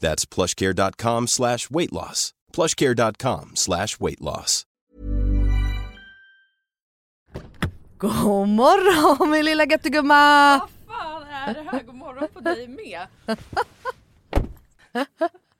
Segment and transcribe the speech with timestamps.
[0.00, 2.32] That's plushcare.com slash weight loss.
[2.52, 4.66] plushcare.com slash weight loss.
[7.98, 10.58] God morgon min lilla göttegumma!
[10.58, 11.82] Vad fan är det här?
[11.82, 13.06] God morgon på dig med.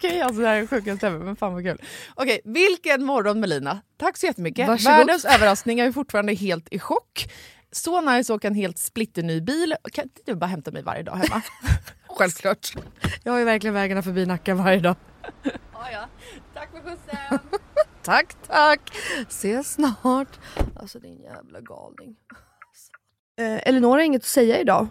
[0.00, 1.82] Okej, alltså det här är sjukaste ever, men fan vad kul.
[2.14, 3.80] Okej, vilken morgon Melina.
[3.96, 4.68] Tack så jättemycket.
[4.68, 4.96] Varsågod.
[4.96, 7.32] Världens överraskning, jag är fortfarande helt i chock.
[7.72, 9.74] Så nice att åka en helt splitterny bil.
[9.92, 11.42] Kan inte du bara hämta mig varje dag hemma?
[12.08, 12.72] Självklart.
[13.24, 14.96] Jag har ju verkligen vägarna förbi Nacka varje dag.
[15.72, 16.08] ja, ja.
[16.54, 17.38] Tack för skjutsen.
[18.02, 18.80] Tack tack.
[19.28, 20.38] Ses snart.
[20.76, 22.16] Alltså din jävla galning.
[23.38, 24.86] Eh, Elinor har inget att säga idag.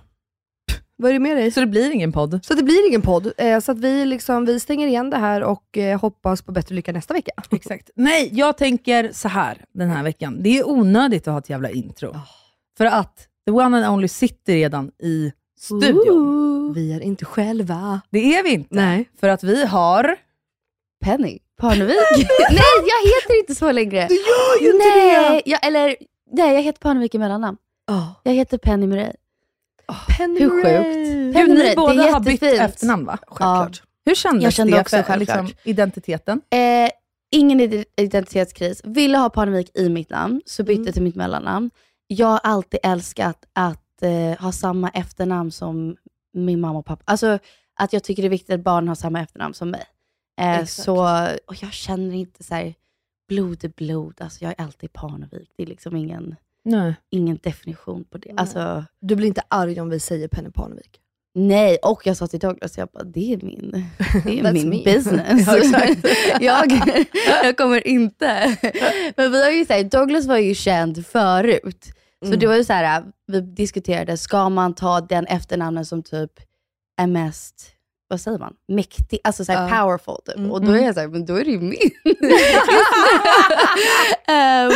[1.02, 1.52] Vad är det med dig?
[1.52, 2.40] Så det blir ingen podd?
[2.46, 3.32] Så det blir ingen podd.
[3.38, 6.76] Eh, så att vi, liksom, vi stänger igen det här och eh, hoppas på bättre
[6.76, 7.32] lycka nästa vecka.
[7.52, 7.90] Exakt.
[7.96, 10.38] Nej, jag tänker så här den här veckan.
[10.44, 12.16] Det är onödigt att ha ett jävla intro.
[12.78, 16.74] För att the one and only sitter redan i studion.
[16.76, 18.02] Vi är inte själva.
[18.10, 18.76] Det är vi inte.
[18.76, 19.10] Nej.
[19.20, 20.16] För att vi har...
[21.06, 21.96] Penny Parnevik.
[22.50, 24.08] nej, jag heter inte så längre.
[24.08, 25.96] Du gör ju inte nej, jag, eller,
[26.32, 27.58] nej, jag heter Parnevik i mellannamn.
[27.88, 28.16] Ja.
[28.24, 29.12] Jag heter Penny Murray.
[30.18, 31.36] Penny Hur sjukt?
[31.38, 33.18] Gud, det ni båda har bytt efternamn va?
[33.28, 33.82] Självklart.
[34.06, 36.42] Hur kändes Jag kände det också för liksom, identiteten?
[36.50, 36.90] Eh,
[37.32, 38.82] ingen ide- identitetskris.
[38.84, 40.94] Ville ha Parnevik i mitt namn, så bytte Mm.
[40.94, 41.72] till mitt mellannamn.
[42.08, 45.96] Jag har alltid älskat att eh, ha samma efternamn som
[46.34, 47.04] min mamma och pappa.
[47.06, 47.40] Alltså
[47.80, 49.84] att jag tycker det är viktigt att barn har samma efternamn som mig.
[50.42, 51.02] Eh, så,
[51.48, 52.74] och jag känner inte så här,
[53.28, 54.14] blod är blod.
[54.22, 55.50] Alltså jag är alltid Parnevik.
[55.58, 56.94] Det är liksom ingen, Nej.
[57.12, 58.34] ingen definition på det.
[58.38, 61.00] Alltså, Du blir inte arg om vi säger Penny Parnevik?
[61.36, 63.86] Nej, och jag sa till Douglas, jag bara, det är min,
[64.26, 64.84] det är min me.
[64.84, 65.48] business.
[66.42, 67.06] Ja, jag,
[67.44, 68.58] jag kommer inte.
[69.18, 71.86] Men vi har ju sagt, Douglas var ju känd förut.
[72.22, 72.40] Så Mm.
[72.40, 76.32] det var ju så här, vi diskuterade, ska man ta den efternamnen som typ
[77.02, 77.72] är mest,
[78.10, 79.70] vad säger man, mäktig, alltså så Ja.
[79.72, 80.38] powerful typ.
[80.38, 80.52] Mm.
[80.52, 81.92] Och då är jag såhär, men då är det ju min.
[84.28, 84.72] Ehm,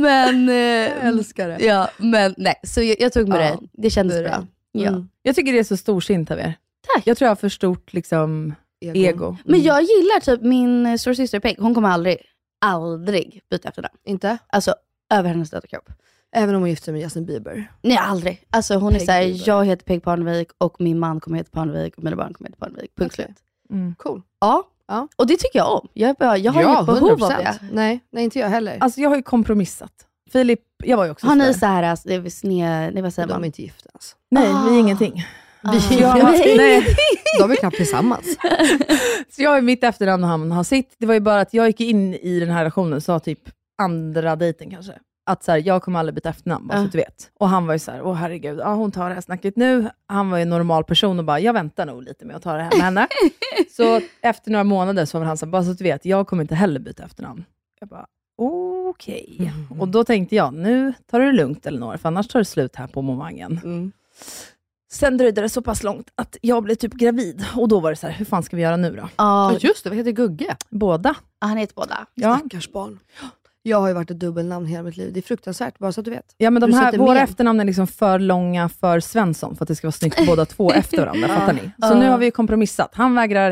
[0.00, 1.58] men, eh, Jag älskar det.
[1.64, 3.82] ja, men nej, så jag, jag tog med Ja, det.
[3.82, 4.32] Det kändes det bra.
[4.72, 4.80] det.
[4.82, 4.88] Ja.
[4.88, 5.08] Mm.
[5.22, 6.54] Jag tycker det är så storsint av er.
[6.94, 7.06] Tack.
[7.06, 9.36] Jag tror jag har för stort liksom, ego.
[9.44, 12.16] Men jag gillar typ min eh, storasyster Peg, hon kommer aldrig,
[12.60, 13.96] aldrig byta efternamn.
[14.04, 14.38] Inte?
[14.46, 14.74] Alltså
[15.14, 15.88] över hennes döda kropp.
[16.34, 17.72] Även om hon gifter sig med Justin Bieber.
[17.82, 18.42] Nej aldrig.
[18.50, 19.42] Alltså hon är Peg såhär, Bieber.
[19.48, 22.64] jag heter Peg Parnevik och min man kommer heta Parnevik och mina barn kommer heta
[22.66, 22.90] Parnevik.
[22.96, 23.24] Punkt Okej.
[23.26, 23.36] slut.
[23.70, 23.94] Mm.
[23.98, 24.22] Cool.
[24.40, 24.62] Ja.
[24.88, 25.08] Ja.
[25.16, 25.88] och det tycker jag om.
[25.92, 27.38] Jag, är bara, jag har ja, inget behov av 100%.
[27.38, 27.58] det.
[27.72, 28.76] Nej, nej, inte jag heller.
[28.80, 29.92] Alltså jag har ju kompromissat.
[30.32, 31.58] Filip, jag var ju också Har ni sådär.
[31.58, 33.44] så här, alltså, det är sned, nej, vad säger de är man?
[33.44, 34.16] inte gifta ens.
[34.30, 34.74] Nej, vi Ah.
[34.74, 35.24] är ingenting.
[35.62, 35.72] Ah.
[35.90, 36.86] Vi, jag, har- Nej.
[37.38, 38.36] De är knappt tillsammans.
[39.30, 40.94] Så jag ju mitt efternamn och han har sitt.
[40.98, 43.40] Det var ju bara att jag gick in i den här relationen, sa typ
[43.82, 44.92] andra dejten kanske,
[45.26, 47.30] att så här, jag kommer aldrig byta efternamn, bara så att du vet.
[47.38, 49.90] Och han var ju så här, åh herregud, ja, hon tar det här snacket nu.
[50.06, 52.52] Han var ju en normal person och bara, jag väntar nog lite med att ta
[52.52, 53.08] det här med henne.
[53.76, 56.26] så efter några månader så var han så här, bara så att du vet, jag
[56.26, 57.44] kommer inte heller byta efternamn.
[57.80, 58.06] Jag bara,
[58.88, 59.36] okej.
[59.38, 59.80] Mm.
[59.80, 62.76] Och då tänkte jag, nu tar du det lugnt Elinor, för annars tar det slut
[62.76, 63.60] här på momangen.
[63.64, 63.92] Mm.
[64.92, 67.44] Sen dröjde det så pass långt att jag blev typ gravid.
[67.56, 69.08] Och då var det så här, hur fan ska vi göra nu då?
[69.16, 70.56] Ja, just det, vad heter Gugge?
[70.70, 71.14] Båda.
[71.40, 72.06] han heter båda.
[72.14, 72.38] Ja.
[72.38, 72.98] Stackars barn.
[73.66, 75.12] Jag har ju varit ett dubbelnamn hela mitt liv.
[75.12, 76.34] Det är fruktansvärt, bara så att du vet.
[76.38, 77.22] Ja, men de här, våra men.
[77.22, 80.72] efternamn är liksom för långa för Svensson, för att det ska vara snyggt båda två
[80.74, 81.28] efter varandra.
[81.28, 81.70] fattar ni?
[81.88, 82.90] Så nu har vi kompromissat.
[82.94, 83.50] Han vägrar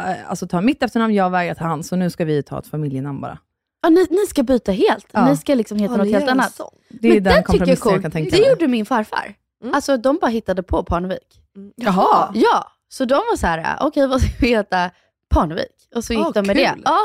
[0.00, 2.66] eh, alltså, ta mitt efternamn, jag vägrar ta hans, så nu ska vi ta ett
[2.66, 3.38] familjenamn bara.
[3.82, 5.06] Ja, ni, ni ska byta helt.
[5.12, 5.28] Ja.
[5.28, 6.54] Ni ska liksom heta Ja, något helt annat.
[6.54, 6.70] sån.
[6.88, 8.02] Det är Men den den jag kompromissen jag cool.
[8.02, 8.50] kan tänka Det mig.
[8.50, 9.34] gjorde min farfar.
[9.62, 9.74] Mm.
[9.74, 11.40] Alltså de bara hittade på Parnevik.
[11.76, 12.30] Jaha.
[12.34, 14.90] Ja, så de var så här, okej vad ska vi heta?
[15.30, 15.88] Parnevik.
[15.94, 16.70] Och så gick Ah, de med det.
[16.74, 16.82] kul.
[16.84, 16.98] Ja,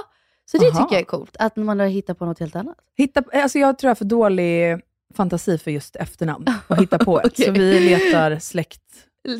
[0.51, 0.83] så det Aha.
[0.83, 2.77] tycker jag är coolt, att man har hittat på något helt annat.
[2.97, 4.79] Hitta, alltså jag tror jag har för dålig
[5.15, 7.25] fantasi för just efternamn och hitta på ett.
[7.25, 7.45] Okej.
[7.45, 8.81] Så vi letar släkt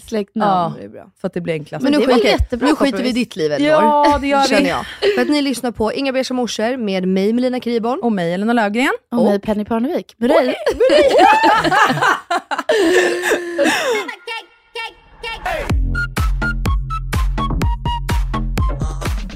[0.04, 0.52] Släktnamn.
[0.52, 0.74] Ja.
[0.78, 1.12] Det är bra.
[1.22, 1.84] för att det blir enklast.
[1.84, 3.72] Men nu, okej, jättebra nu skiter vi i ditt liv Elinor.
[3.72, 4.48] Ja, det gör vi.
[4.48, 4.86] Känner jag.
[5.16, 8.00] För att ni lyssnar på Inga Beige morsor med mig Melina Kriborn.
[8.00, 8.94] Och mig, Elina Löfgren.
[9.12, 10.16] Och mig Penny Parnevik.
[10.18, 10.56] Med dig.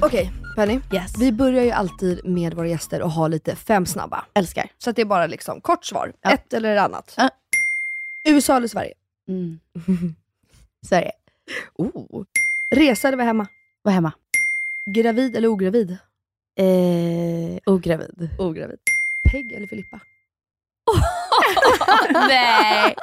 [0.00, 1.18] Okej Penny, Yes.
[1.20, 4.24] vi börjar ju alltid med våra gäster och har lite fem snabba.
[4.34, 4.70] Älskar.
[4.78, 6.30] Så att det är bara liksom kort svar, Ja.
[6.32, 7.14] ett eller annat.
[7.16, 7.30] Ja.
[8.28, 8.94] USA eller Sverige?
[9.28, 9.58] Mm.
[10.88, 11.12] Sverige.
[11.74, 12.24] Oh.
[12.74, 13.46] Resa eller vara hemma?
[13.82, 14.12] Var hemma.
[14.90, 15.90] Gravid eller ogravid?
[16.56, 18.30] Eh, ogravid.
[18.38, 18.78] Ogravid.
[19.30, 20.00] Peg eller Filippa?
[22.28, 22.94] Nej.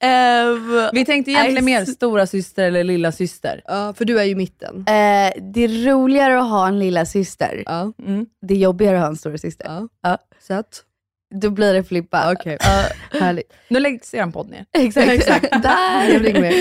[0.00, 3.62] Ehm, Vi tänkte egentligen Nej, mer stora syster eller lilla syster.
[3.64, 4.76] Ja, för du är ju mitten.
[4.78, 7.62] eh, det är roligare att ha en lilla syster.
[7.66, 7.92] Ja.
[8.06, 8.26] Mm.
[8.42, 9.66] Det är jobbigare att ha en stora syster.
[9.66, 9.88] ja.
[10.02, 10.18] Ja.
[10.40, 10.84] Så att,
[11.34, 12.32] Då blir det Filippa.
[12.32, 12.56] okej.
[12.60, 12.84] Ja,
[13.20, 13.52] Härligt.
[13.68, 14.66] Nu läggs er podd ner.
[14.72, 15.08] exakt.
[15.08, 15.62] Exakt.
[15.62, 16.08] Där.
[16.12, 16.54] Jag ringer med.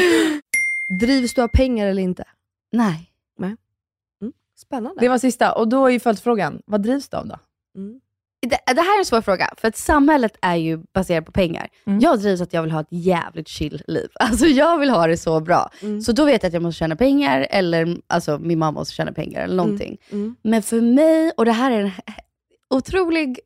[0.99, 2.23] Drivs du av pengar eller inte?
[2.71, 3.03] Nej.
[4.59, 5.01] Spännande.
[5.01, 5.51] Det var sista.
[5.53, 7.39] Och då är ju följdfrågan, vad drivs du av då?
[7.75, 7.99] Mm.
[8.41, 11.67] Det, det här är en svår fråga, för att samhället är ju baserat på pengar.
[11.87, 11.99] Mm.
[11.99, 14.07] Jag drivs att jag vill ha ett jävligt chill liv.
[14.19, 15.69] Alltså jag vill ha det så bra.
[15.81, 16.01] Mm.
[16.01, 19.11] Så då vet jag att jag måste tjäna pengar, eller alltså min mamma måste tjäna
[19.11, 19.97] pengar, eller någonting.
[20.09, 20.35] Mm.
[20.41, 21.91] Men för mig, och det här är en
[22.69, 23.39] otrolig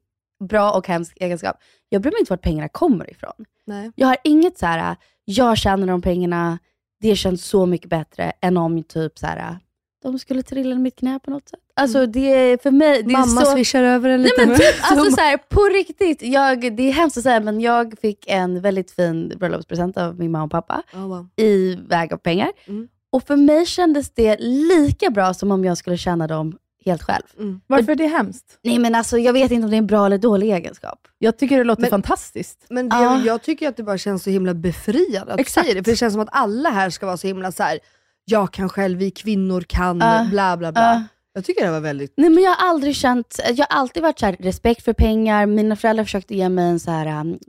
[0.50, 1.58] bra och hemsk egenskap,
[1.90, 3.46] jag bryr mig inte vart pengarna kommer ifrån.
[3.66, 3.92] Nej.
[3.96, 4.96] Jag har inget så här,
[5.26, 6.60] jag tjänar de pengarna,
[7.02, 9.60] det känns så mycket bättre än om typ så här,
[10.03, 11.60] de skulle trilla i mitt knä på något sätt.
[11.74, 13.51] Alltså det är för mig, det är Mamma så...
[13.51, 16.91] swishar över en Nej liten men typ, alltså så här, på riktigt, jag, det är
[16.91, 20.84] hemskt att säga men jag fick en väldigt fin bröllopspresent av min mamma och pappa
[20.93, 21.27] Oh, wow.
[21.36, 22.51] i väg av pengar.
[22.67, 22.88] Mm.
[23.10, 27.24] Och för mig kändes det lika bra som om jag skulle tjäna dem helt själv.
[27.39, 27.62] Mm.
[27.67, 28.60] Varför är det hemskt?
[28.63, 31.08] Nej men alltså jag vet inte om det är en bra eller dålig egenskap.
[31.17, 32.65] Jag tycker det låter Men- fantastiskt.
[32.70, 33.22] Men det, Ja.
[33.25, 35.65] jag tycker att det bara känns så himla befriande att Exakt.
[35.65, 35.84] säger det.
[35.84, 37.79] För det känns som att alla här ska vara så himla så här.
[38.25, 40.28] Jag kan själv, vi kvinnor kan, Ja.
[40.32, 40.82] bla bla bla.
[40.82, 41.04] Ja.
[41.34, 42.13] Jag tycker det var väldigt...
[42.18, 45.46] Nej men jag har aldrig känt, jag har alltid varit så här, respekt för pengar.
[45.46, 47.40] Mina föräldrar försökte ge mig en så här, um,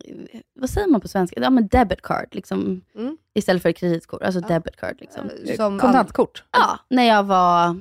[0.60, 1.40] vad säger man på svenska?
[1.40, 2.80] Ja men debit card liksom.
[2.96, 3.16] Mm.
[3.34, 4.48] Istället för kreditkort, alltså Ja.
[4.48, 5.30] debit card liksom.
[5.56, 6.44] Som Kontantkort.
[6.52, 7.76] Ja, när jag var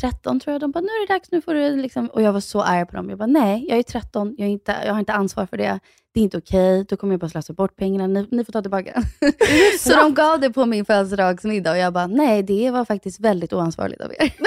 [0.00, 0.60] 13 tror jag.
[0.60, 2.06] De bara, nu är det dags, nu får du liksom...
[2.06, 3.10] Och jag var så arg på dem.
[3.10, 5.80] Jag bara, nej, jag är 13, jag, är inte, jag har inte ansvar för det.
[6.12, 8.06] Det är inte okej, då kommer jag bara slösa bort pengarna.
[8.06, 9.02] Ni, ni får ta tillbaka.
[9.80, 13.52] så de gav det på min födelsedagsmiddag och jag bara, nej, det var faktiskt väldigt
[13.52, 14.32] oansvarigt av er.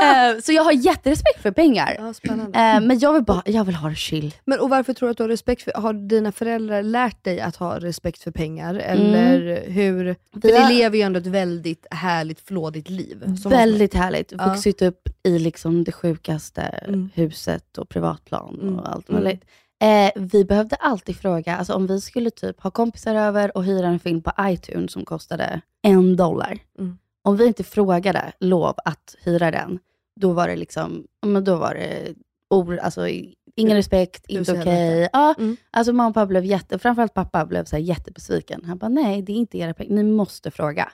[0.00, 1.96] Eh, så jag har jätterespekt för pengar.
[1.98, 2.58] Ja, spännande.
[2.58, 4.34] Eh, men jag vill, bara, jag vill ha det chill.
[4.44, 7.40] Men och varför tror du att du har respekt för, har dina föräldrar lärt dig
[7.40, 8.74] att ha respekt för pengar?
[8.74, 10.16] Eller hur?
[10.40, 13.24] För ni lever ju ändå ett väldigt härligt, flådigt liv.
[13.44, 14.32] Väldigt härligt.
[14.38, 14.48] Ja.
[14.48, 17.10] Vuxit upp i liksom det sjukaste Mm.
[17.14, 18.78] huset och privatplan Mm.
[18.78, 19.38] och allt Mm.
[19.82, 23.86] Eh, vi behövde alltid fråga, alltså om vi skulle typ ha kompisar över och hyra
[23.86, 26.58] en film på iTunes som kostade en dollar.
[26.78, 26.98] Mm.
[27.22, 29.78] Om vi inte frågade lov att hyra den,
[30.20, 32.14] då var det liksom, men då var det
[32.50, 33.08] or, alltså,
[33.56, 35.08] ingen respekt, Du inte okej.
[35.12, 35.56] Ja, Mm.
[35.70, 38.64] alltså mamma och pappa blev jätte, framförallt pappa blev så här jättebesviken.
[38.64, 40.92] Han bara, nej det är inte era pengar, ni måste fråga.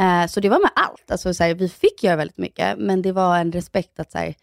[0.00, 1.10] Eh, så det var med allt.
[1.10, 4.18] Alltså, så här, vi fick göra väldigt mycket, men det var en respekt att så
[4.18, 4.34] här,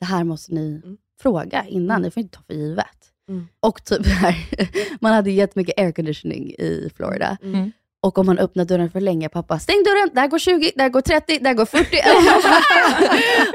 [0.00, 0.96] det här måste ni Mm.
[1.20, 2.86] fråga innan, ni får inte ta för givet.
[3.28, 3.48] Mm.
[3.60, 4.36] Och typ här,
[5.00, 7.36] man hade jättemycket airconditioning i Florida.
[7.42, 7.72] Mm.
[8.02, 11.00] Och om man öppnar dörren för länge, pappa, stäng dörren, där går 20, där går
[11.00, 11.96] 30, där går 40.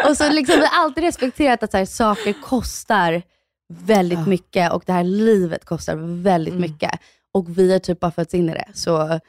[0.10, 3.22] och så liksom, vi har alltid respekterat att så här, saker kostar
[3.74, 4.26] väldigt Ja.
[4.26, 6.72] mycket och det här livet kostar väldigt Mm.
[6.72, 6.92] mycket.
[7.32, 8.66] Och vi har typ bara fötts in i det.
[8.74, 9.20] Så,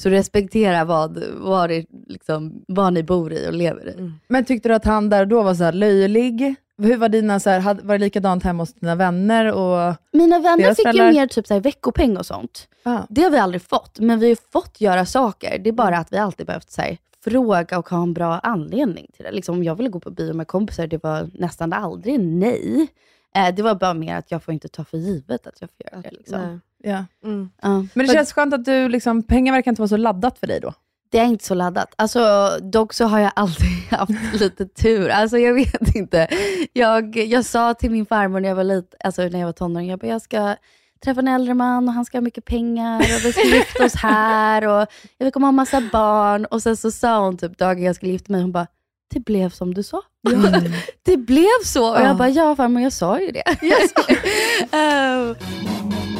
[0.00, 3.92] så respektera vad, vad, det, liksom, vad ni bor i och lever i.
[3.92, 4.12] Mm.
[4.28, 6.54] Men tyckte du att han där då var så här löjlig?
[6.78, 9.52] Hur var dina, så här, var det likadant hemma hos dina vänner?
[9.52, 12.68] Och, Mina vänner fick föräldrar- ju mer typ så här, veckopeng och sånt.
[12.82, 12.98] ah.
[13.08, 15.58] Det har vi aldrig fått, men vi har fått göra saker.
[15.58, 19.06] Det är bara att vi alltid behövt så här, fråga och ha en bra anledning
[19.16, 19.32] till det.
[19.32, 22.88] Liksom, om jag ville gå på bio med kompisar, det var nästan aldrig nej.
[23.36, 25.86] Eh, det var bara mer att jag får inte ta för givet att jag får
[25.92, 26.10] göra det.
[26.16, 26.60] Liksom.
[26.82, 27.04] Ja.
[27.24, 27.50] Mm.
[27.62, 27.68] Ja.
[27.68, 30.46] Men det Men- känns skönt att du, liksom, pengar verkar inte vara så laddat för
[30.46, 30.72] dig då.
[31.10, 31.94] Det är inte så laddat.
[31.96, 35.08] Alltså, dock så har jag alltid haft lite tur.
[35.08, 36.28] Alltså jag vet inte.
[36.72, 39.88] Jag, jag sa till min farmor när jag var lite, alltså när jag var tonåring,
[39.90, 40.56] jag bara, jag ska
[41.04, 43.94] träffa en äldre man och han ska ha mycket pengar och vi ska gifta oss
[43.94, 44.86] här och
[45.18, 46.44] jag kommer ha massa barn.
[46.44, 48.66] Och sen så sa hon typ dagen jag skulle gifta mig, hon bara,
[49.14, 50.02] det blev som du sa.
[51.02, 51.90] det blev så.
[51.90, 52.06] Och Ja.
[52.06, 53.44] jag bara, ja farmor jag sa ju det.
[54.72, 55.36] Eh,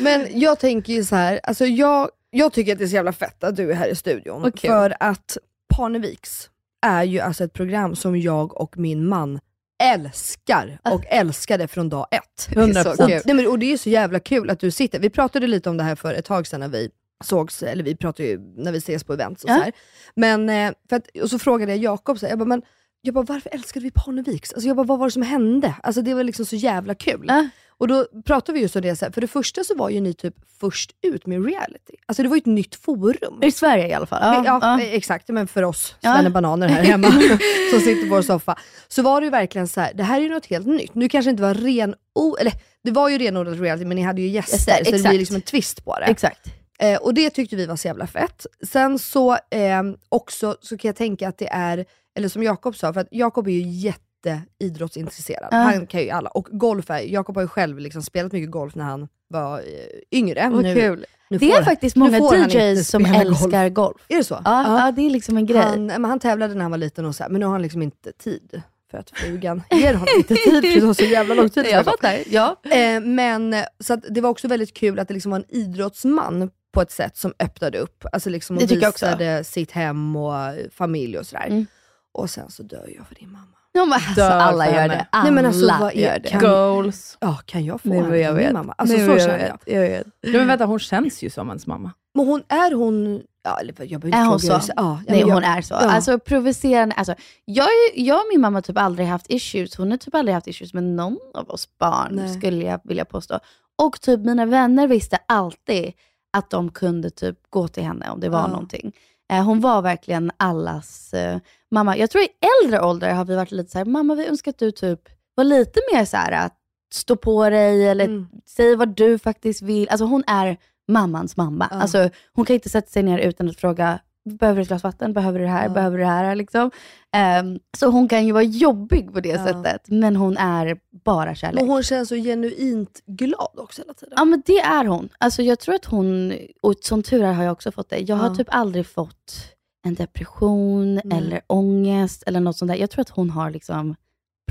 [0.00, 3.12] Men jag tänker ju så här, alltså jag, jag tycker att det är så jävla
[3.12, 4.52] fett att du är här i studion.
[4.52, 4.70] Kul.
[4.70, 5.38] För att
[5.76, 6.50] Parneviks
[6.86, 9.40] är ju alltså ett program som jag och min man
[9.82, 12.48] älskar och älskade från dag ett.
[12.48, 13.02] 100%.
[13.02, 15.46] Och, nej, men, och det är ju så jävla kul att du sitter, vi pratade
[15.46, 16.90] lite om det här för ett tag sedan när vi
[17.24, 19.54] sågs, eller vi pratar ju när vi ses på events och Ja.
[19.56, 19.72] så här.
[20.14, 22.62] Men, eh, för att, och så frågade jag Jakob, så här, jag bara, men
[23.04, 24.52] jag bara, varför älskade vi Parneviks?
[24.52, 25.74] Alltså jag bara, vad var det som hände?
[25.82, 27.24] Alltså det var liksom så jävla kul.
[27.28, 27.48] Ja.
[27.78, 30.00] Och då pratade vi just om det, så här, för det första så var ju
[30.00, 31.92] ni typ först ut med reality.
[32.06, 33.42] Alltså det var ju ett nytt forum.
[33.42, 34.20] I Sverige i alla fall.
[34.22, 34.80] Ja, Ja, ja.
[34.86, 35.28] exakt.
[35.28, 36.30] Men för oss Ja.
[36.30, 37.10] bananer här hemma
[37.70, 38.58] som sitter på vår soffa.
[38.88, 40.94] Så var det ju verkligen så här, det här är ju något helt nytt.
[40.94, 42.52] Nu kanske det inte var ren, o- eller
[42.84, 45.08] det var ju renodlat reality men ni hade ju gäster, Gäster, så det exakt.
[45.10, 46.04] blir liksom en twist på det.
[46.04, 46.40] Exakt.
[46.78, 48.46] Eh, och det tyckte vi var så jävla fett.
[48.68, 51.84] Sen så eh, också så kan jag tänka att det är,
[52.14, 55.48] eller som Jakob sa, för att Jakob är ju jätteidrottsintresserad.
[55.50, 55.56] Ja.
[55.56, 56.30] Han kan ju alla.
[56.30, 60.18] Och golf är, Jakob har ju själv liksom spelat mycket golf när han var eh,
[60.18, 60.48] yngre.
[60.52, 61.06] Vad nu, kul.
[61.30, 64.02] nu Det är faktiskt många DJs som älskar golf.
[64.08, 64.40] Är det så?
[64.44, 64.92] Ja, ja.
[64.92, 65.62] det är liksom en grej.
[65.62, 67.62] Han, men han tävlade när han var liten och så här, men nu har han
[67.62, 68.62] liksom inte tid.
[68.90, 71.66] För att frugan ger honom inte tid för det tar så jävla lång tid.
[71.70, 72.18] jag fattar.
[72.26, 72.56] Ja.
[72.62, 76.82] Eh, men så det var också väldigt kul att det liksom var en idrottsman på
[76.82, 78.04] ett sätt som öppnade upp.
[78.12, 80.34] Alltså liksom och visade sitt hem och
[80.72, 81.46] familj och sådär.
[81.46, 81.66] Mm.
[82.14, 83.46] Och sen så dör jag för din mamma.
[83.72, 84.94] Ja, men alltså, Dör alla för gör henne.
[84.94, 85.06] det.
[85.12, 86.28] Alla Nej, men alltså, vad är- gör det.
[86.28, 87.16] kan- Goals.
[87.20, 88.52] Ja, kan jag få Nej, henne men jag till min vet.
[88.52, 88.74] mamma?
[88.78, 89.52] Alltså Nej, så men känner jag jag.
[89.52, 90.06] vet, jag vet.
[90.22, 91.92] Nej, men vänta, hon känns ju som ens mamma.
[92.14, 93.22] Men hon, är hon...
[93.42, 94.66] Ja, eller jag behöver inte Är hon fråga så?
[94.66, 95.74] hur- Ja, ja, Nej, men jag, hon är så.
[95.74, 95.90] ja.
[95.90, 96.94] Alltså provocerande.
[96.94, 99.76] Alltså, jag, är- jag och min mamma har typ aldrig haft issues.
[99.76, 102.34] Hon har typ aldrig haft issues med någon av oss barn, Nej.
[102.34, 103.38] skulle jag vilja påstå.
[103.82, 105.92] Och typ mina vänner visste alltid
[106.32, 108.46] att de kunde typ gå till henne om det var Ja.
[108.46, 108.92] någonting.
[109.32, 111.38] Eh, hon var verkligen allas eh,
[111.70, 111.96] mamma.
[111.96, 112.28] Jag tror i
[112.64, 115.00] äldre ålder har vi varit lite så här, mamma vi önskar att du typ
[115.34, 116.54] var lite mer så här att
[116.94, 118.26] stå på dig eller Mm.
[118.46, 119.88] säg vad du faktiskt vill.
[119.88, 120.56] Alltså hon är
[120.88, 121.68] mammans mamma.
[121.70, 121.76] Ja.
[121.76, 125.12] Alltså, hon kan inte sätta sig ner utan att fråga, behöver du ett glas vatten?
[125.12, 125.62] Behöver du det här?
[125.68, 125.68] Ja.
[125.74, 126.34] Behöver du det här?
[126.34, 126.70] Liksom.
[127.12, 129.44] Ehm, så hon kan ju vara jobbig på det Ja.
[129.46, 131.60] sättet, men hon är bara kärlek.
[131.60, 134.14] Men hon känns så genuint glad också hela tiden.
[134.16, 135.08] Ja men det är hon.
[135.18, 136.32] Alltså jag tror att hon,
[136.62, 137.98] och som tur är har jag också fått det.
[137.98, 138.34] Jag har Ja.
[138.34, 139.50] typ aldrig fått
[139.86, 141.18] en depression Nej.
[141.18, 142.76] eller ångest eller något sånt där.
[142.78, 143.94] Jag tror att hon har liksom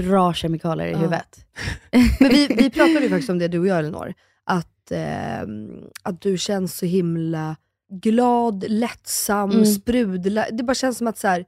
[0.01, 1.45] bra kemikalier i huvudet.
[2.19, 4.13] Men vi, vi pratade ju faktiskt om det du och jag Elinor,
[4.45, 5.69] att, ehm,
[6.03, 7.55] att du känns så himla
[8.01, 9.65] glad, lättsam, Mm.
[9.65, 10.45] sprudla.
[10.51, 11.45] Det bara känns som att så här,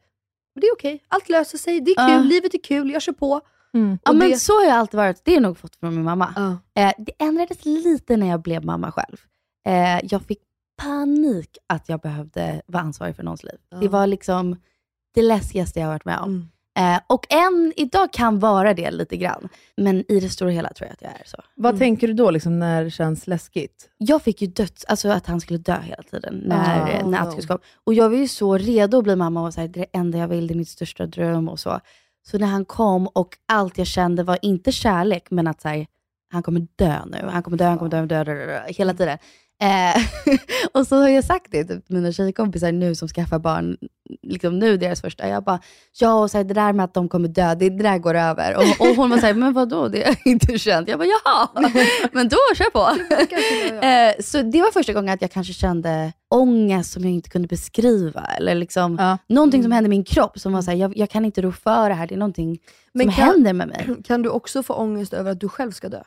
[0.62, 3.42] det är okej, allt löser sig, det är kul, livet är kul, jag kör på.
[3.72, 5.22] Ja Och men det- så har jag alltid varit.
[5.26, 6.34] Det har jag nog fått från min mamma.
[6.36, 6.82] Ja.
[6.82, 9.18] Eh, det ändrades lite när jag blev mamma själv.
[9.68, 10.40] Eh, jag fick
[10.82, 13.58] panik att jag behövde vara ansvarig för någons liv.
[13.70, 13.78] Ja.
[13.78, 14.56] Det var liksom
[15.14, 16.30] det läskigaste jag har varit med om.
[16.30, 16.48] Mm.
[16.78, 19.50] Eh, och än idag kan vara det lite grann.
[19.78, 21.38] Men i det stora hela tror jag att jag är så.
[21.56, 21.80] Vad Mm.
[21.80, 23.90] tänker du då liksom, när det känns läskigt?
[23.98, 27.20] Jag fick ju döds, alltså att han skulle dö hela tiden när, Ah, när.
[27.22, 27.60] Atticus kom.
[27.84, 29.86] Och jag var ju så redo att bli mamma och var så här, det är
[29.92, 31.80] det enda jag vill, det är mitt största dröm och så.
[32.28, 35.86] Så när han kom och allt jag kände var inte kärlek, men att så här,
[36.32, 38.94] han kommer dö nu, han kommer dö, han kommer dö, dö, dö, dö, dö hela
[38.94, 39.18] tiden.
[39.62, 40.02] Eh,
[40.74, 43.78] och så har jag sagt det till mina tjejkompisar nu som skaffar barn,
[44.24, 45.28] liksom nu deras första.
[45.28, 45.60] Jag bara,
[46.00, 48.16] ja och så här, det där med att de kommer dö, det, det där går
[48.16, 48.56] över.
[48.58, 50.88] Och, och hon var såhär, men vadå, det är inte känt.
[50.90, 51.50] Jag bara, jaha,
[52.12, 53.02] men då kör på.
[53.86, 57.48] Eh, så det var första gången att jag kanske kände ångest som jag inte kunde
[57.48, 58.22] beskriva.
[58.38, 59.18] Eller liksom Ja.
[59.30, 61.90] någonting som hände i min kropp som var såhär, jag, jag kan inte rå för
[61.90, 62.08] det här.
[62.08, 62.58] Det är någonting
[62.94, 63.88] Men som kan- händer med mig.
[64.04, 66.02] Kan du också få ångest över att du själv ska dö?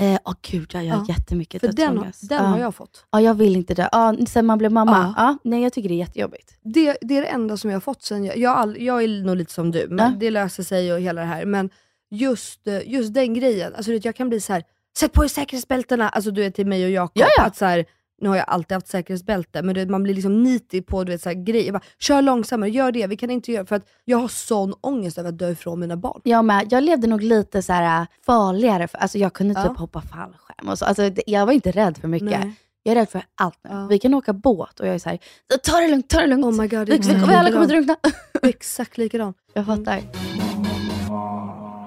[0.00, 1.04] Eh, Åh gud, jag har Ja.
[1.08, 2.28] jättemycket För den, dödsångest.
[2.28, 2.44] den ja.
[2.50, 3.04] har jag fått.
[3.10, 3.88] Ja, jag vill inte dö.
[3.92, 5.14] Ja, sen man blev mamma.
[5.16, 5.22] Ja.
[5.24, 5.36] Ja.
[5.50, 6.54] nej, jag tycker det är jättejobbigt.
[6.62, 9.08] Det, det är det enda som jag har fått sen jag, jag, all, jag är
[9.24, 11.44] nog lite som du, men det löser sig och hela det här.
[11.44, 11.70] Men
[12.10, 14.62] just, just den grejen, alltså jag kan bli så här:
[14.98, 17.12] sätt på er säkerhetsbältena, alltså du vet till mig och Jakob.
[17.14, 17.44] Ja, ja.
[17.44, 17.84] Att så här,
[18.20, 21.28] nu har jag alltid haft säkerhetsbälte, men man blir liksom nitig på du vet, så
[21.28, 21.64] här, grejer.
[21.64, 24.74] Jag bara, kör långsammare, gör det, vi kan inte göra, för att jag har sån
[24.80, 26.20] ångest över att dö ifrån mina barn.
[26.24, 26.66] Jag med.
[26.70, 28.88] Jag levde nog lite så här äh, farligare.
[28.88, 29.74] För, alltså jag kunde typ Ja.
[29.78, 30.84] hoppa fallskärm och så.
[30.84, 32.28] Alltså, det- jag var inte rädd för mycket.
[32.40, 32.52] Nej.
[32.82, 33.70] Jag är rädd för allt nu.
[33.72, 33.86] Ja.
[33.86, 35.18] Vi kan åka båt och jag är så här,
[35.62, 36.44] ta det lugnt, ta det lugnt.
[36.44, 37.96] Oh my god, vi, vi, vi alla kommer drunkna.
[38.42, 39.34] Exakt likadan.
[39.54, 40.00] Jag fattar.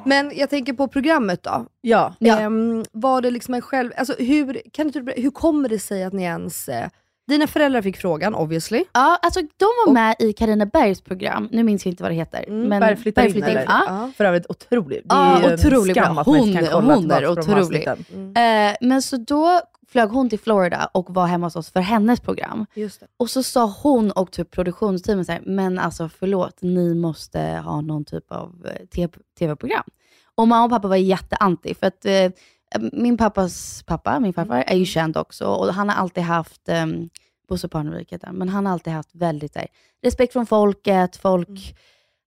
[0.05, 1.65] Men jag tänker på programmet då.
[1.81, 2.13] Ja.
[2.19, 2.39] Ja.
[2.39, 6.03] Ehm, var det liksom en själv, alltså hur, kan du, typ- hur kommer det sig
[6.03, 6.87] att ni ens, eh,
[7.27, 8.83] Dina föräldrar fick frågan obviously.
[8.93, 11.49] Ja, alltså de var med i Carina Bergs program.
[11.51, 12.45] Nu minns jag inte vad det heter.
[12.47, 13.61] Mm, men Berg flyttar in, eller?
[13.67, 13.83] Ja.
[13.87, 14.11] Ja.
[14.17, 14.97] För övrigt otrolig.
[14.97, 16.21] Det Ja, är ju otroligt en skam bra.
[16.21, 17.87] att man inte Hon- kan kolla hon är tillbaka på de otrolig.
[17.89, 18.35] avsnitten.
[18.69, 19.61] Eh, men så då
[19.91, 22.65] flög hon till Florida och var hemma hos oss för hennes program.
[23.17, 27.81] Och så sa hon och typ produktionsteamet så här, men alltså förlåt, ni måste ha
[27.81, 29.05] någon typ av eh,
[29.39, 29.83] tv-program.
[30.35, 32.31] Och mamma och pappa var jätteanti, för att eh,
[32.91, 36.85] min pappas pappa, min farfar, är ju känd också och han har alltid haft, eh,
[37.49, 39.67] Bosse Parnevik heter men han har alltid haft väldigt här,
[40.03, 41.75] respekt från folket, folk,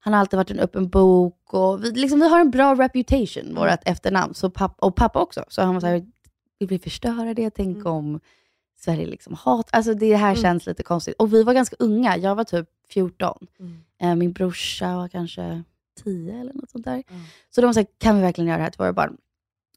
[0.01, 3.55] han har alltid varit en öppen bok och vi, liksom, vi har en bra reputation,
[3.55, 5.45] vårt efternamn, så papp, och pappa också.
[5.49, 6.07] Så han var så här,
[6.67, 7.51] vill vi förstöra det?
[7.51, 8.21] Tänk om
[8.81, 9.69] Sverige liksom hat.
[9.73, 11.15] Alltså det här känns lite konstigt.
[11.19, 12.17] Och vi var ganska unga.
[12.17, 13.47] Jag var typ 14.
[14.01, 15.63] Eh, min brorsa var kanske
[16.05, 17.03] 10 eller något sånt där.
[17.51, 19.17] Så de sa, kan vi verkligen göra det här till våra barn?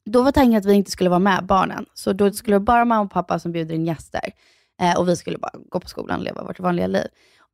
[0.05, 1.85] Då var tanken att vi inte skulle vara med barnen.
[1.93, 4.31] Så då skulle det bara mamma och pappa som bjuder in gäster.
[4.81, 7.07] Eh, och vi skulle bara gå på skolan och leva vårt vanliga liv.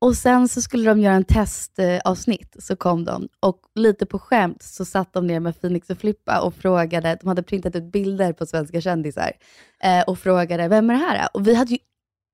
[0.03, 3.27] Och sen så skulle de göra en testavsnitt, så kom de.
[3.39, 7.27] Och lite på skämt så satt de ner med Phoenix och Flippa och frågade, de
[7.27, 9.31] hade printat ut bilder på svenska kändisar
[9.83, 11.27] eh, och frågade, vem är det här?
[11.33, 11.77] Och vi hade ju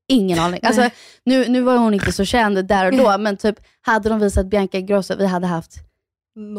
[0.07, 0.59] ingen aning.
[0.63, 0.89] Alltså,
[1.23, 4.45] nu, nu var hon inte så känd där och då, men typ hade de visat
[4.45, 5.73] Bianca Ingrosso, vi hade haft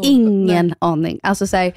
[0.02, 1.20] ingen aning.
[1.22, 1.72] Alltså så, här,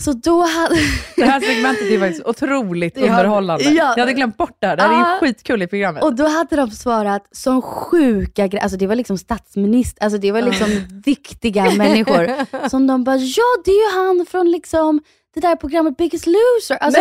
[0.00, 0.74] så då hade...
[1.16, 3.64] Det här segmentet är faktiskt otroligt Ja, underhållande.
[3.64, 3.92] ja.
[3.96, 4.76] Jag hade glömt bort det här.
[4.76, 6.02] Det här är ju skitkul i programmet.
[6.04, 8.62] Och då hade de svarat som sjuka grejer.
[8.62, 10.68] Alltså det var liksom statsminister, alltså det var liksom
[11.04, 12.68] viktiga människor.
[12.68, 15.00] Som de bara, ja det är ju han från liksom
[15.34, 16.76] det där programmet Biggest Loser.
[16.80, 17.00] Alltså,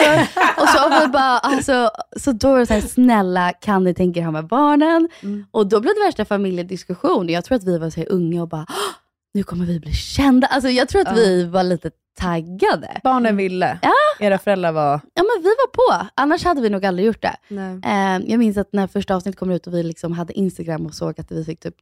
[0.62, 4.20] och så och bara, alltså, så då var det så här, snälla kan ni tänka
[4.20, 5.10] er ha med barnen?
[5.52, 7.30] Och då blev det värsta familjediskussion.
[7.30, 8.76] Jag tror att vi var så unga och bara, "Åh,
[9.34, 10.48] nu kommer vi bli kända.
[10.48, 13.00] Alltså jag tror att vi var lite taggade.
[13.04, 13.80] Barnen ville.
[13.82, 13.92] Ja.
[14.26, 15.00] Era föräldrar var...
[15.14, 15.68] Ja men vi var
[16.02, 17.36] på, annars hade vi nog aldrig gjort det.
[17.48, 17.82] Nej.
[17.86, 20.94] Eh, jag minns att när första avsnittet kom ut och vi liksom hade Instagram och
[20.94, 21.76] såg att vi fick typ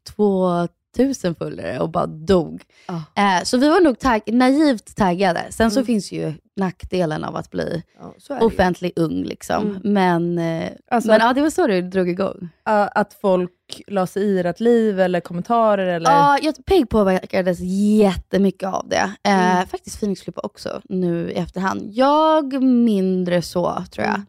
[0.95, 2.62] 2000 följare och bara dog.
[2.88, 2.93] Ja.
[3.15, 5.41] Eh, så vi var nog tagg naivt taggade.
[5.50, 7.84] Sen så finns ju nackdelen av att bli
[8.30, 9.23] Ja, offentlig ung.
[9.23, 9.80] Liksom.
[9.84, 12.50] Men, eh, Alltså- men ja, det var så det drog igång.
[12.63, 13.52] Att folk
[13.88, 16.12] la sig i ert liv eller kommentarer eller...
[16.12, 17.60] Ja, jag, Peg påverkades
[17.99, 19.12] jättemycket av det.
[19.23, 21.89] Eh, Faktiskt Phoenix Flippa också nu i efterhand.
[21.93, 24.21] Jag mindre så, tror jag.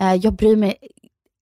[0.00, 0.74] Eh, jag bryr mig...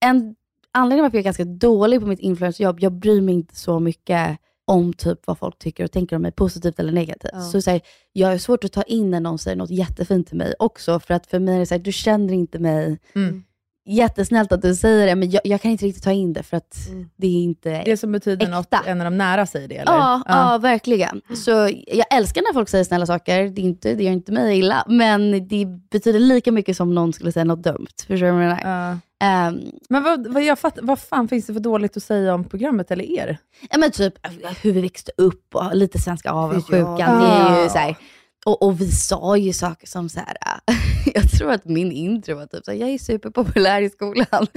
[0.05, 0.35] En
[0.71, 4.37] anledning varför jag är ganska dålig på mitt influencerjobb, jag bryr mig inte så mycket
[4.65, 7.31] om typ vad folk tycker och tänker om mig, positivt eller negativt.
[7.33, 7.41] Ja.
[7.41, 7.81] Så, så här,
[8.13, 11.13] jag har svårt att ta in när någon säger något jättefint till mig också, för
[11.13, 12.99] att för mig är det så här, du känner inte mig.
[13.15, 13.43] Mm.
[13.91, 16.57] Jättesnällt att du säger det, men jag, jag kan inte riktigt ta in det för
[16.57, 17.09] att Mm.
[17.15, 18.55] det är inte Det som betyder Äkta.
[18.57, 19.91] något är när de nära säger det, eller?
[19.91, 20.57] Ja, ja.
[20.57, 21.21] verkligen.
[21.35, 21.51] Så
[21.87, 23.43] jag älskar när folk säger snälla saker.
[23.49, 24.83] Det, är inte, det gör inte mig illa.
[24.87, 27.87] Men det betyder lika mycket som någon skulle säga något dumt.
[28.07, 28.61] Förstår du vad jag menar?
[28.63, 28.97] Ja.
[29.27, 32.43] Ehm, Men vad, vad, jag fatt, vad fan finns det för dåligt att säga om
[32.43, 33.37] programmet eller er?
[33.69, 34.13] ja, men typ
[34.61, 36.97] hur vi växte upp och lite svenska avundsjukan.
[36.99, 37.19] Ja.
[37.19, 37.95] Det är ju så här,
[38.45, 40.37] och, och vi sa ju saker som så här,
[41.13, 44.25] jag tror att min intro var typ så här, jag är superpopulär i skolan.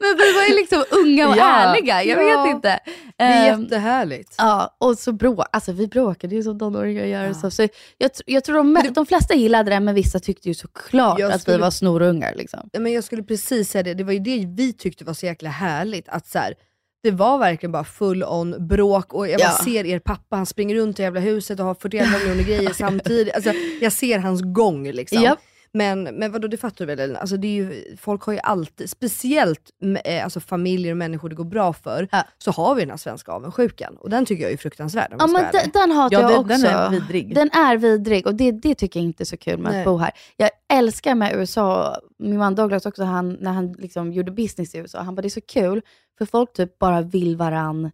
[0.00, 1.44] men vi var ju liksom unga och Ja.
[1.56, 2.42] ärliga, jag Ja.
[2.44, 2.80] vet inte.
[3.16, 4.34] Det är Ehm, jättehärligt.
[4.38, 7.32] Ja, och så brå, alltså vi bråkade ju som tonåringar gör.
[7.32, 11.18] Så, så jag, jag tror de, de flesta gillade det, men vissa tyckte ju såklart
[11.18, 12.34] Jag att vi skulle- var snorungar.
[12.34, 12.68] Liksom.
[12.72, 15.26] Ja, Men jag skulle precis säga det, det var ju det vi tyckte var så
[15.26, 16.08] jäkla härligt.
[16.08, 16.54] Att så här,
[17.06, 19.58] det var verkligen bara full on bråk och jag Ja.
[19.64, 23.34] ser er pappa, han springer runt i jävla huset och har 41 miljoner grejer samtidigt.
[23.34, 25.22] Alltså, jag ser hans gång liksom.
[25.22, 25.38] Japp.
[25.76, 27.18] Men, men vadå, det fattar du väl Elina?
[27.18, 29.70] Alltså, det är ju, folk har ju alltid, speciellt
[30.04, 32.24] eh, alltså, familjer och människor det går bra för, Ja.
[32.38, 33.96] så har vi den här svenska avundsjukan.
[33.96, 36.48] Och den tycker jag är fruktansvärd om Ja, men den, den hatar Ja, jag också.
[36.48, 37.34] den är vidrig.
[37.34, 39.80] Den är vidrig och det, det tycker jag inte är så kul med Nej.
[39.80, 40.10] att bo här.
[40.36, 44.78] Jag älskar med USA, min man Douglas också, han, när han liksom gjorde business i
[44.78, 45.82] USA, han bara det är så kul,
[46.18, 47.90] för folk typ bara vill varann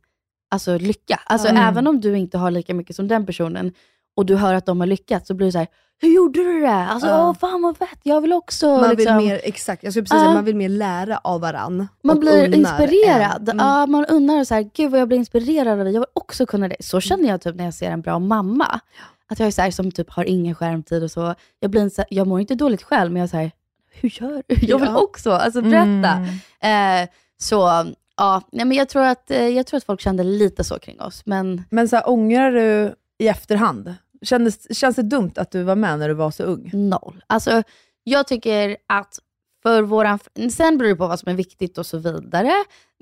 [0.51, 1.21] alltså, lycka.
[1.27, 1.63] Alltså Mm.
[1.69, 3.73] även om du inte har lika mycket som den personen,
[4.17, 5.67] och du hör att de har lyckats, så blir det så här,
[6.03, 6.69] hur gjorde du det?
[6.75, 7.29] Alltså, Ja.
[7.29, 8.67] åh, fan vad fett, jag vill också.
[8.67, 9.17] Man vill liksom.
[9.17, 10.21] mer, exakt, jag skulle precis Ja.
[10.21, 11.89] säga, man vill mer lära av varann.
[12.03, 13.49] Man blir inspirerad.
[13.49, 13.61] en.
[13.61, 13.67] Mm.
[13.67, 15.91] Ja, man unnar så här, gud vad jag blir inspirerad av det.
[15.91, 16.77] Jag vill också kunna det.
[16.81, 18.81] Så känner jag typ när jag ser en bra mamma.
[19.29, 21.35] Att jag är så här, som typ har ingen skärmtid och så.
[21.61, 23.51] Jag, blir så, jag mår inte dåligt själv, men jag säger
[23.91, 24.67] hur gör du?
[24.67, 24.99] Jag vill Ja.
[24.99, 25.31] också.
[25.33, 26.27] Alltså berätta.
[26.61, 27.03] Mm.
[27.03, 27.87] Eh, så
[28.17, 31.01] ja, nej, men jag tror, att, eh, jag tror att folk kände lite så kring
[31.01, 31.23] oss.
[31.27, 33.95] Men Men så här, ångrar du i efterhand?
[34.23, 36.71] Kändes, känns det dumt att du var med när du var så ung?
[36.73, 37.25] noll.
[37.27, 37.63] Alltså,
[38.05, 39.19] jag tycker att
[39.63, 40.19] för våran,
[40.51, 42.53] sen beror det på vad som är viktigt och så vidare,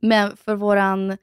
[0.03, 1.17] men för våran,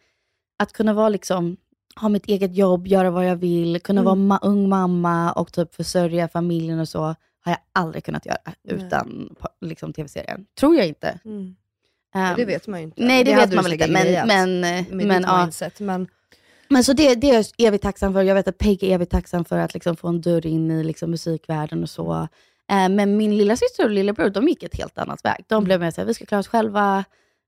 [0.59, 1.57] att kunna vara liksom,
[1.95, 5.75] ha mitt eget jobb, göra vad jag vill, kunna vara ma- ung mamma och typ
[5.75, 10.45] försörja familjen och så, har jag aldrig kunnat göra utan liksom, tv-serien.
[10.59, 11.19] Tror jag inte.
[11.25, 11.55] Mm.
[12.15, 13.03] Ehm, Det vet man ju inte.
[13.03, 13.87] Nej det, hade vet man väl inte.
[13.91, 15.41] Men, men, med men, ditt ja.
[15.41, 15.79] mindset.
[15.79, 16.07] Men
[16.69, 18.23] men så det, det är jag evigt tacksam för.
[18.23, 20.83] Jag vet att Peg är evigt tacksam för att liksom få en dörr in i
[20.83, 22.27] liksom musikvärlden och så.
[22.71, 25.45] Eh, men min lilla syster och lillebror, de gick ett helt annat väg.
[25.47, 27.03] De blev mer såhär, vi ska klara oss själva,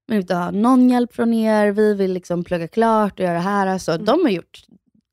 [0.08, 3.34] vi vill inte ha någon hjälp från er, vi vill liksom plugga klart och göra
[3.34, 3.68] det här.
[3.68, 4.60] Alltså, De har gjort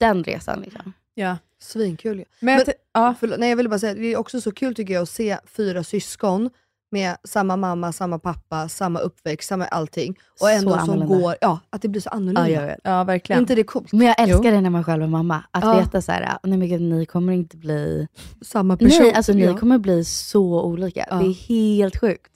[0.01, 0.61] den resan.
[0.61, 0.92] Liksom.
[1.14, 1.37] Ja.
[1.62, 2.25] svinkul ju.
[2.40, 3.14] Men, Men- ja.
[3.21, 5.38] Förlåt, nej, jag ville bara säga, det är också så kul tycker jag att se
[5.57, 6.51] fyra syskon
[6.90, 10.18] med samma mamma, samma pappa, samma uppväxt, samma allting.
[10.40, 11.18] Och ändå Så som annorlunda.
[11.18, 12.49] går, ja, att det blir så annorlunda.
[12.51, 13.40] Ja, ja, Är verkligen.
[13.42, 13.92] inte det coolt?
[13.92, 14.51] Men jag älskar Jo.
[14.51, 15.42] det när man själv är mamma.
[15.51, 15.79] Att Ja.
[15.79, 18.09] veta så här, nej men gud, ni kommer inte bli...
[18.42, 19.03] Samma person.
[19.03, 19.57] Nej, alltså ni ja.
[19.57, 21.07] kommer bli så olika.
[21.11, 21.16] Ja.
[21.16, 22.33] Det är helt sjukt.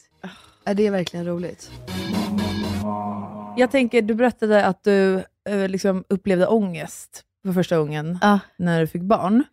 [0.64, 1.70] ja, det är verkligen roligt.
[3.56, 5.14] Jag tänker, du berättade att du
[5.48, 8.38] eh, liksom upplevde ångest för första gången Ja.
[8.56, 9.44] när du fick barn.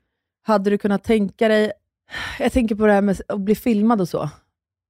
[0.43, 1.71] Hade du kunnat tänka dig,
[2.39, 4.29] jag tänker på det här med att bli filmad och så.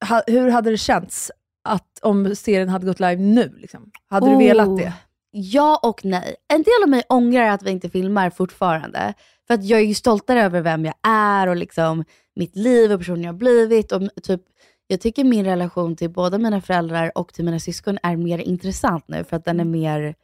[0.10, 1.32] Ha, hur hade det känts
[1.64, 3.54] att om serien hade gått live nu?
[3.58, 3.92] Liksom?
[4.10, 4.38] Hade du Oh.
[4.38, 4.94] velat det?
[5.32, 6.36] Ja och nej.
[6.54, 9.14] En del av mig ångrar att vi inte filmar fortfarande.
[9.48, 12.04] För att jag är ju stoltare över vem jag är och liksom
[12.36, 13.92] mitt liv och personen jag har blivit.
[13.92, 14.42] Och typ,
[14.88, 19.08] jag tycker min relation till båda mina föräldrar och till mina syskon är mer intressant
[19.08, 20.16] nu för att den är mer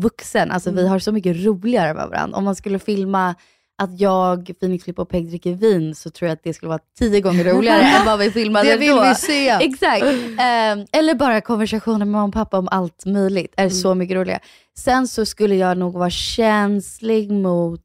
[0.00, 0.50] vuxen.
[0.50, 2.38] Alltså vi har så mycket roligare med varandra.
[2.38, 3.34] Om man skulle filma
[3.80, 6.80] att jag, Phoenix Flip och Peg dricker vin så tror jag att det skulle vara
[6.98, 9.02] tio gånger roligare än vad vi filmade Det vill då.
[9.02, 9.48] vi se!
[9.48, 10.02] Exakt.
[10.40, 13.54] Ehm, eller bara konversationer med mamma och pappa om allt möjligt.
[13.56, 14.40] är så mycket roligare.
[14.76, 17.80] Sen så skulle jag nog vara känslig mot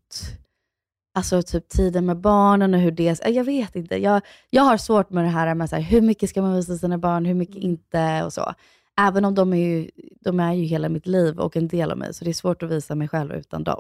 [1.15, 3.19] alltså typ tiden med barnen och hur det...
[3.25, 3.95] Jag vet inte.
[3.95, 6.77] Jag, jag har svårt med det här med så här, hur mycket ska man visa
[6.77, 8.53] sina barn, hur mycket inte och så.
[9.01, 9.89] Även om de är, ju,
[10.21, 12.63] de är ju hela mitt liv och en del av mig, så det är svårt
[12.63, 13.79] att visa mig själv utan dem.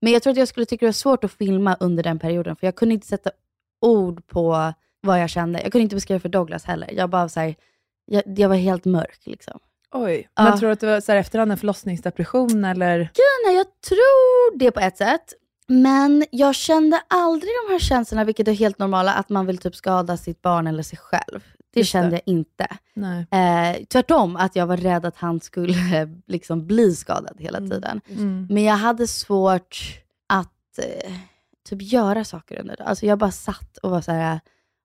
[0.00, 2.56] Men jag tror att jag skulle tycka det var svårt att filma under den perioden,
[2.56, 3.30] för jag kunde inte sätta
[3.80, 5.62] ord på vad jag kände.
[5.62, 6.90] Jag kunde inte beskriva för Douglas heller.
[6.92, 7.54] Jag bara så här,
[8.06, 9.20] jag, jag var helt mörk.
[9.24, 9.60] Liksom.
[9.92, 10.28] Oj.
[10.34, 10.42] Ja.
[10.42, 13.10] Men tror du att det var så här efterhand en förlossningsdepression eller?
[13.46, 15.34] Nej, jag tror det på ett sätt.
[15.68, 19.76] Men jag kände aldrig de här känslorna, vilket är helt normala, att man vill typ
[19.76, 21.44] skada sitt barn eller sig själv.
[21.76, 21.98] Det Just det.
[21.98, 22.66] kände jag inte.
[23.30, 28.00] Eh, tvärtom, att jag var rädd att han skulle liksom bli skadad hela tiden.
[28.08, 28.46] Mm.
[28.50, 29.78] Men jag hade svårt
[30.26, 31.12] att eh,
[31.68, 32.84] typ göra saker under det.
[32.84, 34.40] Alltså jag bara satt och var så här,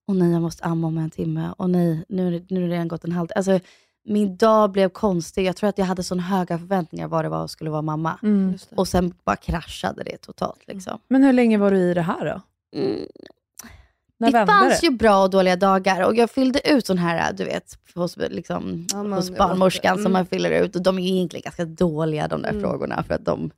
[0.07, 2.67] åh nej jag måste amma om en timme, åh nej nu, är det- nu har
[2.67, 3.37] det redan gått en halvtimme.
[3.37, 3.59] Alltså,
[4.05, 5.45] min dag blev konstig.
[5.45, 8.19] Jag tror att jag hade så höga förväntningar vad det var att skulle vara mamma.
[8.23, 8.51] Mm.
[8.51, 8.75] Det.
[8.75, 10.59] Och sen bara kraschade det totalt.
[10.67, 10.99] Liksom.
[11.07, 12.41] Men hur länge var du i det här då?
[12.79, 12.99] Mm.
[14.21, 14.85] När Det fanns det?
[14.87, 18.87] ju bra och dåliga dagar och jag fyllde ut sån här, du vet, hos, liksom,
[18.91, 19.95] Ja, man- hos barnmorskan fattar.
[19.95, 20.11] som Mm.
[20.11, 20.75] man fyller ut.
[20.75, 22.61] Och de är ju egentligen ganska dåliga de där Mm.
[22.61, 23.51] frågorna för att de,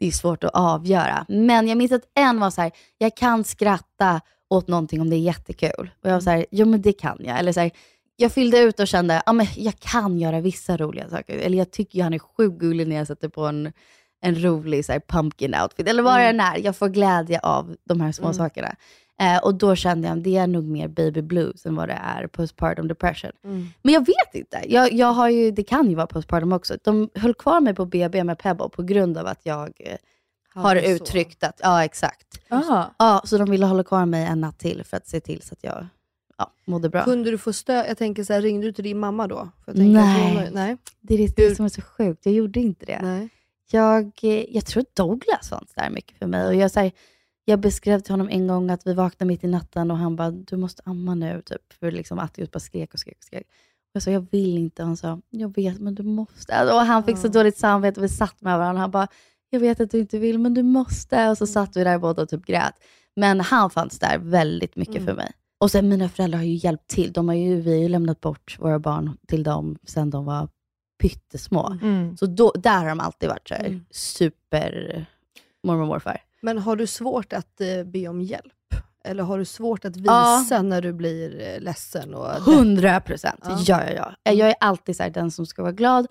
[0.00, 1.24] det är svårt att avgöra.
[1.28, 5.16] Men jag minns att en var så här, jag kan skratta åt någonting om det
[5.16, 5.90] är jättekul.
[6.02, 7.38] Och jag var så här, jo men det kan jag.
[7.38, 7.70] Eller så här,
[8.16, 11.38] jag fyllde ut och kände, ja men jag kan göra vissa roliga saker.
[11.38, 13.72] Eller jag tycker ju han är sjukt gullig när jag sätter på en,
[14.22, 15.88] en rolig så här, pumpkin outfit.
[15.88, 16.58] Eller vad det än är.
[16.64, 18.34] Jag får glädje av de här små Mm.
[18.34, 18.74] sakerna.
[19.20, 22.26] Eh, och då kände jag, det är nog mer baby blues än vad det är
[22.26, 23.30] postpartum depression.
[23.44, 23.66] Mm.
[23.82, 24.62] Men jag vet inte.
[24.66, 26.76] Jag, jag har ju, det kan ju vara postpartum också.
[26.82, 29.96] De höll kvar mig på BB med Pebble på grund av att jag eh,
[30.54, 30.82] har så.
[30.90, 32.26] uttryckt att, ja exakt.
[32.48, 32.84] Ah.
[32.98, 35.52] Ja, så de ville hålla kvar mig en natt till för att se till så
[35.52, 35.86] att jag
[36.38, 37.04] ja, mådde bra.
[37.04, 37.86] Kunde du få stöd?
[37.88, 39.38] Jag tänker så här, ringde du till din mamma då?
[39.38, 40.34] Att Nej.
[40.34, 40.76] hon- nej.
[41.00, 42.26] Det är det, det som är så sjukt.
[42.26, 42.98] Jag gjorde inte det.
[43.02, 43.28] nej.
[43.70, 46.46] Jag, eh, jag tror Douglas fanns där mycket för mig.
[46.46, 46.92] Och jag, så här,
[47.50, 50.30] jag beskrev till honom en gång att vi vaknade mitt i natten och han bara,
[50.30, 51.42] du måste amma nu.
[51.46, 51.72] Typ.
[51.80, 53.46] För liksom att jag bara skrek och skrek och skrek.
[53.46, 54.82] Och jag sa, jag vill inte.
[54.82, 56.72] Han sa, jag vet men du måste.
[56.72, 58.80] Och han fick så dåligt samvete och vi satt med varandra.
[58.80, 59.08] Han bara,
[59.50, 61.28] jag vet att du inte vill men du måste.
[61.30, 62.74] Och så satt vi där båda och typ grät.
[63.16, 65.06] Men han fanns där väldigt mycket Mm.
[65.06, 65.32] för mig.
[65.60, 67.12] Och sen mina föräldrar har ju hjälpt till.
[67.12, 70.48] De har ju, vi har ju lämnat bort våra barn till dem sedan de var
[71.02, 71.78] pyttesmå.
[71.82, 72.16] Mm.
[72.16, 73.84] Så då, där har de alltid varit så här, Mm.
[73.90, 75.06] super
[75.64, 76.22] mormor och morfar.
[76.42, 78.52] Men har du svårt att eh, be om hjälp?
[79.04, 80.38] Eller har du svårt att Ja.
[80.42, 82.14] visa när du blir eh, ledsen?
[82.14, 83.40] Och Hundra procent.
[83.44, 83.58] Ja.
[83.66, 84.32] Ja, ja, ja.
[84.32, 86.06] Jag är alltid så här, den som ska vara glad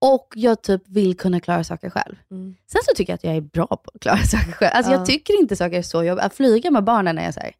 [0.00, 2.14] och jag typ vill kunna klara saker själv.
[2.30, 2.54] Mm.
[2.72, 4.70] Sen så tycker jag att jag är bra på att klara saker själv.
[4.74, 4.98] Alltså Ja.
[4.98, 6.24] jag tycker inte saker är så jobbigt.
[6.24, 7.52] Att flyga med barnen är jag så här,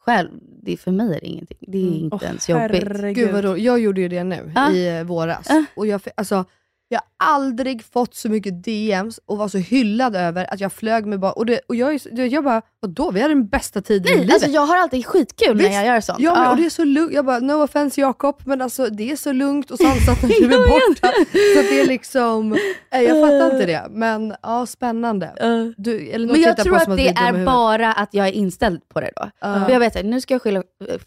[0.00, 0.30] själv,
[0.62, 1.58] det är för mig är det ingenting.
[1.60, 1.94] Det är Mm.
[2.04, 3.14] inte Åh, ens jobbigt.
[3.16, 3.64] Gud vad roligt.
[3.64, 4.72] Jag gjorde ju det nu Ja.
[4.72, 5.46] i eh, våras.
[5.48, 5.64] Ja.
[5.76, 6.44] Och jag, fi- alltså,
[6.90, 11.06] jag har aldrig fått så mycket DMs och var så hyllad över att jag flög
[11.06, 11.32] med barn.
[11.36, 13.10] Och, det, och jag, jag bara, vadå?
[13.10, 14.34] Vi hade den bästa tiden i Nej, livet.
[14.34, 15.74] alltså jag har alltid skitkul när Visst.
[15.74, 16.20] jag gör sånt.
[16.20, 16.50] Ja, men, Ja.
[16.50, 17.12] och det är så lugnt.
[17.14, 20.54] Jag bara, no offense Jakob, men alltså det är så lugnt och sansat när du
[20.54, 21.12] är borta.
[21.54, 22.58] Så att det är liksom,
[22.90, 23.86] jag fattar inte det.
[23.90, 25.32] Men ja, spännande.
[25.76, 29.10] Du, eller Men jag tror att det är bara att jag är inställd på det
[29.16, 29.30] då.
[29.40, 30.62] För jag vet att nu ska jag skylla,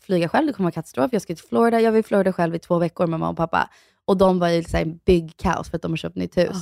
[0.06, 1.10] flyga själv, det kommer vara katastrof.
[1.14, 3.38] Jag ska till Florida, jag var i Florida själv i två veckor med mamma och
[3.38, 3.70] pappa.
[4.12, 6.50] Och de var i big kaos för att de har köpt nytt hus.
[6.52, 6.60] Ja.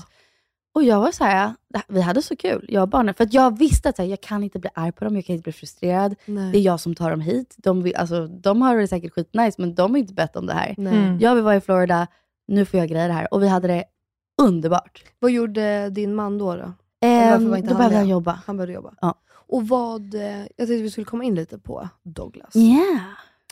[0.73, 3.13] Och jag var så här, "Det- vi hade så kul, jag och barnen.
[3.13, 5.33] För att jag visste att här, jag kan inte bli arg på dem, jag kan
[5.35, 6.15] inte bli frustrerad.
[6.25, 6.51] Nej.
[6.51, 7.55] Det är jag som tar dem hit.
[7.57, 10.53] De, vill, alltså, de har det säkert skitnice, men de har inte bett om det
[10.53, 10.75] här.
[10.77, 10.97] Nej.
[10.97, 11.19] Mm.
[11.19, 12.07] Jag vill vara i Florida,
[12.47, 13.33] nu får jag grejer här.
[13.33, 13.83] Och vi hade det
[14.41, 15.03] underbart.
[15.19, 16.55] Vad gjorde din man då?
[16.55, 16.61] då?
[17.01, 17.97] var då inte han behövde med?
[17.97, 18.39] han jobba.
[18.45, 18.93] Han började jobba.
[19.01, 19.13] Ja.
[19.31, 22.55] Och vad, eh, jag tänkte vi skulle komma in lite på Douglas.
[22.55, 23.01] Yeah.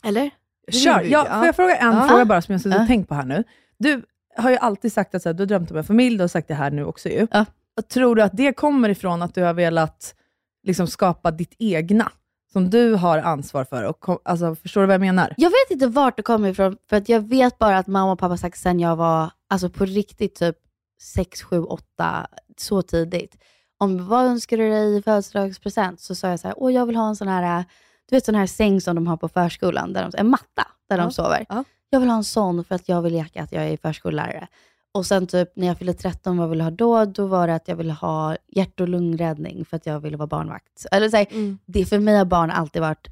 [0.04, 0.30] Eller?
[0.68, 1.02] Det Kör!
[1.02, 2.08] Ja, får jag fråga en Ja.
[2.08, 2.82] fråga bara som jag Ja.
[2.82, 3.44] och tänkt på här nu?
[3.80, 4.04] Du
[4.38, 6.28] har ju alltid sagt att så här, du har drömt om en familj, du har
[6.28, 7.28] sagt det här nu också ju.
[7.32, 7.46] Ja.
[7.94, 10.16] Tror du att det kommer ifrån att du har velat
[10.63, 12.12] liksom, skapa ditt egna,
[12.54, 13.84] som du har ansvar för?
[13.84, 15.34] Och, kom- alltså, förstår du vad jag menar?
[15.38, 18.20] Jag vet inte vart det kommer ifrån, för att jag vet bara att mamma och
[18.20, 20.56] pappa sagt sen jag var alltså på riktigt typ
[21.02, 23.38] 6, 7, 8, så tidigt.
[23.80, 26.00] Om vad önskar du dig i födelsedagspresent?
[26.02, 27.66] Så sa jag så här, åh jag vill ha en sån här,
[28.10, 30.98] du vet sån här säng som de har på förskolan, där de, en matta där
[30.98, 31.46] Ja, de sover.
[31.50, 31.63] ja.
[31.89, 34.47] Jag vill ha en sån för att jag vill leka att jag är förskollärare.
[34.91, 37.06] Och sen typ när jag fyllde 13, vad ville jag ha då?
[37.06, 40.28] Då var det att jag ville ha hjärt och lungräddning för att jag ville vara
[40.28, 40.86] barnvakt.
[40.91, 41.58] Eller så här, Mm.
[41.65, 43.08] det, för mig har barn alltid varit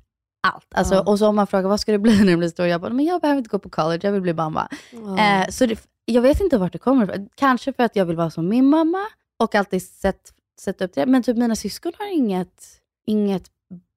[0.47, 0.67] allt.
[0.75, 1.01] Alltså, Ja.
[1.01, 2.65] Och så om man frågar vad ska det bli när det blir stor?
[2.65, 4.67] Jag bara, men jag behöver inte gå på college, jag vill bli mamma.
[4.91, 5.41] Ja.
[5.43, 7.29] Eh, så det, jag vet inte vart det kommer ifrån.
[7.35, 8.99] Kanske för att jag vill vara som min mamma
[9.39, 11.05] och alltid sett, sett upp till det.
[11.11, 12.63] Men typ mina syskon har inget,
[13.05, 13.43] inget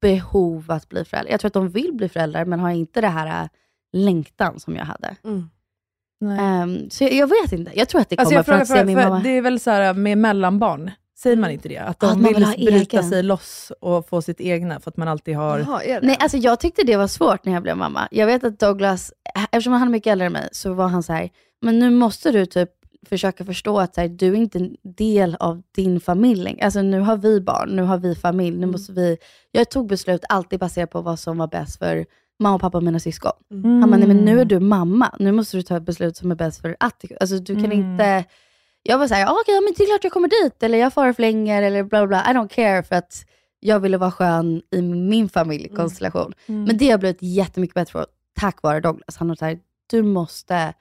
[0.00, 1.30] behov att bli föräldrar.
[1.30, 3.48] Jag tror att de vill bli föräldrar, men har inte det här äh,
[3.92, 5.16] längtan som jag hade.
[5.24, 5.48] Mm.
[6.38, 7.72] Ehm, så jag, jag vet inte.
[7.74, 9.20] Jag tror att det kommer Alltså från att se min för mamma.
[9.22, 11.78] det är väl så här med mellanbarn, säger man inte det?
[11.78, 13.10] Att de Att vill, vill bryta egen.
[13.10, 15.58] sig loss och få sitt egna, för att man alltid har...
[15.58, 15.98] Jaha?
[16.02, 18.08] Nej, alltså jag tyckte det var svårt när jag blev mamma.
[18.10, 19.12] Jag vet att Douglas,
[19.52, 22.30] eftersom han är mycket äldre än mig, så var han så här, men nu måste
[22.32, 22.70] du typ
[23.08, 26.60] försöka förstå att så här, du är inte en del av din familj.
[26.62, 28.70] Alltså nu har vi barn, nu har vi familj, nu Mm.
[28.70, 29.16] måste vi...
[29.52, 32.06] Jag tog beslut alltid baserat på vad som var bäst för
[32.38, 33.32] mamma, pappa och mina syskon.
[33.50, 33.80] Mm.
[33.80, 36.30] Han bara, nej men nu är du mamma, nu måste du ta ett beslut som
[36.30, 37.16] är bäst för Atticus.
[37.20, 37.78] Alltså du kan Mm.
[37.78, 38.24] inte...
[38.82, 40.92] Jag var såhär, ah, okej, ja, men det är klart jag kommer dit, eller jag
[40.92, 42.32] far flänger, eller bla bla bla.
[42.32, 43.24] I don't care, för att
[43.60, 46.32] jag ville vara skön i min familjekonstellation.
[46.46, 46.64] Mm.
[46.64, 48.06] Men det har blivit jättemycket bättre på,
[48.40, 49.16] tack vare Douglas.
[49.16, 50.72] Han har sagt, du måste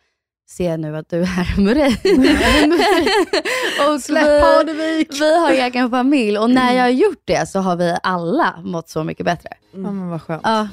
[0.49, 1.87] se nu att du är med dig.
[3.93, 7.75] och Släpp vi, vi har egen familj och när jag har gjort det så har
[7.75, 9.49] vi alla mått så mycket bättre.
[9.71, 10.41] Ja, men vad skönt.
[10.45, 10.67] Ja,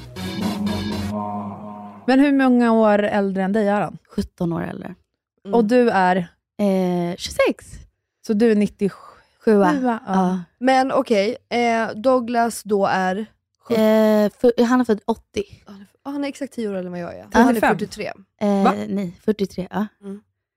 [2.07, 3.97] Men hur många år äldre än dig är han?
[4.09, 4.95] 17 år äldre.
[5.45, 5.55] Mm.
[5.55, 6.15] Och du är?
[6.59, 7.65] Eh, 26.
[8.27, 8.95] Så du är 97?
[9.45, 9.79] Sjua.
[9.83, 9.99] Ja.
[10.07, 10.39] Ja.
[10.59, 13.17] Men okej, eh, Douglas då är...
[13.69, 15.43] Eh, för, han är född 80.
[16.03, 17.17] Ah, han är exakt 10 år äldre än vad jag är.
[17.17, 17.27] Ja.
[17.31, 17.77] Han är 35.
[17.77, 18.11] 43.
[18.41, 18.73] Eh, Va?
[18.87, 19.67] nej, 43.
[19.71, 19.87] Ja.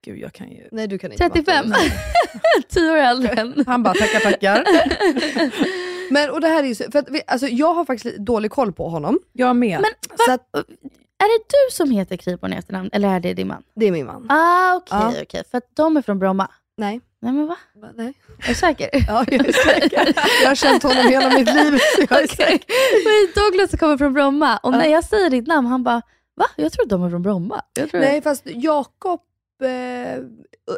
[0.04, 0.68] Gud, jag kan ju...
[0.72, 1.68] Nej, du kan inte 35.
[1.68, 1.80] matte.
[2.68, 3.64] 10 år äldre än.
[3.66, 4.64] Han bara, tackar tackar.
[6.12, 8.50] Men och det här är ju så, för att vi, alltså, jag har faktiskt dålig
[8.50, 9.18] koll på honom.
[9.32, 9.80] Jag med.
[9.80, 9.90] Men
[10.26, 10.48] Så att,
[11.18, 13.62] är det du som heter Kriborn i efternamn eller är det din man?
[13.74, 14.26] det är min man.
[14.30, 15.22] Ah, okej, Ja.
[15.22, 15.42] okej.
[15.50, 16.48] För att de är från Bromma.
[16.76, 17.00] Nej.
[17.20, 17.56] Nej men va?
[17.94, 18.12] Nej.
[18.44, 18.88] Är du säker?
[19.08, 20.14] Ja, jag är säker.
[20.42, 21.78] Jag har känt honom hela mitt liv.
[21.98, 22.28] Jag är Okej.
[22.28, 22.64] säker.
[23.04, 24.78] Men Douglas kommer från Bromma och Ja.
[24.78, 26.02] när jag säger ditt namn, han bara
[26.36, 26.46] Va?
[26.56, 27.62] Jag tror de är från Bromma.
[27.92, 29.20] Nej, fast Jakob
[29.62, 30.22] eh,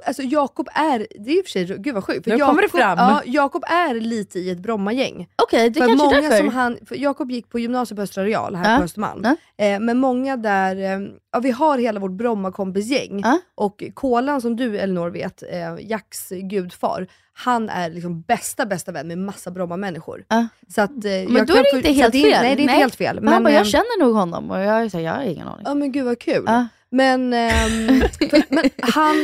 [0.07, 2.25] alltså Jakob är, det är i och för sig, gud vad sjukt.
[2.25, 2.99] för Nu kommer det Jakob- fram.
[2.99, 5.29] Ja, Jakob är lite i ett Brommagäng.
[5.43, 6.37] Okej, det För kanske är många därför.
[6.37, 8.79] som han, för Jakob gick på gymnasiet på Östra Real här Ja.
[8.79, 9.23] på Östermalm.
[9.59, 9.65] Ja.
[9.65, 11.01] Eh, men många där, eh,
[11.33, 13.39] ja, vi har hela vårt Brommakompisgäng Ja.
[13.55, 19.09] och Kolan som du Elinor vet, eh, Jacks gudfar, han är liksom bästa bästa vän
[19.09, 20.25] med massa Bromma-människor.
[20.29, 20.47] Ja.
[20.69, 22.43] Så att, eh, Men då är det inte så helt det fel.
[22.43, 23.21] Nej det är inte helt fel.
[23.21, 25.49] Men han bara, eh, jag känner nog honom och jag, så här, jag har ingen
[25.49, 25.63] aning.
[25.65, 26.49] Ja men gud vad kul.
[26.91, 28.01] Men, ehm,
[28.31, 29.15] för, men han,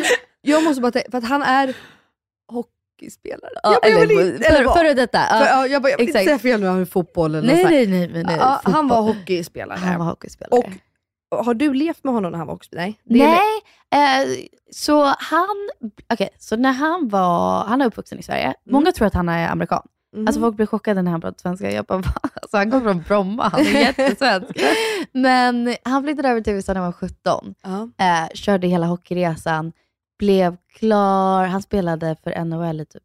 [0.47, 1.77] jag måste bara tänka, för att han är
[2.53, 3.53] hockeyspelare.
[3.63, 5.19] Ja, jag, eller vill inte, eller för, före detta.
[5.19, 6.41] För, ja, jag, bara, jag vill inte exakt.
[6.43, 7.71] säga fel nu, är fotboll eller nej, här.
[7.71, 8.37] nej, nej, nej.
[8.39, 9.79] Ja, han var hockeyspelare.
[9.79, 10.63] Han var hockeyspelare.
[11.31, 12.95] Och har du levt med honom när han var hockeyspelare?
[13.05, 13.29] Nej.
[13.91, 14.29] Nej, eh,
[14.71, 15.69] så han,
[16.13, 18.55] okej, så när han var, han är uppvuxen i Sverige.
[18.71, 19.83] Många tror att han är amerikan.
[20.17, 20.27] Mhm.
[20.27, 21.71] Alltså folk blir chockade när han pratar svenska.
[21.73, 21.97] Jag bara,
[22.43, 24.61] alltså, han kommer från Bromma, han är jättesvensk.
[25.13, 27.55] Men han flyttade över till USA när han var 17.
[27.63, 28.05] Ja.
[28.05, 29.73] Eh, körde hela hockeyresan,
[30.19, 31.45] blev klar.
[31.47, 33.03] Han spelade för NHL i typ,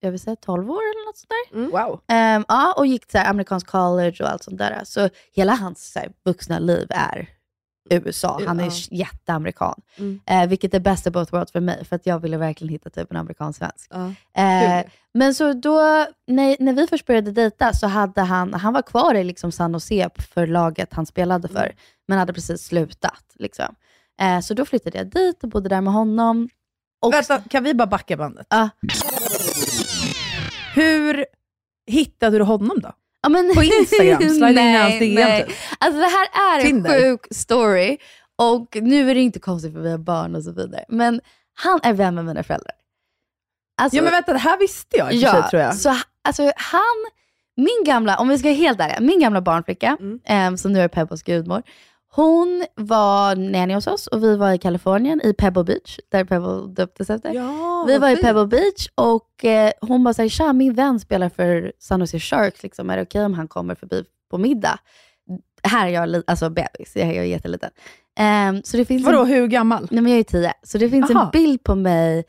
[0.00, 1.86] jag vill säga 12 år eller något sånt där.
[1.86, 2.00] Wow.
[2.08, 4.80] Ehm, ja, och gick till amerikansk college och allt sånt där.
[4.84, 7.28] Så hela hans så här, vuxna liv är
[7.90, 8.40] USA.
[8.46, 8.70] Han är Ja.
[8.90, 9.80] jätteamerikan.
[9.98, 10.20] Mm.
[10.26, 12.90] Eh, vilket är bäst av both worlds för mig, för att jag ville verkligen hitta
[12.90, 13.90] typ en amerikansk-svensk.
[13.90, 14.06] Ja.
[14.42, 15.78] Eh, men så då,
[16.26, 19.72] när, när vi först började dejta så hade han, han var kvar i liksom San
[19.72, 21.76] Jose för laget han spelade för, Mm.
[22.08, 23.24] men hade precis slutat.
[23.34, 23.74] Liksom.
[24.20, 26.48] Eh, så då flyttade jag dit och bodde där med honom.
[27.02, 28.46] Och, Vänta, kan vi bara backa bandet?
[28.50, 28.68] Ja.
[30.74, 31.26] Hur
[31.86, 32.92] hittade du honom då?
[33.22, 34.20] Ja, men, På Instagram?
[34.28, 35.46] Slida in i hans nej, nej.
[35.46, 35.56] typ.
[35.78, 36.94] Alltså det här är Tinder.
[36.94, 37.98] en sjuk story.
[38.36, 40.84] Och nu är det inte konstigt för vi har barn och så vidare.
[40.88, 41.20] Men
[41.54, 42.72] han är vän med mina föräldrar.
[43.82, 45.76] Alltså, Ja men vänta, det här visste jag i för sig, tror jag.
[45.76, 46.82] Så alltså, han,
[47.56, 50.20] min gamla, om vi ska vara helt ärliga, min gamla barnflicka, Mm.
[50.24, 51.62] em, som nu är Pebbos gudmor,
[52.14, 56.74] hon var nanny hos oss och vi var i Kalifornien, i Pebble Beach, där Pebble
[56.74, 57.34] döptes efter.
[57.34, 58.26] Ja, vi var i fint.
[58.26, 62.90] Pebble Beach och eh, hon bara tja min vän spelar för San Jose Sharks, liksom.
[62.90, 64.78] är det okej om han kommer förbi på middag?
[65.62, 67.70] Här är jag alltså bebis, jag är jätteliten.
[68.18, 69.88] Em, så det finns Vadå, en, hur gammal?
[69.90, 71.24] nej, men jag är tio, så det finns Aha.
[71.24, 72.24] en bild på mig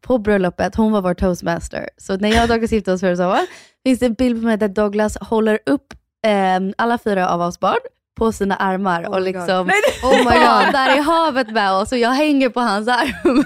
[0.00, 1.90] på bröllopet, hon var vår toastmaster.
[1.96, 3.46] Så när jag och Douglas gifte oss förra sommaren,
[3.84, 5.94] finns det en bild på mig där Douglas håller upp
[6.26, 7.80] em, alla fyra av oss barn
[8.16, 9.34] på sina armar Oh och my God.
[9.34, 9.70] liksom
[10.02, 10.24] Oh my god.
[10.72, 13.44] badar i havet med oss och jag hänger på hans arm.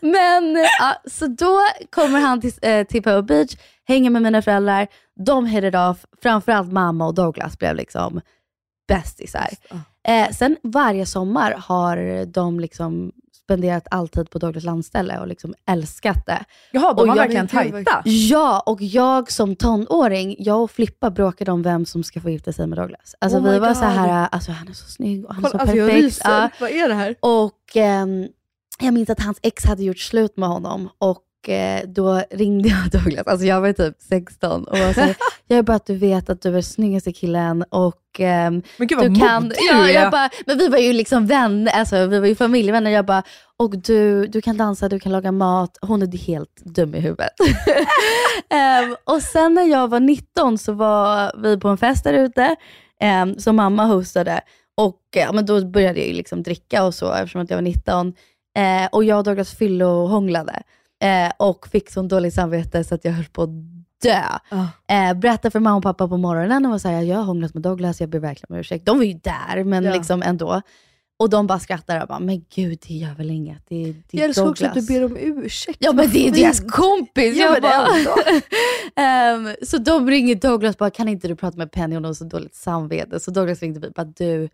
[0.12, 1.60] Men ja, så då
[1.90, 3.56] kommer han till, eh, till Pebble Beach,
[3.88, 4.86] hänger med mina föräldrar,
[5.26, 8.20] de hit it off, framförallt mamma och Douglas blev liksom
[8.88, 9.48] bästisar.
[10.08, 13.12] Eh, sen varje sommar har de liksom
[13.52, 16.44] spenderat all tid på Douglas landställe och liksom älskat det.
[16.72, 18.02] Jaha, de Och var jag- verkligen tajta.
[18.04, 22.52] Ja, och jag som tonåring, jag och Flippa bråkade om vem som ska få gifta
[22.52, 23.14] sig med Douglas.
[23.18, 23.76] Alltså Oh vi var God.
[23.76, 26.04] så här, alltså han är så snygg och han är så alltså jag perfekt.
[26.04, 26.30] ryser.
[26.30, 26.48] Ja.
[26.60, 27.14] Vad är det här?
[27.20, 28.26] Och ehm,
[28.80, 32.90] jag minns att hans ex hade gjort slut med honom och eh, då ringde jag
[33.02, 35.14] Douglas, alltså jag var typ 16 och var så
[35.52, 38.98] jag är bara att du vet att du är snyggaste killen och ehm, Men gud
[38.98, 39.42] vad du kan...
[39.42, 39.94] modig Ja, du är.
[39.94, 42.90] jag bara, men vi var ju liksom vänner, alltså, vi var ju familjevänner.
[42.90, 43.22] Jag bara,
[43.56, 45.78] och du, du kan dansa, du kan laga mat.
[45.80, 47.32] Hon är helt dum i huvudet.
[48.48, 52.56] Ehm, och sen när jag var 19 så var vi på en fest där ute
[53.22, 54.40] um, som mamma hostade.
[54.76, 57.62] Och ja, men då började jag ju liksom dricka och så eftersom att jag var
[57.62, 58.14] 19.
[58.58, 60.62] Eh, och jag och Douglas fyllohånglade.
[61.02, 63.50] Eh, och fick sån dåligt samvete så att jag höll på att
[64.02, 64.22] dö.
[64.48, 64.94] Ah.
[64.94, 67.62] Eh, berättade för mamma och pappa på morgonen och var såhär, jag har hånglat med
[67.62, 68.86] Douglas, jag ber verkligen om ursäkt.
[68.86, 69.92] De var ju där, men Ja.
[69.94, 70.62] liksom ändå.
[71.18, 73.62] Och de bara skrattar och bara, men gud det gör väl inget.
[73.68, 75.76] Det, det Jag älskar också att Douglas." du ber om ursäkt.
[75.80, 77.36] Ja men det är deras kompis.
[77.36, 77.86] Ja, jag bara.
[78.96, 81.94] Ehm, så de ringer Douglas och bara, kan inte du prata med Penny?
[81.94, 83.20] Hon har så dåligt samvete.
[83.20, 84.48] Så Douglas ringde mig och bara, du,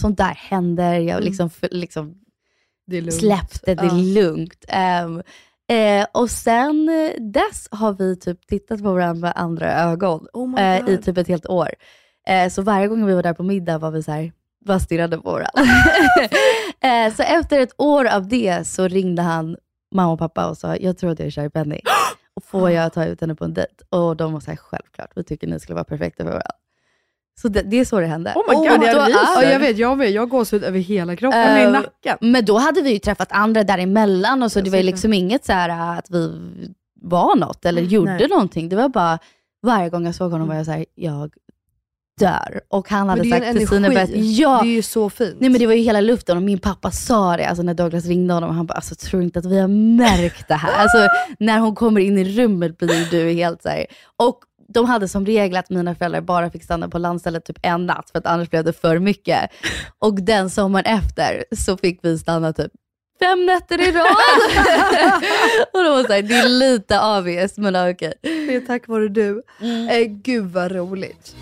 [0.00, 0.92] sånt där händer.
[0.94, 1.24] Jag Mm.
[1.24, 2.14] liksom, för, liksom
[2.86, 3.14] Det är lugnt.
[3.20, 4.64] släppte, det är lugnt.
[4.68, 5.22] Ehm,
[5.72, 10.60] eh, och sen eh, dess har vi typ tittat på varandra med andra ögon Oh
[10.60, 11.68] eh, i typ ett helt år.
[12.28, 14.32] Eh, så varje gång vi var där på middag var vi så här,
[14.64, 15.50] bara stirrade på varandra.
[16.80, 19.56] eh, så efter ett år av det så ringde han
[19.94, 21.80] mamma och pappa och sa, jag tror att jag är kär i Penny.
[22.36, 23.74] Och får jag ta ut henne på en dejt?
[23.90, 26.50] Och de var så här, självklart, vi tycker ni skulle vara perfekta för varandra.
[27.40, 28.32] Så det, det är så det hände.
[28.36, 29.18] Oh my God, Och jag då ryser.
[29.42, 30.10] Ja, jag vet, jag med.
[30.10, 31.40] Jag har gåshud över hela kroppen.
[31.40, 32.18] Är i Eh, nacken.
[32.20, 34.86] men då hade vi ju träffat andra däremellan och så Jag det var ju det.
[34.90, 36.32] liksom inget så här äh, att vi
[37.00, 38.28] var något eller gjorde nej.
[38.28, 38.68] någonting.
[38.68, 39.18] Det var bara,
[39.62, 41.32] varje gång jag såg honom var jag så här, jag
[42.20, 42.60] dör.
[42.68, 45.36] Och han hade sagt till bästa, ja, Det är ju så fint.
[45.38, 48.06] nej men det var ju hela luften och min pappa sa det, alltså när Douglas
[48.06, 50.72] ringde honom, han bara, alltså tror inte att vi har märkt det här.
[50.82, 50.98] Alltså
[51.38, 53.86] när hon kommer in i rummet blir du helt så här.
[54.16, 54.38] Och
[54.74, 58.10] de hade som regel att mina föräldrar bara fick stanna på landstället typ en natt,
[58.10, 59.50] för att annars blev det för mycket.
[59.98, 62.72] Och den sommaren efter så fick vi stanna typ
[63.18, 64.06] fem nätter i rad.
[65.72, 68.14] och de var såhär, det är lite avis men okej.
[68.22, 69.42] Det är tack vare du.
[69.60, 69.88] Mm.
[69.88, 71.36] Eh, gud vad roligt.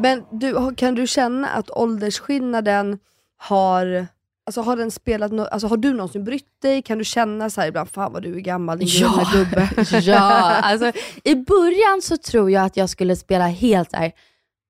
[0.00, 2.98] Men du, kan du känna att åldersskillnaden
[3.38, 4.06] har
[4.48, 6.82] Alltså har den spelat no- alltså har du någonsin brytt dig?
[6.82, 9.30] Kan du känna så ibland, fan vad du är gammal, din Ja.
[9.32, 9.70] gubbe?
[10.02, 10.20] ja,
[10.56, 10.92] alltså
[11.24, 14.12] i början så tror jag att jag skulle spela helt där.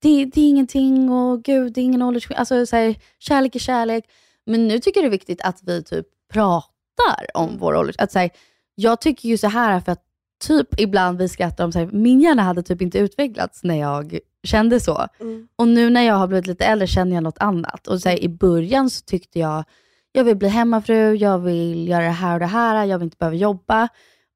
[0.02, 2.40] Det, det är ingenting och gud, det är ingen åldersskillnad.
[2.40, 4.04] Alltså så här, kärlek är kärlek.
[4.46, 7.94] Men nu tycker jag det är viktigt att vi typ pratar om vår ålder.
[7.98, 8.30] Att, så här,
[8.74, 10.02] jag tycker ju så här för att
[10.46, 14.18] typ ibland vi skrattar om så här, min hjärna hade typ inte utvecklats när jag
[14.46, 15.06] kände så.
[15.20, 15.48] Mm.
[15.56, 17.86] Och nu när jag har blivit lite äldre känner jag något annat.
[17.86, 19.64] Och så här, I början så tyckte jag,
[20.12, 23.16] jag vill bli hemmafru, jag vill göra det här och det här, jag vill inte
[23.16, 23.88] behöva jobba.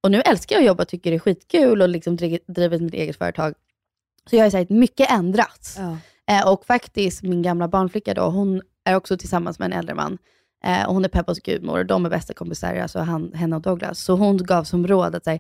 [0.03, 2.95] Och nu älskar jag att jobba, tycker det är skitkul och liksom dri- driver mitt
[2.95, 3.55] eget företag.
[4.31, 5.79] Så jag har sagt mycket ändrats.
[5.79, 5.97] Ja.
[6.35, 10.19] Eh, och faktiskt min gamla barnflicka då, hon är också tillsammans med en äldre man.
[10.65, 13.63] Eh, och hon är Peppos gudmor och de är bästa kompisar, alltså han, henne och
[13.63, 14.01] Douglas.
[14.01, 15.39] Så hon gav som råd att säga,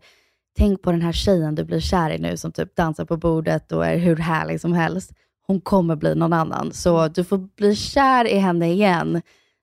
[0.59, 3.73] tänk på den här tjejen du blir kär i nu som typ dansar på bordet
[3.73, 5.13] och är hur härlig som helst.
[5.47, 6.73] Hon kommer bli någon annan.
[6.73, 9.23] Så du får bli kär i henne igen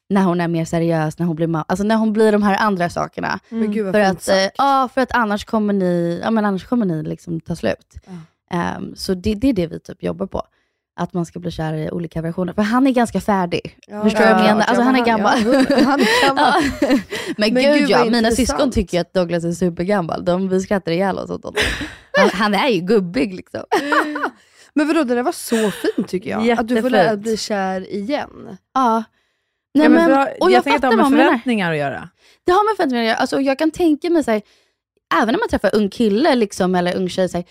[0.10, 2.58] när hon är mer seriös, när hon blir ma- alltså när hon blir de här
[2.58, 3.40] andra sakerna.
[3.50, 4.56] Men gud För att, eh, sagt.
[4.58, 7.96] ja, för att annars kommer ni, ja, men annars kommer ni liksom ta slut.
[8.52, 10.42] Ehm, så det, det är det vi typ jobbar på.
[11.00, 12.54] Att man ska bli kär i olika versioner.
[12.54, 13.78] För han är ganska färdig.
[13.88, 14.62] Ja, Förstår du vad jag ja, menar?
[14.62, 15.39] Alltså ja, han är ja, gammal.
[15.70, 16.54] ja, han är gammal.
[16.82, 17.00] Ja.
[17.38, 20.26] Men, Men gud, gud, ja, mina syskon tycker att Douglas är supergammal.
[20.26, 21.62] De vi skrattar ihjäl oss åt honom.
[22.12, 23.64] Han, han är ju gubbig liksom.
[24.74, 26.50] Men vadå, det där var så fint tycker jag.
[26.50, 26.91] Att du får Jättefint.
[26.91, 28.58] lära dig bli kär igen.
[28.74, 29.04] Ja.
[29.74, 32.10] Nej, ja, men men, och jag, jag, tänker att det har med förväntningar att göra.
[32.45, 33.18] Det har med förväntningar att göra.
[33.18, 34.41] Alltså, jag kan tänka mig, så här,
[35.22, 37.45] även när man träffar ung kille liksom, eller ung tjej, så här,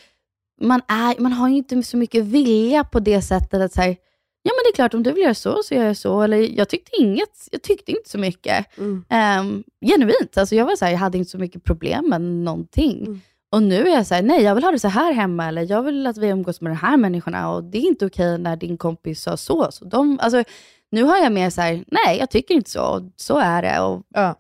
[0.61, 3.97] man, är, man har ju inte så mycket vilja på det sättet att säga
[4.43, 6.23] ja men det är klart om du vill göra så, så gör jag så.
[6.23, 8.79] Eller jag tyckte inget, jag tyckte inte så mycket.
[8.79, 9.05] Mm.
[9.41, 13.07] Um, genuint, alltså jag var så här, jag hade inte så mycket problem med någonting.
[13.07, 13.21] Mm.
[13.53, 15.71] Och nu är jag så här, nej jag vill ha det så här hemma, eller
[15.71, 18.57] jag vill att vi umgås med de här människorna och det är inte okej när
[18.57, 19.69] din kompis sa så.
[19.71, 20.45] så de, alltså,
[20.91, 23.81] nu har jag mer så här, nej jag tycker inte så, så är det.
[23.81, 24.35] Och Ja.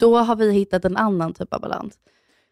[0.00, 1.94] då har vi hittat en annan typ av balans.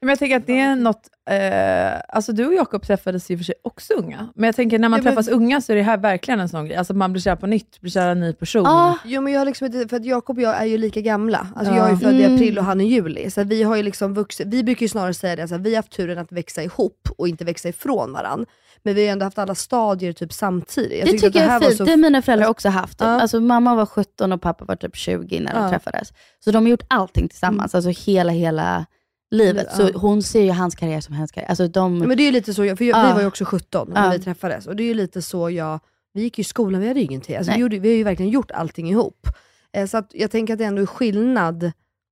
[0.01, 3.37] Men jag tänker att det är något, eh, alltså du och Jakob träffades ju i
[3.39, 5.77] för sig också unga, men jag tänker när man Ja, men- träffas unga så är
[5.77, 8.11] det här verkligen en sån grej, alltså man blir kär på nytt, blir kär i
[8.11, 8.67] en ny person.
[8.67, 11.47] Ah, Jo men jag har liksom för att Jakob och jag är ju lika gamla.
[11.57, 11.79] Alltså Ja.
[11.79, 12.35] jag är född i Mm.
[12.35, 13.31] april och han i juli.
[13.31, 15.77] Så vi har ju liksom vuxit, vi brukar ju snarare säga det, alltså, vi har
[15.77, 18.47] haft turen att växa ihop och inte växa ifrån varandra.
[18.83, 21.05] Men vi har ändå haft alla stadier typ samtidigt.
[21.05, 21.77] det tyckte att tycker jag är fint.
[21.77, 23.01] så- Det har mina föräldrar också haft.
[23.01, 23.07] Ja.
[23.07, 25.71] Alltså, mamma var 17 och pappa var typ 20 när de Ja.
[25.71, 26.09] träffades.
[26.45, 28.87] Så de har gjort allting tillsammans, alltså hela, hela
[29.31, 29.67] livet.
[29.71, 29.77] Ja.
[29.77, 31.49] Så hon ser ju hans karriär som hennes karriär.
[31.49, 33.07] Alltså, de, Ja, Men det är ju lite så, jag- för jag, Ja.
[33.09, 34.11] vi var ju också 17 när Ja.
[34.11, 34.67] vi träffades.
[34.67, 35.81] Och det är ju lite så jag,
[36.13, 37.37] vi gick ju i skolan, vi hade ju ingenting.
[37.37, 39.27] Alltså, vi, gjorde, vi har ju verkligen gjort allting ihop.
[39.73, 41.61] Eh, så att jag tänker att det ändå är skillnad.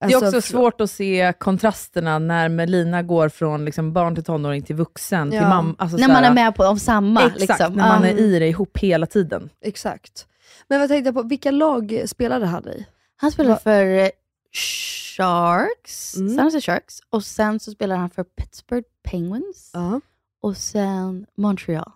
[0.01, 4.25] Det är Alltså, också svårt att se kontrasterna när Melina går från liksom barn till
[4.25, 5.49] tonåring till vuxen, till Ja.
[5.49, 5.75] mamma.
[5.79, 7.23] Alltså när man är med på om samma.
[7.23, 7.73] Exakt, liksom.
[7.73, 8.09] när man Ja.
[8.09, 9.51] är i det ihop hela tiden.
[9.65, 10.27] Exakt.
[10.69, 12.87] Men vad tänkte jag på, vilka lag spelade han i?
[13.17, 14.11] Han spelar Va- för
[14.57, 16.35] Sharks, Mm.
[16.37, 20.01] San Jose Sharks, och sen så spelar han för Pittsburgh Penguins, Ja.
[20.43, 21.91] och sen Montreal.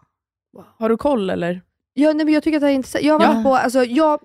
[0.79, 1.63] Har du koll eller?
[1.95, 3.05] Ja, nej, men jag tycker att det är intressant.
[3.05, 3.43] Jag, har Ja.
[3.43, 4.21] på, alltså, jag,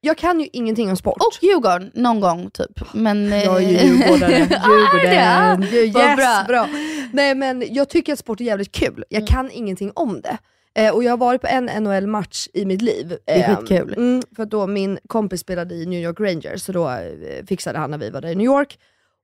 [0.00, 1.16] jag kan ju ingenting om sport.
[1.20, 2.94] Och Djurgården, någon gång typ.
[2.94, 4.32] Men, eh, Jag är ju djurgårdare.
[4.38, 5.60] Djurgården.
[5.60, 5.76] det?
[5.76, 6.44] Yes, bra.
[6.48, 6.68] bra.
[7.12, 9.04] Nej men jag tycker att sport är jävligt kul.
[9.08, 10.38] Jag kan ingenting om det.
[10.74, 13.16] Eh, och jag har varit på en NHL-match i mitt liv.
[13.24, 13.94] Det är Eh, skitkul.
[13.96, 17.78] Mm, för att då min kompis spelade i New York Rangers, så då eh, fixade
[17.78, 18.78] han när vi var där i New York.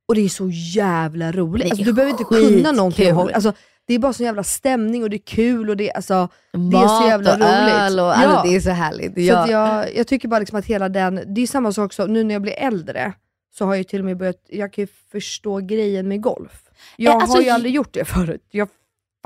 [0.08, 1.70] Och det är så jävla roligt.
[1.70, 3.52] Alltså, du behöver inte kunna någonting om alltså,
[3.86, 6.28] Det är bara sån jävla stämning och det är kul och det, alltså,
[6.70, 7.74] det är så jävla och roligt.
[7.74, 8.12] öl och, Ja.
[8.14, 9.14] alltså, det är så härligt.
[9.14, 9.50] Så Ja.
[9.50, 12.34] jag, jag tycker bara liksom att hela den, det är samma sak så, nu när
[12.34, 13.12] jag blir äldre,
[13.58, 16.62] så har jag till och med börjat, jag kan ju förstå grejen med golf.
[16.96, 18.42] Jag Eh, alltså, har ju aldrig gjort det förut.
[18.50, 18.68] Jag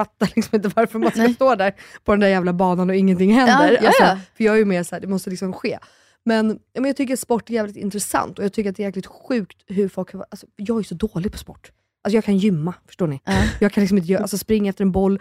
[0.05, 1.34] fattar liksom inte varför man ska Nej.
[1.34, 1.72] stå där
[2.05, 3.78] på den där jävla banan och ingenting händer.
[3.82, 5.78] Ja, Alltså, för jag är ju mer såhär, det måste liksom ske.
[6.24, 8.86] Men, men jag tycker att sport är jävligt intressant och jag tycker att det är
[8.86, 11.70] jäkligt sjukt hur folk alltså, jag är så dålig på sport.
[12.05, 13.20] Alltså jag kan gymma, förstår ni?
[13.24, 13.32] Ja.
[13.61, 15.20] Jag kan liksom inte göra, alltså springa efter en boll,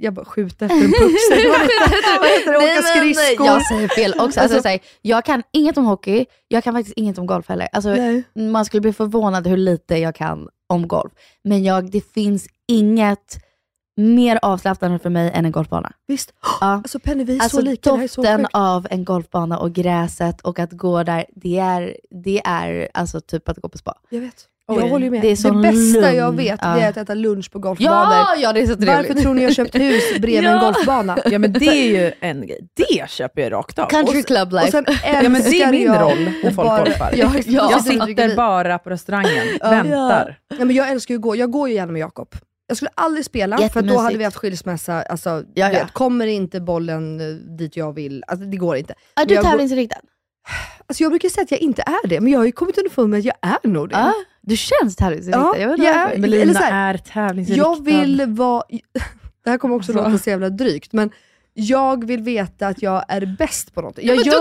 [0.00, 1.00] jag bara skjuta efter en puck.
[2.20, 2.58] Vad heter det?
[2.58, 3.46] Åka skridskor.
[3.46, 4.40] Jag säger fel också.
[4.40, 7.68] Alltså, Alltså- jag kan inget om hockey, jag kan faktiskt inget om golf heller.
[7.72, 7.96] Alltså,
[8.34, 11.12] man skulle bli förvånad hur lite jag kan om golf.
[11.44, 13.44] Men jag, det finns inget
[13.96, 15.92] mer avslappnande för mig än en golfbana.
[16.06, 16.32] Visst.
[16.60, 16.66] Ja.
[16.66, 17.90] Alltså Penny, vi är Alltså så lika.
[17.90, 23.20] Doften av en golfbana och gräset och att gå där, det är, det är alltså
[23.20, 23.94] typ att gå på spa.
[24.10, 24.44] Jag vet.
[24.68, 24.78] Oj.
[24.80, 25.22] Jag håller ju med.
[25.22, 26.36] Det är Det, bästa jag lugn.
[26.36, 26.74] vet Ja.
[26.74, 28.14] det är att äta lunch på golfbanor.
[28.14, 29.08] Ja, ja det är så trevligt.
[29.08, 30.60] Varför tror ni jag har köpt hus bredvid en Ja.
[30.60, 31.18] golfbana?
[31.24, 33.86] Ja men det är ju en grej, det köper jag rakt av.
[33.86, 34.66] Country Och- club life.
[34.66, 34.84] Och sen
[35.22, 37.12] Ja men det är min jag roll när folk bara- golfar.
[37.16, 37.68] Ja, Ja.
[37.70, 39.70] jag sitter bara på restaurangen, Ja.
[39.70, 40.38] väntar.
[40.58, 41.36] Ja, men jag älskar ju att gå.
[41.36, 42.28] Jag går ju gärna med Jakob.
[42.66, 45.02] Jag skulle aldrig spela, för då hade vi haft skilsmässa.
[45.02, 45.68] Alltså, Ja, ja.
[45.68, 48.94] Vet, kommer inte bollen eh, dit jag vill, alltså, det går inte.
[49.16, 49.96] är du tävlingsinriktad?
[50.86, 53.10] Alltså, jag brukar säga att jag inte är det, men jag har ju kommit underfund
[53.10, 53.94] med att jag är nog det.
[53.94, 55.40] Ja, du känns tävlingsinriktad.
[55.40, 56.14] Ja, jag vet inte jag varför.
[56.16, 57.68] är- Melina eller så här, är tävlingsinriktad.
[57.68, 58.62] Jag vill vara...
[59.44, 59.98] Det här kommer också Så.
[59.98, 61.10] låta så jävla drygt, men
[61.54, 63.98] jag vill veta att jag är bäst på något.
[64.02, 64.34] Jag, men gör,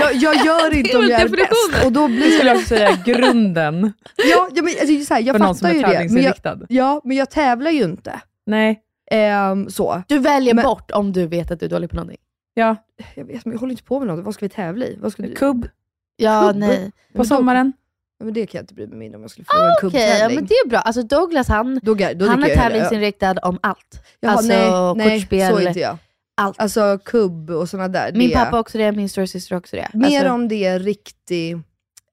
[0.00, 1.84] jag, jag gör inte om jag är bäst.
[1.86, 2.60] Och då Det blir skulle jag...
[2.60, 6.08] säga grunden Ja, ja, men, alltså, så här, jag för någon som fattar är ju
[6.08, 6.66] det, men jag, tävlingsinriktad.
[6.68, 8.20] ja, men jag tävlar ju inte.
[8.46, 8.80] Nej,
[9.12, 10.02] Ehm, så.
[10.08, 12.18] Du väljer Men- bort om du vet att du är dålig på någonting.
[12.54, 12.76] ja.
[13.14, 14.24] Jag vet, men jag håller inte på med något.
[14.24, 14.96] Vad ska vi tävla i?
[15.00, 15.34] Vad ska du...
[15.34, 15.68] Kubb
[16.16, 16.56] Ja, Kubb?
[16.56, 16.92] nej.
[17.14, 17.72] på sommaren.
[18.18, 20.00] Ja, men det kan jag inte bry mig mindre om jag skulle förlora en Okej,
[20.00, 20.34] ja, kubbtävling.
[20.36, 20.78] men det är bra.
[20.78, 24.02] Alltså Douglas han, då, ga- då han är dricker jag tävlingsinriktad om allt.
[24.20, 24.48] Jaha, alltså
[24.96, 25.96] nej, nej, så är inte jag.
[26.40, 26.60] Allt.
[26.60, 28.12] Alltså kubb och sådana där.
[28.12, 29.88] Min det, pappa också det, min storasyster också det.
[29.94, 31.58] Mer alltså, om det är riktig,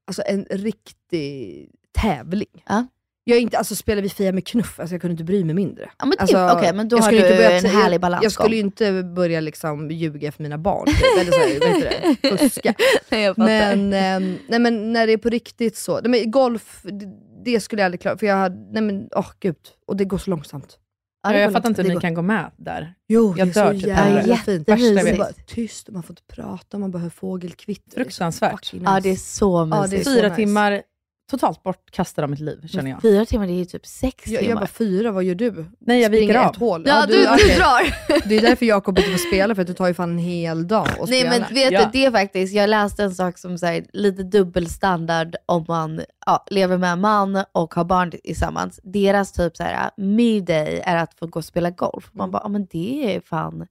[0.08, 1.70] alltså en riktig
[2.02, 2.64] tävling.
[2.68, 2.88] Ja.
[3.24, 5.56] Jag är inte, alltså spelar vi Fia med knuff, alltså jag kunde inte bry mig
[5.56, 5.90] mindre.
[5.98, 8.02] ja, men det, Alltså, Okej, men då jag har skulle du inte börja en härlig
[8.02, 8.24] balans.
[8.24, 11.70] Jag skulle ju inte börja liksom ljuga för mina barn, typ, eller så här, vad
[11.70, 12.38] heter det?
[12.38, 12.74] fuska.
[13.10, 13.34] nej.
[13.38, 17.06] Men, ehm, nej, men när det är på riktigt så, nej, men golf, det,
[17.46, 19.56] det skulle jag aldrig klara, för jag hade, nej men åh gud,
[19.88, 20.78] och det går så långsamt.
[21.24, 22.94] Ja, jag fattar inte hur ni kan gå med där.
[23.08, 24.70] Jo, Jag det är så typ jävla fint.
[24.70, 27.92] Är bara tyst, man får inte prata, man bara hör fågelkvitter.
[28.04, 28.74] Fruktansvärt.
[28.74, 30.06] Ja, det är så mysigt.
[30.08, 30.82] Fyra timmar
[31.30, 33.02] totalt bortkastad av mitt liv, känner jag.
[33.02, 34.50] Fyra timmar, det är ju typ sex Jag, timmar.
[34.52, 35.66] jag bara fyra, vad gör du?
[35.80, 36.52] Nej, jag viker av.
[36.52, 36.84] ett hål.
[36.88, 37.56] ja, du, du okej.
[37.58, 38.28] drar!
[38.30, 40.68] Det är därför Jakob inte får spela, för att det tar ju fan en hel
[40.68, 41.30] dag att Nej spela.
[41.46, 41.86] men vet Ja.
[41.86, 46.44] du, det är faktiskt, jag läste en sak som säger lite dubbelstandard om man ja,
[46.50, 48.80] lever med en man och har barn tillsammans.
[48.84, 52.10] Deras typ så här midday är att få gå och spela golf.
[52.14, 53.68] Man bara, ja men det är fan,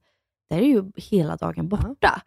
[0.51, 2.23] det är ju hela dagen borta.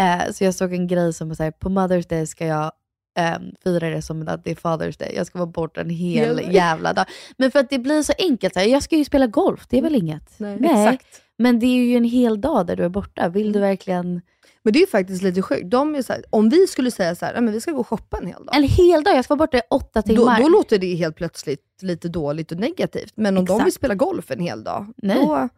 [0.00, 2.72] Eh, så jag såg en grej som säger på Mother's Day ska jag
[3.18, 5.12] um, fira det som att det är Father's Day.
[5.16, 6.50] Jag ska vara borta en hel Ja.
[6.50, 7.06] jävla dag.
[7.36, 9.78] Men för att det blir så enkelt, så här, jag ska ju spela golf, det
[9.78, 10.34] är väl inget?
[10.36, 11.06] Nej, Exakt.
[11.38, 13.28] Men det är ju en hel dag där du är borta.
[13.28, 14.20] Vill du verkligen...
[14.62, 15.70] Men det är ju faktiskt lite sjukt.
[15.70, 17.80] De är så här, om vi skulle säga så här, "Nej, men vi ska gå
[17.80, 18.56] och shoppa en hel dag.
[18.56, 20.40] En hel dag, jag ska vara borta i åtta Då, timmar.
[20.40, 23.12] då låter det helt plötsligt lite dåligt och negativt.
[23.16, 23.66] Men om de Exakt.
[23.66, 25.16] vill spela golf en hel dag, Nej.
[25.16, 25.48] då...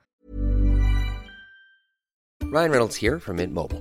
[2.55, 3.81] Ryan Reynolds here from Mint Mobile.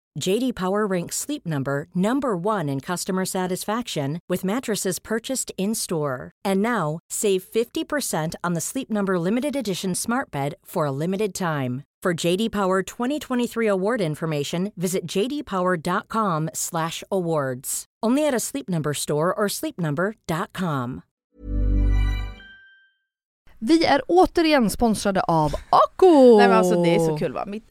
[0.19, 6.31] JD Power ranks Sleep Number number 1 in customer satisfaction with mattresses purchased in-store.
[6.43, 11.33] And now, save 50% on the Sleep Number limited edition Smart Bed for a limited
[11.33, 11.83] time.
[12.03, 17.85] For JD Power 2023 award information, visit jdpower.com/awards.
[18.03, 21.01] Only at a Sleep Number store or sleepnumber.com.
[23.59, 26.37] Vi är återigen sponsrade av Ako!
[26.37, 27.45] Nej men alltså det är så kul va.
[27.45, 27.70] Mitt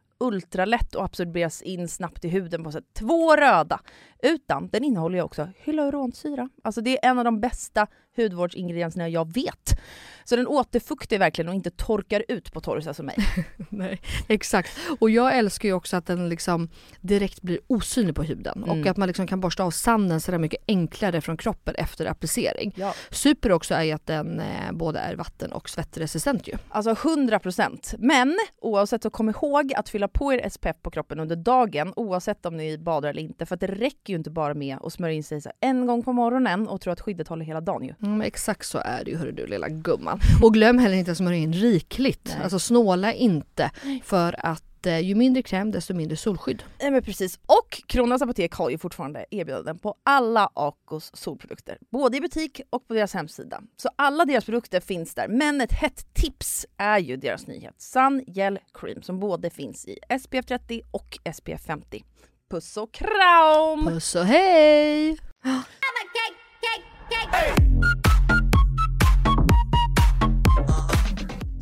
[0.21, 3.79] ultralätt och absorberas in snabbt i huden på sätt två röda.
[4.21, 6.49] Utan den innehåller ju också hyaluronsyra.
[6.63, 9.79] Alltså det är en av de bästa hudvårdsingredienserna jag vet.
[10.23, 13.15] Så den återfuktar verkligen och inte torkar ut på torrisa som mig.
[13.69, 14.77] Nej, exakt.
[14.99, 16.69] Och jag älskar ju också att den liksom
[17.01, 18.81] direkt blir osynlig på huden Mm.
[18.81, 22.05] och att man liksom kan borsta av sanden så där mycket enklare från kroppen efter
[22.05, 22.73] applicering.
[22.75, 22.93] Ja.
[23.09, 26.53] Super också är ju att den eh, både är vatten och svettresistent ju.
[26.69, 27.95] Alltså 100%.
[27.99, 32.45] Men oavsett så kom ihåg att fylla på er SPF på kroppen under dagen oavsett
[32.45, 33.45] om ni badar eller inte.
[33.45, 36.13] För att det räcker ju inte bara med att smörja in sig en gång på
[36.13, 37.93] morgonen och tro att skyddet håller hela dagen ju.
[38.03, 40.19] Mm, exakt så är det ju hörru du lilla gumman.
[40.43, 42.31] Och glöm heller inte att smörja in rikligt.
[42.35, 42.43] Nej.
[42.43, 43.71] Alltså snåla inte
[44.03, 46.63] för att eh, ju mindre kräm desto mindre solskydd.
[46.81, 47.39] Nej men precis.
[47.45, 51.77] Och Kronans Apotek har ju fortfarande erbjudanden på alla Acos solprodukter.
[51.91, 53.61] Både i butik och på deras hemsida.
[53.77, 55.27] Så alla deras produkter finns där.
[55.27, 59.97] Men ett hett tips är ju deras nyhet Sun Gel Cream som både finns i
[60.21, 62.03] SPF 30 och SPF 50.
[62.51, 63.85] Puss och kram!
[63.87, 65.17] Puss och hej!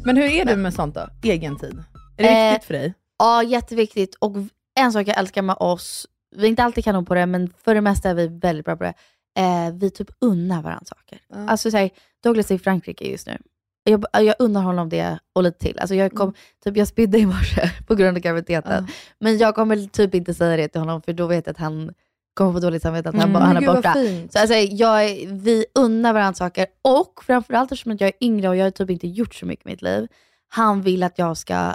[0.05, 1.07] Men hur är du med sånt då?
[1.23, 1.83] Egen tid?
[2.17, 2.93] Är det Eh, viktigt för dig?
[3.19, 4.15] Ja, jätteviktigt.
[4.19, 4.35] Och
[4.79, 7.75] en sak jag älskar med oss, vi är inte alltid kanon på det, men för
[7.75, 8.93] det mesta är vi väldigt bra på det.
[9.39, 11.19] Eh, vi typ unnar varandra saker.
[11.47, 11.89] Alltså så här,
[12.23, 13.37] Douglas är i Frankrike just nu.
[13.83, 15.79] Jag, jag unnar honom det och lite till.
[15.79, 18.87] Alltså jag, kom, typ, jag spydde i morse på grund av graviditeten.
[19.19, 21.93] Men jag kommer typ inte säga det till honom, för då vet jag att han
[22.33, 23.41] kommer få dåligt samvete att han, Mm.
[23.41, 23.93] han är Gud, borta.
[24.29, 28.65] Så alltså, jag, vi unnar varandra saker och framförallt eftersom jag är yngre och jag
[28.65, 30.07] har typ inte gjort så mycket i mitt liv.
[30.47, 31.73] Han vill att jag ska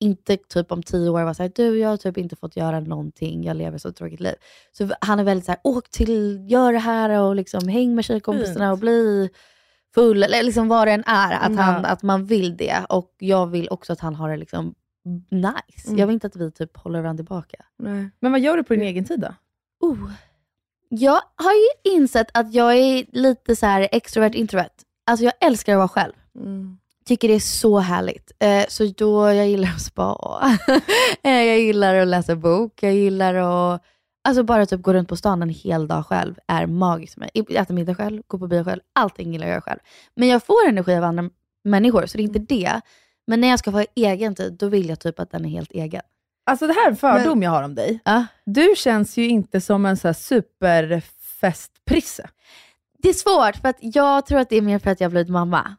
[0.00, 3.44] inte typ om tio år vara såhär, du jag har typ inte fått göra någonting,
[3.44, 4.34] jag lever så tråkigt liv.
[4.72, 8.72] Så han är väldigt såhär, åk till, gör det här och liksom häng med tjejkompisarna
[8.72, 9.30] och bli
[9.94, 11.32] full eller liksom vad det än är.
[11.32, 11.58] Att, Mm.
[11.58, 12.76] han, att man vill det.
[12.88, 14.74] Och jag vill också att han har det liksom
[15.30, 15.86] nice.
[15.88, 15.98] Mm.
[15.98, 17.56] Jag vill inte att vi typ håller varandra tillbaka.
[17.78, 18.10] Nej.
[18.20, 19.34] Men vad gör du på din egen tid då?
[19.88, 20.10] Oh.
[20.88, 24.70] Jag har ju insett att jag är lite så här extrovert introvert.
[25.06, 26.12] Alltså jag älskar att vara själv.
[26.38, 26.78] Mm.
[27.04, 28.32] Tycker det är så härligt.
[28.38, 30.42] Eh, så då, jag gillar att spa.
[31.22, 32.82] eh, jag gillar att läsa bok.
[32.82, 33.82] Jag gillar att
[34.24, 37.30] alltså bara typ gå runt på stan en hel dag själv är magiskt för mig.
[37.50, 38.80] Äta middag själv, gå på bio själv.
[38.92, 39.80] Allting gillar jag att göra själv.
[40.14, 41.30] Men jag får energi av andra
[41.64, 42.80] människor, så det är inte det.
[43.26, 45.72] Men när jag ska få egen tid, då vill jag typ att den är helt
[45.72, 46.02] egen.
[46.46, 48.00] Alltså det här är en fördom jag har om dig.
[48.04, 48.26] Ja.
[48.46, 52.28] Du känns ju inte som en så här superfestprisse.
[52.98, 55.10] Det är svårt, för att jag tror att det är mer för att jag har
[55.10, 55.76] blivit mamma.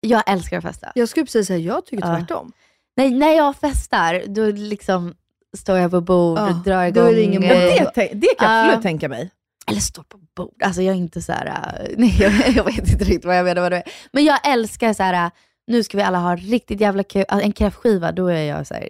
[0.00, 0.92] Jag älskar att festa.
[0.94, 2.16] Jag skulle precis säga jag tycker Ja.
[2.18, 2.52] tvärtom.
[2.96, 5.14] Nej, när jag festar, då liksom
[5.56, 7.08] står jag på bord och drar då igång.
[7.08, 7.40] är det ingen.
[7.42, 7.48] Det,
[7.94, 8.64] det kan jag Ja.
[8.64, 9.30] absolut tänka mig.
[9.68, 10.62] Eller står på bord.
[10.62, 11.46] Alltså jag är inte så här.
[11.46, 13.82] äh, nej jag, jag vet inte riktigt vad jag menar vad det är.
[14.12, 15.24] Men jag älskar så här.
[15.26, 15.30] äh,
[15.66, 17.24] nu ska vi alla ha riktigt jävla kul.
[17.28, 18.88] Alltså, en kräftskiva, då är jag så här,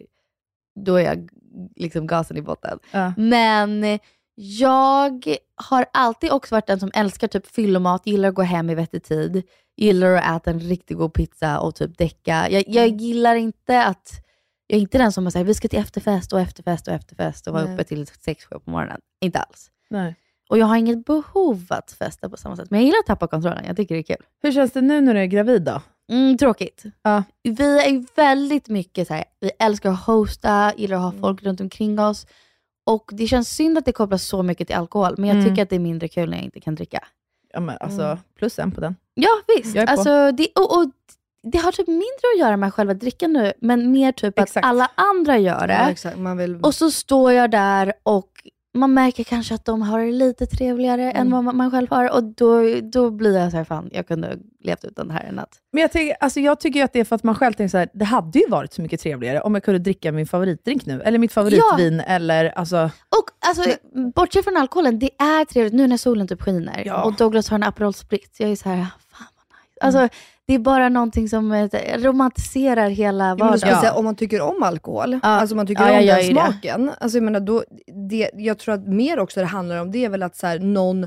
[0.85, 1.29] då är jag
[1.77, 2.79] liksom gasen i botten.
[3.17, 3.99] Men
[4.35, 8.75] jag har alltid också varit den som älskar typ fyllomat, gillar att gå hem i
[8.75, 9.43] vettig tid,
[9.77, 12.51] gillar att äta en riktigt god pizza och typ däcka.
[12.51, 14.12] Jag, jag gillar inte att,
[14.67, 17.53] jag är inte den som säger vi ska till efterfest och efterfest och efterfest och
[17.53, 17.75] vara Nej.
[17.75, 19.01] uppe till 6-7 på morgonen.
[19.21, 19.71] Inte alls.
[19.91, 20.17] Nej.
[20.49, 22.71] Och jag har inget behov att festa på samma sätt.
[22.71, 23.64] Men jag gillar att tappa kontrollen.
[23.67, 24.27] Jag tycker det är kul.
[24.43, 25.83] Hur känns det nu när du är gravid då?
[26.12, 26.83] Mm, tråkigt.
[27.03, 27.23] Ja.
[27.43, 31.23] Vi är väldigt mycket så här, vi älskar att hosta, gillar att Mm.
[31.23, 32.27] ha folk runt omkring oss.
[32.87, 35.49] Och det känns synd att det kopplas så mycket till alkohol, men jag Mm.
[35.51, 37.05] tycker att det är mindre kul när jag inte kan dricka.
[37.53, 38.19] Ja, men alltså, Mm.
[38.39, 38.97] plus en på den.
[39.14, 39.77] Ja visst.
[39.77, 40.91] Alltså, det, och, och,
[41.53, 44.64] det har typ mindre att göra med själva drickan nu, men mer typ Exakt.
[44.66, 45.97] att alla andra gör det.
[46.24, 46.57] Ja, vill...
[46.57, 48.30] Och så står jag där och
[48.74, 51.16] man märker kanske att de har det lite trevligare Mm.
[51.16, 52.14] än vad man- man själv har.
[52.14, 55.34] Och då, då blir jag så här, fan jag kunde levt utan det här en
[55.34, 55.49] natt.
[55.72, 57.78] Men jag, tycker, alltså jag tycker att det är för att man själv tänker så
[57.78, 61.03] här, det hade ju varit så mycket trevligare om jag kunde dricka min favoritdrink nu,
[61.03, 62.76] eller mitt favoritvin, eller alltså...
[63.18, 63.64] Och alltså,
[64.14, 67.03] bortsett från alkoholen, det är trevligt nu när solen typ skiner Ja.
[67.05, 68.40] och Douglas har en Aperol Spritz.
[68.40, 69.99] Jag är så här, fan vad nice.
[69.99, 70.16] Alltså,
[70.47, 71.68] det är bara någonting som eh,
[71.99, 73.68] romantiserar hela Ja, då vardagen.
[73.68, 76.32] jag säga, om man tycker om alkohol, alltså om man tycker Ja, om den ju
[76.32, 76.40] det.
[76.40, 77.64] smaken, alltså jag menar då,
[78.11, 80.59] det, jag tror att mer också det handlar om, det är väl att så här,
[80.59, 81.07] någon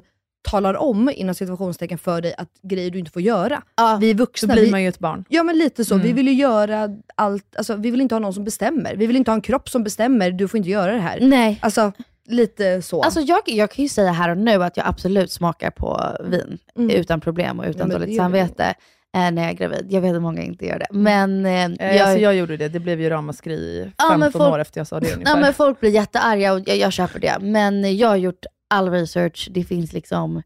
[0.49, 3.61] talar om, inom situationstecken för dig, att grejer du inte får göra.
[3.99, 4.53] Vi är Då vuxna.
[4.53, 5.25] blir vi, man ju ett barn.
[5.29, 6.07] Ja men lite så, Mm.
[6.07, 8.95] vi vill ju göra allt, alltså, vi vill inte ha någon som bestämmer.
[8.95, 11.19] Vi vill inte ha en kropp som bestämmer, du får inte göra det här.
[11.21, 11.59] Nej.
[11.61, 11.91] Alltså
[12.27, 13.01] lite så.
[13.01, 16.57] Alltså jag, jag kan ju säga här och nu att jag absolut smakar på vin
[16.77, 16.89] Mm.
[16.89, 18.73] utan problem och Ja, utan men dåligt det samvete
[19.17, 19.87] eh, när jag är gravid.
[19.89, 20.87] Jag vet att många inte gör det.
[20.91, 24.31] Men, eh, Eh, jag, alltså jag gjorde det, det blev ju ramaskri Ja, 15 men
[24.31, 25.35] folk- år efter jag sa det ungefär.
[25.35, 27.37] ja, men folk blir jättearga och jag, jag köper det.
[27.41, 29.49] Men jag har gjort all research.
[29.51, 30.41] Det finns liksom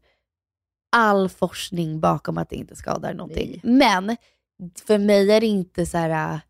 [0.96, 3.60] all forskning bakom att det inte skadar någonting.
[3.64, 4.16] Men
[4.86, 6.40] för mig är det inte så här...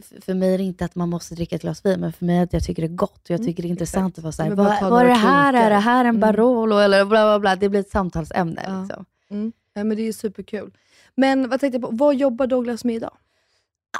[0.00, 2.24] f- För mig är det inte att man måste dricka ett glas vin, men för
[2.24, 4.18] mig är det att jag tycker det är gott och jag tycker det är intressant
[4.18, 5.54] att vara såhär, vad, är det här?
[5.54, 6.20] Är det här en Mm.
[6.20, 6.76] Barolo?
[6.78, 7.56] Eller bla bla bla.
[7.56, 8.62] Det blir ett samtalsämne.
[8.66, 8.80] Ja.
[8.82, 9.04] Liksom.
[9.30, 9.52] Mm.
[9.74, 10.70] Ja, men det är superkul.
[11.16, 13.16] Men vad tänkte jag på, vad jobbar Douglas med idag?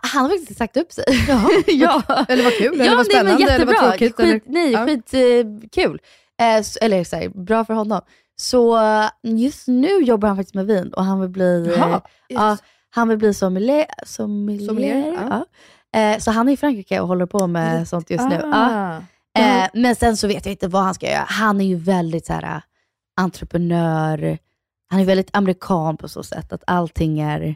[0.03, 1.05] Han har faktiskt sagt upp sig.
[1.29, 2.03] Jaha, ja.
[2.29, 3.75] Eller vad kul, ja, eller vad nej, spännande, eller jättebra.
[3.81, 4.17] vad tråkigt.
[4.17, 4.41] Skit, eller?
[4.47, 4.87] Nej, Ja.
[4.87, 6.01] skitkul.
[6.41, 8.01] Eh, s- eller så här, bra för honom.
[8.37, 12.57] Så eh, just nu jobbar han faktiskt med vin och han vill bli, Jaha, eh,
[12.91, 13.87] han vill bli sommelier.
[14.07, 15.47] sommelier, Sommelier, ja.
[16.01, 18.41] Eh, så han är i Frankrike och håller på med sånt just nu.
[18.55, 18.97] Ah.
[19.39, 21.25] Eh, men sen så vet jag inte vad han ska göra.
[21.29, 22.63] Han är ju väldigt så här,
[23.21, 24.39] entreprenör.
[24.89, 27.55] Han är väldigt amerikan på så sätt att allting är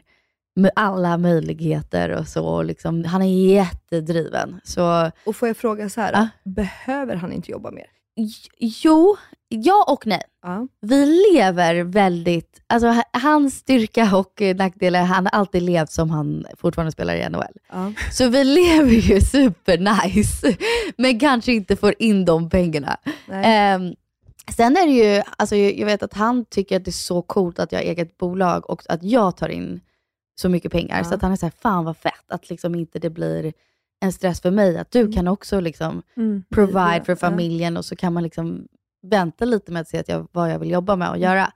[0.55, 2.61] med alla möjligheter och så.
[2.63, 4.59] Liksom, han är jättedriven.
[4.63, 6.27] Så Och får jag fråga så här, Ja.
[6.51, 7.85] behöver han inte jobba mer?
[8.59, 9.17] jo,
[9.49, 10.21] ja och nej.
[10.43, 10.67] Ja.
[10.81, 16.09] Vi lever väldigt, alltså hans styrka och nackdel är att han har alltid levt som
[16.09, 17.43] han fortfarande spelar i NHL.
[17.71, 17.93] Ja.
[18.11, 20.57] Så vi lever ju super nice,
[20.97, 22.97] men kanske inte får in de pengarna.
[23.27, 23.95] Nej.
[24.55, 27.59] Sen är det ju, alltså jag vet att han tycker att det är så coolt
[27.59, 29.79] att jag har eget bolag och att jag tar in
[30.41, 30.97] så mycket pengar.
[30.97, 31.03] Ja.
[31.03, 33.53] Så att han är såhär, fan vad fett att liksom inte det blir
[33.99, 34.77] en stress för mig.
[34.77, 36.43] Att du kan också liksom Mm.
[36.49, 37.15] provide Ja, för ja.
[37.15, 38.67] familjen och så kan man liksom
[39.03, 41.51] vänta lite med att se att jag, vad jag vill jobba med och göra.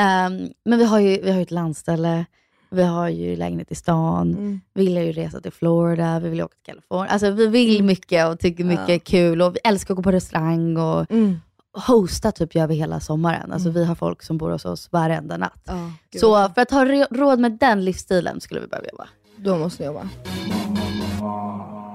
[0.00, 2.24] Ehm, men vi har, ju, vi har ett landställe,
[2.70, 4.60] vi har ju lägenhet i stan, Mm.
[4.74, 7.08] vi vill ju resa till Florida, vi vill åka till Kalifornien.
[7.12, 10.12] Alltså vi vill mycket och tycker mycket är kul och vi älskar att gå på
[10.12, 11.36] restaurang och Mm.
[11.72, 13.52] Hosta typ gör vi hela sommaren.
[13.52, 15.62] Alltså vi har folk som bor hos oss varenda natt.
[15.64, 16.20] Ja, gud.
[16.20, 19.08] Så för att ha råd med den livsstilen skulle vi behöva jobba.
[19.36, 20.08] Då måste ni jobba.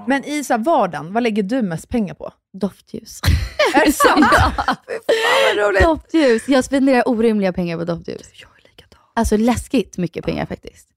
[0.08, 2.32] Men i så här vardagen, vad lägger du mest pengar på?
[2.52, 3.20] Doftljus.
[3.74, 4.26] Är det sant?
[4.32, 5.86] ja.
[5.94, 6.48] Doftljus.
[6.48, 8.30] Jag spenderar orimliga pengar på doftljus.
[8.42, 9.00] Jag är likadan.
[9.14, 10.88] Alltså läskigt mycket pengar faktiskt.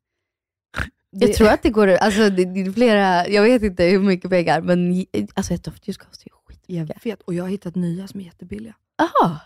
[1.11, 3.99] Jag Det- tror att det går, alltså det, det är flera, jag vet inte hur
[3.99, 6.33] mycket pengar, men alltså ett doftljus kostar ju.
[6.71, 8.73] Jag vet, och jag har hittat nya som är jättebilliga.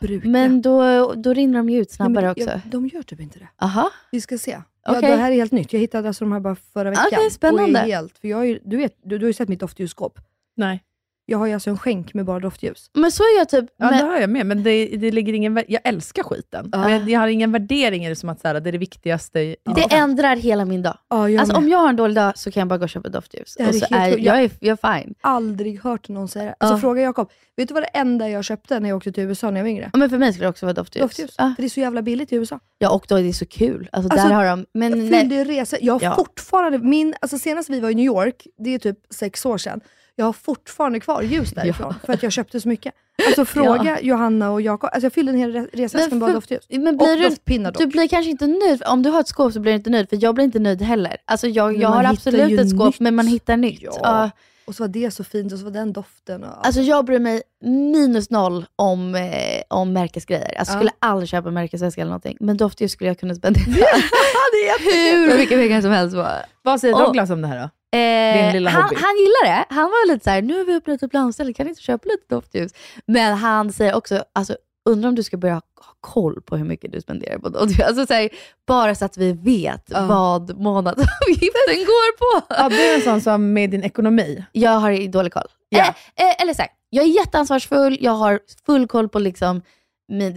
[0.02, 0.28] Bruka.
[0.30, 2.50] men då, då rinner de ju ut Nej, men snabbare också.
[2.50, 3.48] jag- De gör typ inte det.
[3.58, 3.90] Aha.
[4.12, 4.62] Vi ska se.
[4.86, 5.12] Ja, Okej.
[5.12, 5.74] det här är helt nytt.
[5.74, 7.06] Jag hittade alltså de här bara förra veckan.
[7.12, 7.64] Okej, spännande.
[7.80, 10.20] Och är helt, för jag ju, du, vet, du, du har ju sett mitt doftljusskåp.
[10.56, 10.84] Nej.
[11.26, 12.90] Jag har ju alltså en skänk med bara doftljus.
[12.94, 15.34] Men så är jag typ, Ja, men, det har jag med, men det, det ligger
[15.34, 16.70] ingen, jag älskar skiten.
[16.72, 16.78] Ja.
[16.88, 19.40] Men jag har ingen värdering i det som att så här, det är det viktigaste.
[19.40, 20.98] i- det ändrar hela min dag.
[21.10, 22.90] Ja, jag Alltså om jag har en dålig dag så kan jag bara gå och
[22.90, 23.56] köpa doftljus.
[23.58, 25.16] Det Och är så är, jag, är, jag är fine.
[25.22, 26.56] aldrig hört någon säga det.
[26.60, 26.82] Alltså Ja.
[26.82, 27.32] fråga Jakob.
[27.58, 29.70] Vet du vad det enda jag köpte när jag åkte till USA när jag var
[29.70, 29.90] yngre?
[29.94, 31.02] Ja, Men för mig skulle det också vara doftljus.
[31.04, 31.36] Doftljus.
[31.38, 31.54] Ja.
[31.56, 32.60] För det är så jävla billigt i USA.
[32.78, 33.90] ja, och då är det så kul.
[33.92, 34.66] Alltså, Alltså, där har de...
[34.74, 35.80] Men, fyllde ju resor.
[35.82, 36.16] Jag har Ja.
[36.16, 39.82] fortfarande, min, alltså senast vi var i New York, det är typ sex år sedan,
[40.16, 42.94] jag har fortfarande kvar ljus därifrån för att jag köpte så mycket.
[43.28, 44.90] Alltså fråga Johanna och Jakob.
[44.94, 46.66] Alltså jag fyllde en hel re- resväska med bara doftljus.
[46.70, 47.82] men blir och du, doftpinnar dock.
[47.82, 48.84] du blir kanske inte nöjd.
[48.88, 50.82] Om du har ett skåp så blir du inte nöjd, för jag blir inte nöjd
[50.82, 51.18] heller.
[51.26, 53.00] Alltså jag, jag har absolut ett skåp, nytt.
[53.00, 53.82] men man hittar nytt.
[53.82, 54.00] Ja.
[54.04, 54.30] Ja.
[54.66, 56.44] Och så var det så fint och så var den doften.
[56.44, 60.56] Och, Alltså jag bryr mig minus noll om, eh, om märkesgrejer.
[60.60, 60.78] Alltså Ja.
[60.80, 62.38] skulle aldrig köpa märkesväska eller någonting.
[62.40, 63.64] Men doftljus skulle jag kunna spendera
[64.80, 66.28] hur mycket pengar som helst på.
[66.62, 67.70] Vad säger Och- Douglas om det här då?
[67.94, 69.66] Eh, han, han gillar det.
[69.70, 72.10] Han var lite så här: nu har vi öppnat upp landstället, kan ni inte köpa
[72.10, 72.72] lite doftljus?
[73.06, 74.58] Men han säger också, alltså,
[74.90, 75.62] undrar om du ska börja ha
[76.02, 77.88] koll på hur mycket du spenderar på doftljus.
[77.88, 78.30] Alltså, så här,
[78.68, 80.06] bara så att vi vet Ja.
[80.06, 82.46] vad månadsavgiften går på.
[82.50, 84.44] Ja, du är en sån som med din ekonomi.
[84.52, 85.48] Jag har dålig koll.
[85.70, 85.80] Ja.
[85.80, 89.62] Eh, eh, eller så här, jag är jätteansvarsfull, jag har full koll på liksom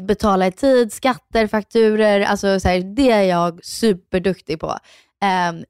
[0.02, 2.20] betala i tid, skatter, fakturer.
[2.20, 4.78] Alltså, så här, det är jag superduktig på.
[5.22, 5.64] Ehm,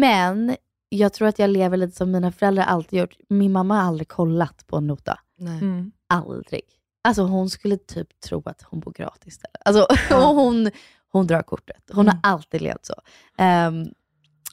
[0.00, 0.56] men
[0.98, 3.16] jag tror att jag lever lite som mina föräldrar alltid gjort.
[3.28, 5.18] Min mamma har aldrig kollat på en nota.
[5.38, 5.58] Nej.
[5.58, 5.92] Mm.
[6.06, 6.62] Aldrig.
[7.04, 9.38] Alltså hon skulle typ tro att hon bor gratis.
[9.38, 9.50] Där.
[9.64, 10.70] Alltså, och hon,
[11.08, 11.82] hon drar kortet.
[11.92, 12.94] Hon har alltid levt så.
[13.38, 13.86] Ehm,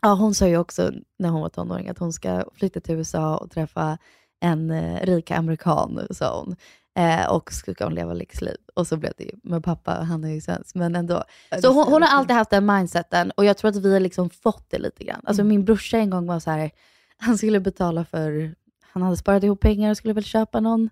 [0.01, 3.37] ja, hon sa ju också när hon var tonåring att hon ska flytta till USA
[3.37, 3.97] och träffa
[4.39, 6.55] en eh, rik amerikan, sa hon.
[6.99, 8.55] Eh, och så ska hon leva lyxliv.
[8.73, 9.31] Och så blev det ju.
[9.43, 11.23] Men pappa, han är ju svensk, men ändå.
[11.61, 14.29] Så hon, hon har alltid haft den mindseten och jag tror att vi har liksom
[14.29, 15.21] fått det lite grann.
[15.23, 16.71] Alltså min brorsa en gång var så här,
[17.17, 20.89] han skulle betala för, han hade sparat ihop pengar och skulle väl köpa någon,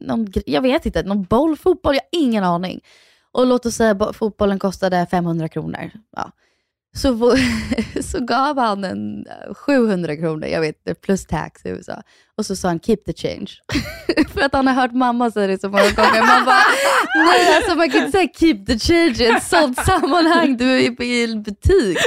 [0.00, 2.80] någon jag vet inte, någon boll, fotboll, jag har ingen aning.
[3.32, 5.90] Och låt oss säga fotbollen kostade 500 kronor.
[6.16, 6.32] Ja.
[7.02, 7.36] Så,
[8.02, 12.02] så gav han en eh, 700 kronor, jag vet inte, plus tax i USA.
[12.36, 13.46] Och så sa han keep the change.
[14.34, 16.22] För att han har hört mamma säga det så många gånger.
[16.26, 16.62] Man bara,
[17.16, 20.56] nej alltså man kan inte säga keep the change i ett sånt sammanhang.
[20.56, 21.98] Du är i en butik.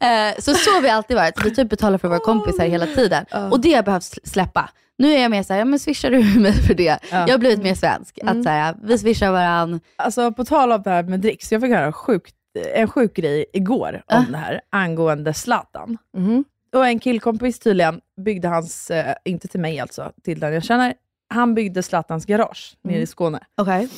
[0.00, 1.44] Eh, så så har vi alltid varit.
[1.44, 3.24] Vi typ betalar för våra kompisar hela tiden.
[3.50, 4.70] Och det har jag behövt släppa.
[4.98, 6.98] Nu är jag mer såhär, ja men swishar du mig för det?
[7.10, 8.18] Jag har blivit mer svensk.
[8.24, 9.80] Att såhär, vi swishar varandra.
[9.96, 13.44] Alltså på tal om det här med dricks, jag fick höra sjukt, en sjuk grej
[13.52, 15.98] igår om det här angående Zlatan.
[16.16, 16.44] Mhm.
[16.72, 20.94] Och en killkompis tydligen byggde hans, eh, inte till mig alltså, till den jag känner,
[21.28, 23.40] han byggde Zlatans garage nere i Skåne.
[23.56, 23.88] Okej.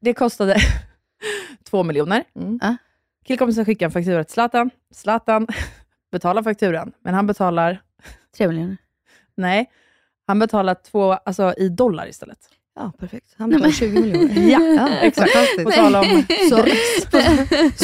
[0.00, 0.56] Det kostade
[1.70, 2.24] två miljoner.
[2.34, 2.58] Mm.
[2.62, 2.76] Ja.
[3.24, 4.70] Killkompisen skickade en faktura till Zlatan.
[4.94, 5.46] Zlatan
[6.12, 7.82] betalar fakturan, men han betalar,
[8.36, 8.76] Tre miljoner.
[9.34, 9.70] nej,
[10.26, 12.38] han betalar två, alltså i dollar istället.
[12.78, 13.34] Ja, perfekt.
[13.38, 14.50] Han betalar 20 miljoner.
[14.76, 15.64] Ja, exakt.
[15.64, 16.64] På tal om Så,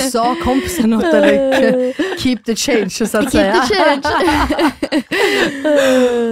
[0.11, 3.55] sa kompisen något eller keep the change så att säga.
[3.55, 4.72] Keep the change.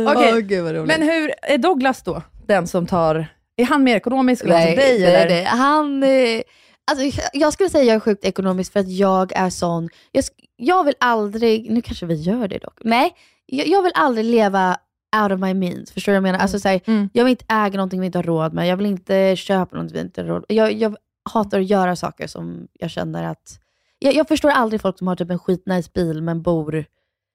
[0.06, 0.86] Okej, vad roligt.
[0.98, 2.22] Men hur är Douglas då?
[2.46, 3.26] Den som tar...
[3.56, 5.00] Är han mer ekonomisk Nej, dig?
[5.00, 5.28] nej, eller?
[5.28, 5.44] nej.
[5.44, 6.42] Han, eh,
[6.90, 10.24] alltså, jag skulle säga att jag är sjukt ekonomisk för att jag är sån, jag,
[10.56, 13.12] jag vill aldrig, nu kanske vi gör det dock, nej,
[13.46, 14.76] jag, jag vill aldrig leva
[15.22, 15.92] out of my means.
[15.92, 16.38] Förstår du vad jag menar?
[16.38, 17.08] Alltså, så här, Mm.
[17.12, 19.94] Jag vill inte äga någonting vi inte har råd med, jag vill inte köpa någonting
[19.94, 20.56] vi inte har råd med.
[20.58, 20.96] Jag, jag
[21.30, 23.58] hatar att göra saker som jag känner att,
[23.98, 26.84] jag, jag förstår aldrig folk som har typ en skitnice bil men bor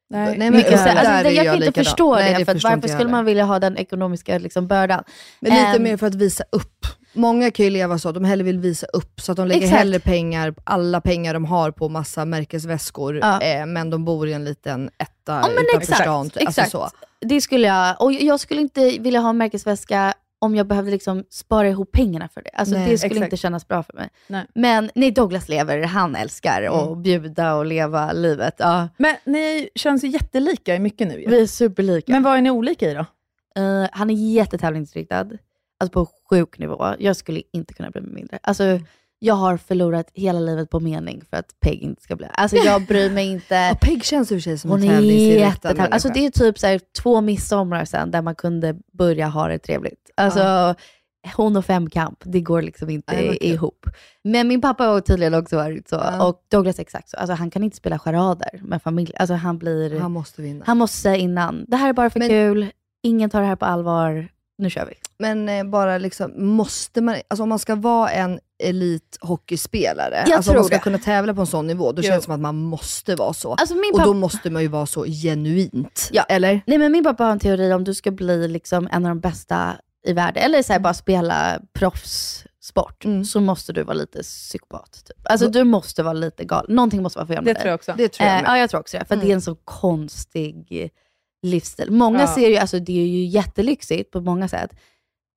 [0.10, 2.56] Nej, men mycket alltså, det, jag jag kan inte förstå Nej, det, det för att
[2.56, 3.12] förstår varför skulle heller.
[3.12, 5.04] man vilja ha den ekonomiska liksom, bördan?
[5.40, 6.86] Men lite Ehm, mer för att visa upp.
[7.14, 9.62] Många kan ju leva så, att de hellre vill visa upp, så att de lägger
[9.62, 9.78] Exakt.
[9.80, 13.42] hellre pengar, alla pengar de har på massa märkesväskor, Ja.
[13.42, 16.20] eh, men de bor i en liten etta Ja, utanför exakt, stan.
[16.26, 16.72] Alltså exakt.
[16.72, 16.90] så.
[17.26, 21.24] Det skulle jag, och jag skulle inte vilja ha en märkesväska om jag behövde liksom
[21.30, 22.50] spara ihop pengarna för det.
[22.54, 23.26] Alltså Nej, det skulle exakt.
[23.26, 24.10] inte kännas bra för mig.
[24.28, 24.46] Nej.
[24.56, 28.56] Men nej, Douglas lever, han älskar att bjuda och leva livet.
[28.58, 31.30] Ja, Men ni känns ju jättelika i mycket nu ju.
[31.30, 32.12] vi är superlika.
[32.12, 33.06] Men vad är ni olika i då?
[33.62, 35.30] Eh, han är jättetävlingsinriktad,
[35.80, 36.96] alltså på sjuk nivå.
[37.00, 38.40] Jag skulle inte kunna bli mindre.
[38.44, 38.80] Alltså,
[39.26, 42.28] jag har förlorat hela livet på mening för att Peg inte ska bli...
[42.34, 43.56] Alltså jag bryr mig inte.
[43.56, 45.88] Ja, Peg känns i och för sig som Hon en tävlingsinriktad.
[45.92, 49.60] Alltså det är typ så här, två midsommar sedan där man kunde börja ha det
[49.60, 50.12] trevligt.
[50.18, 50.76] Alltså,
[51.36, 53.86] hon och femkamp, det går liksom inte Nej, ihop.
[54.24, 55.96] Men min pappa har tydligen också varit så.
[55.96, 56.28] Ja.
[56.28, 57.18] Och Douglas exakt så.
[57.18, 59.14] Alltså, han kan inte spela charader med familj.
[59.20, 60.64] Alltså, han, blir, Han måste vinna.
[60.68, 62.68] han måste säga innan, det här är bara för Men- kul,
[63.04, 64.94] ingen tar det här på allvar, nu kör vi.
[65.18, 70.52] Men eh, bara liksom, måste man, alltså om man ska vara en elithockeyspelare, Jag alltså
[70.52, 70.82] om man ska det.
[70.82, 72.08] kunna tävla på en sån nivå, då Jo.
[72.08, 73.54] känns det som att man måste vara så.
[73.54, 76.10] Alltså, min och då måste man ju vara så genuint.
[76.12, 76.24] Ja.
[76.24, 76.62] Eller?
[76.68, 79.20] Nej men min pappa har en teori om du ska bli liksom en av de
[79.20, 79.76] bästa
[80.08, 83.26] i världen, eller så här, bara spela proffssport, Mm.
[83.26, 85.04] så måste du vara lite psykopat.
[85.08, 85.18] Typ.
[85.32, 86.76] Alltså du måste vara lite galen.
[86.76, 87.62] Någonting måste vara fel med Det dig.
[87.62, 87.94] tror jag också.
[87.98, 88.50] Det tror jag Eh, med.
[88.52, 89.06] ja, jag tror också det.
[89.06, 89.26] För Mm.
[89.28, 90.90] det är en så konstig eh,
[91.42, 91.92] livsstil.
[91.92, 92.36] Många Ja.
[92.36, 94.70] ser ju, alltså det är ju jättelyxigt på många sätt,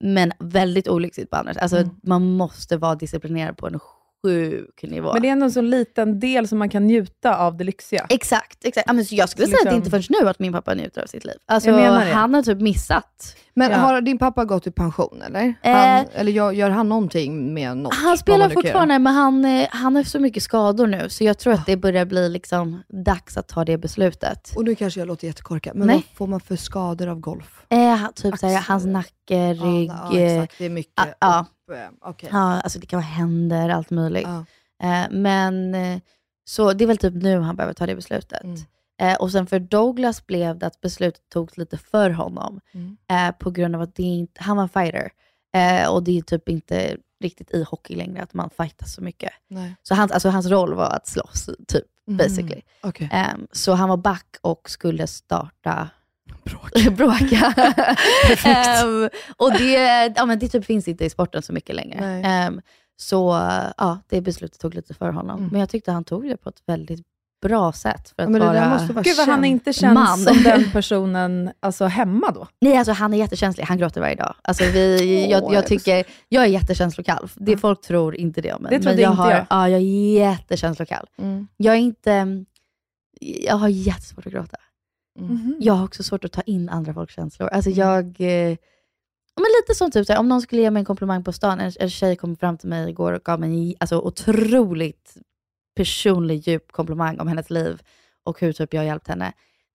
[0.00, 1.62] men väldigt olyxigt på sätt.
[1.62, 1.90] Alltså Mm.
[2.02, 3.78] man måste vara disciplinerad på en
[4.24, 5.12] sjuk nivå.
[5.12, 8.06] Men det är ändå en så liten del som man kan njuta av det lyxiga.
[8.08, 8.84] Exakt, exakt.
[8.86, 10.52] Ja, men så jag skulle Så säga att det liksom- inte förrän nu att min
[10.52, 11.34] pappa njuter av sitt liv.
[11.46, 12.12] Alltså, Jag menar det.
[12.12, 13.36] han har typ missat.
[13.54, 13.76] Men Ja.
[13.78, 15.54] har din pappa gått i pension eller?
[15.62, 15.72] Eh.
[15.76, 17.94] Han, eller gör, gör han någonting med något?
[17.94, 21.52] Han spelar fortfarande, men han, eh, han har så mycket skador nu, så jag tror
[21.52, 24.52] att det börjar bli liksom dags att ta det beslutet.
[24.56, 25.96] Och nu kanske jag låter jättekorkad, men Nej.
[25.96, 27.64] vad får man för skador av golf?
[27.68, 30.54] Eh, typ såhär, hans nacke, rygg, Ja, ja, eh, exakt.
[30.58, 30.92] Det är mycket.
[31.00, 31.46] ah, ja.
[31.74, 32.28] Eh, okej.
[32.32, 34.28] ja, alltså det kan vara händer, allt möjligt.
[34.28, 34.44] Ja.
[34.82, 36.00] Eh, men eh,
[36.44, 38.44] så det är väl typ nu han behöver ta det beslutet.
[38.44, 38.56] Mm.
[39.00, 42.60] Eh, och sen för Douglas blev det att beslutet togs lite för honom.
[42.74, 42.96] Mm.
[43.10, 45.10] Eh, på grund av att det inte, han var en fighter.
[45.54, 49.32] Eh, och det är typ inte riktigt i hockey längre att man fightas så mycket.
[49.48, 49.76] Nej.
[49.82, 52.16] Så hans, alltså hans roll var att slåss, typ, Mhm.
[52.16, 52.62] basically.
[52.82, 53.08] Okej.
[53.12, 55.88] Ehm, så han var back och skulle starta
[56.44, 56.96] Bråk.
[56.96, 57.52] bråka.
[58.26, 58.68] Perfekt.
[58.68, 61.98] Ehm, och det, ja, men det typ finns inte i sporten så mycket längre.
[62.24, 62.60] Ehm,
[62.96, 63.40] så
[63.76, 65.38] ja, det beslutet tog lite för honom.
[65.38, 65.50] Mm.
[65.50, 67.06] Men jag tyckte han tog det på ett väldigt
[67.42, 68.12] bra sätt.
[68.16, 68.78] För att Ja, men det där vara...
[68.78, 70.18] måste vara Gud vad han inte känns Man.
[70.18, 72.48] som den personen alltså, hemma då.
[72.60, 73.64] Nej, alltså han är jättekänslig.
[73.64, 74.34] Han gråter varje dag.
[74.42, 77.28] Alltså, vi, Åh, jag, jag tycker, jag är jättekänslokall.
[77.34, 78.70] Det, Folk tror inte det om mig.
[78.70, 79.46] Det trodde men jag inte har, jag.
[79.50, 81.06] Ja, jag är jättekänslokall.
[81.18, 81.48] Mm.
[81.56, 82.44] Jag är inte...
[83.20, 84.56] Jag har jättesvårt att gråta.
[85.18, 85.56] Mm.
[85.60, 87.48] Jag har också svårt att ta in andra folks känslor.
[87.48, 87.78] Alltså Mm.
[87.80, 88.04] jag...
[88.06, 88.56] Eh,
[89.40, 91.60] men lite som typ, så här, om någon skulle ge mig en komplimang på stan.
[91.60, 95.16] En, en tjej kom fram till mig igår och gav mig en alltså, otroligt
[95.76, 97.82] personlig, djup komplimang om hennes liv
[98.24, 99.32] och hur typ jag har hjälpt henne.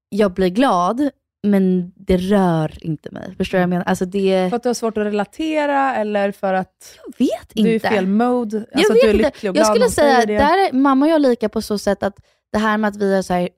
[0.10, 1.10] Jag blir glad,
[1.44, 3.36] men det rör inte mig.
[3.38, 3.84] Förstår du vad jag menar?
[3.86, 4.50] Alltså det...
[4.50, 7.70] För att du har svårt att relatera eller för att Jag vet inte.
[7.70, 8.58] du är i fel mode?
[8.58, 9.26] Alltså jag att vet du är inte.
[9.26, 11.78] lycklig och glad Jag skulle säga att där är mamma och jag lika på så
[11.78, 12.16] sätt att
[12.52, 13.50] det här med att vi är så här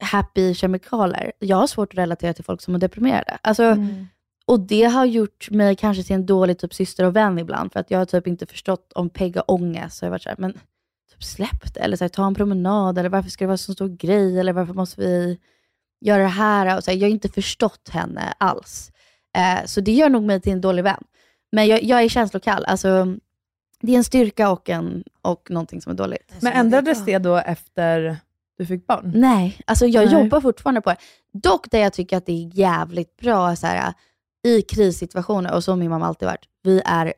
[0.00, 1.32] happy kemikaler.
[1.38, 3.38] Jag har svårt att relatera till folk som är deprimerade.
[3.42, 4.06] Alltså, Mm.
[4.50, 7.72] Och det har gjort mig kanske till en dålig typ syster och vän ibland.
[7.72, 9.96] För att jag har typ inte förstått om Peg har ångest.
[9.96, 10.52] Så jag har varit så här, men
[11.12, 11.80] typ släpp det.
[11.80, 12.98] Eller så här, ta en promenad.
[12.98, 14.40] Eller varför ska det vara så stor grej?
[14.40, 15.38] Eller varför måste vi
[16.00, 16.76] göra det här?
[16.76, 18.92] Och så här, jag har inte förstått henne alls.
[19.36, 21.04] Eh, så det gör nog mig till en dålig vän.
[21.52, 22.64] Men jag, jag är känslokall.
[22.64, 23.16] Alltså,
[23.80, 26.34] det är en styrka och, en, och någonting som är dåligt.
[26.40, 28.16] Men ändrades det då efter
[28.60, 29.12] du fick barn?
[29.14, 30.22] Nej, alltså jag Nej.
[30.22, 30.96] jobbar fortfarande på det.
[31.32, 33.92] Dock där jag tycker att det är jävligt bra så här,
[34.46, 37.12] i krissituationer, och så har min mamma alltid varit, vi är,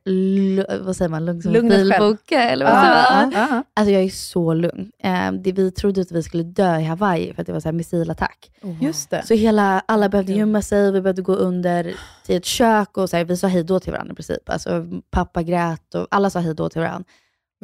[0.84, 3.32] vad säger man, lugn som en pilbåge, eller vad Ja, säger man?
[3.32, 3.62] ja, ja.
[3.74, 4.90] Alltså jag är så lugn.
[5.02, 7.68] Eh, det, vi trodde att vi skulle dö i Hawaii för att det var så
[7.68, 8.50] här missilattack.
[8.80, 9.22] Just det.
[9.26, 11.94] Så hela, alla behövde gömma sig, vi behövde gå under
[12.26, 14.50] till ett kök och så här, vi sa hej då till varandra i princip.
[14.50, 17.04] Alltså, pappa grät och alla sa hej då till varandra.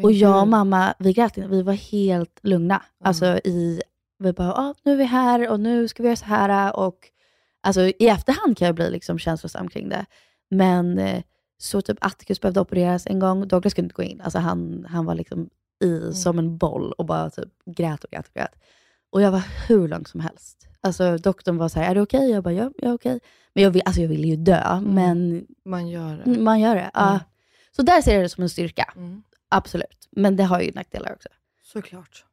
[0.02, 2.82] Och jag och mamma, vi grät inte, vi var helt lugna.
[3.04, 3.82] Alltså i,
[4.18, 6.76] vi bara, ah, nu är vi här och nu ska vi göra så här.
[6.76, 6.96] Och,
[7.62, 10.06] alltså, I efterhand kan jag bli liksom känslosam kring det.
[10.50, 11.22] Men eh,
[11.58, 14.20] så typ Atticus behövde opereras en gång, Douglas kunde inte gå in.
[14.20, 15.48] Alltså, han, han var liksom
[15.84, 18.54] i som en boll och bara typ grät och grät och grät.
[19.10, 20.68] Och jag var hur lång som helst.
[20.80, 22.30] Alltså doktorn var så här, är det okej?
[22.30, 23.20] Jag bara, ja, jag är okej.
[23.54, 26.40] Men jag, vill, alltså, jag ville ju dö, men Man gör det.
[26.40, 26.90] man gör det.
[26.94, 27.08] Ja.
[27.08, 27.20] Mm.
[27.76, 28.92] Så där ser jag det som en styrka.
[28.96, 29.22] Mm.
[29.48, 30.08] Absolut.
[30.10, 31.28] Men det har ju nackdelar också.
[31.62, 32.24] Såklart.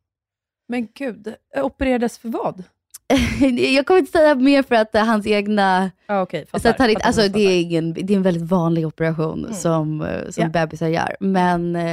[0.68, 2.64] Men gud, opererades för vad?
[3.74, 5.92] jag kommer inte säga mer för att hans egna...
[6.08, 7.34] Ja, okej, så att han fattar, alltså, fattar.
[7.34, 9.54] det, är ingen, det är en väldigt vanlig operation Mm.
[9.54, 10.50] som, eh, som Ja.
[10.50, 11.16] bebisar gör.
[11.20, 11.92] Men eh,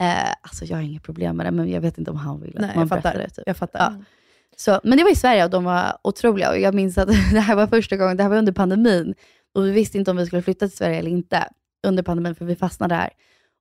[0.00, 2.54] eh, alltså, jag har inget problem med det, men jag vet inte om han vill
[2.56, 3.02] att Nej, man jag fattar.
[3.02, 3.30] berättar det.
[3.30, 3.44] Typ.
[3.46, 3.80] Jag fattar.
[3.98, 4.04] Ja.
[4.56, 6.50] Så, men det var i Sverige och de var otroliga.
[6.50, 9.14] Och jag minns att det här var första gången, det här var under pandemin.
[9.54, 11.48] Och vi visste inte om vi skulle flytta till Sverige eller inte
[11.86, 13.10] under pandemin, för vi fastnade här.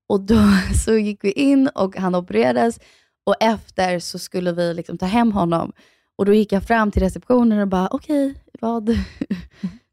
[0.09, 0.41] Och då
[0.85, 2.79] så gick vi in och han opererades.
[3.23, 5.71] Och efter så skulle vi liksom ta hem honom.
[6.17, 8.89] Och då gick jag fram till receptionen och bara, okej, vad...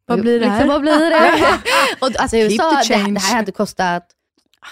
[0.07, 0.55] Vad blir det här?
[0.57, 1.43] Liksom, vad blir det?
[2.01, 4.07] och, alltså, i USA, det, det här hade kostat
[4.61, 4.67] ah,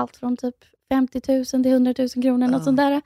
[0.00, 0.54] allt från typ
[0.88, 2.64] 50 000 till 100 000 kronor, något Ja.
[2.64, 3.02] sånt där.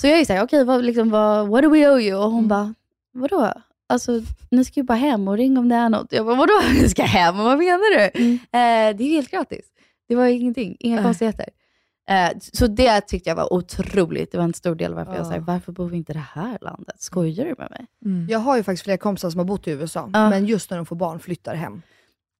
[0.00, 2.16] Så jag är såhär, okej, vad, liksom, vad, what do we owe you?
[2.18, 2.48] Och hon Mm.
[2.48, 2.74] bara,
[3.12, 3.52] vadå?
[3.88, 6.12] Alltså, ni ska ju bara hem och ring om det är något.
[6.12, 6.60] Jag bara, vadå?
[6.82, 7.36] Ni ska hem?
[7.38, 8.10] Vad menar du?
[8.22, 8.32] Mm.
[8.34, 9.64] Eh, det är ju helt gratis.
[10.10, 11.04] Det var ingenting, inga Nej.
[11.04, 11.48] konstigheter.
[12.10, 14.32] Eh, så det tyckte jag var otroligt.
[14.32, 15.30] Det var en stor del varför jag Ja.
[15.30, 17.02] sa, varför bor vi inte i det här landet?
[17.02, 18.26] Skojar du med mig?
[18.28, 20.86] Jag har ju faktiskt flera kompisar som har bott i USA, men just när de
[20.86, 21.82] får barn flyttar hem.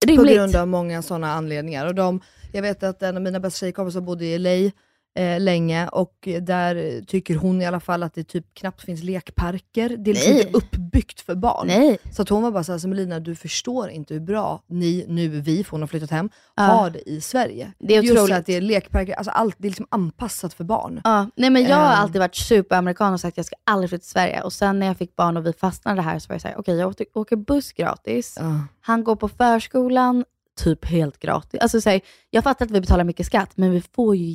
[0.07, 0.35] På Rimligt.
[0.37, 1.87] grund av många sådana anledningar.
[1.87, 2.21] Och de,
[2.53, 4.71] jag vet att en av mina bästa tjejkompisar bodde i LA
[5.19, 9.89] eh, länge och där tycker hon i alla fall att det typ knappt finns lekparker.
[9.89, 10.43] Det är liksom Nej.
[10.47, 11.67] inte uppbyggt för barn.
[11.67, 11.99] Nej.
[12.13, 15.65] Så att hon var bara såhär, Melina du förstår inte hur bra ni, nu vi,
[15.65, 16.63] för hon har flyttat hem, Ja.
[16.63, 17.73] har det i Sverige.
[17.79, 18.37] Det är Just otroligt.
[18.37, 21.01] att det är lekparker, alltså allt, det är liksom anpassat för barn.
[21.05, 22.01] Ja, nej men jag har Ehm.
[22.03, 24.43] alltid varit superamerikan och sagt att jag ska aldrig flytta till Sverige.
[24.43, 26.77] Och sen när jag fick barn och vi fastnade här så var jag såhär, okej
[26.77, 28.37] jag åker, åker buss gratis.
[28.41, 28.61] Ja.
[28.81, 30.25] Han går på förskolan,
[30.65, 31.61] typ helt gratis.
[31.61, 32.01] Alltså, så här,
[32.31, 34.31] jag fattar att vi betalar mycket skatt, men vi får ju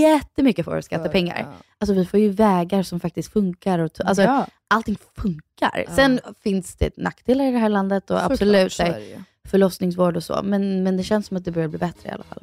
[0.00, 1.38] jättemycket för våra skattepengar.
[1.38, 1.52] Ja.
[1.78, 3.78] Alltså vi får ju vägar som faktiskt funkar.
[3.78, 4.46] Och alltså, Ja.
[4.70, 5.84] Allting funkar.
[5.86, 5.94] Ja.
[5.96, 10.24] Sen finns det nackdelar i det här landet och Såklart, absolut så här, förlossningsvård och
[10.24, 10.40] så.
[10.44, 12.42] Men, men det känns som att det börjar bli bättre i alla fall.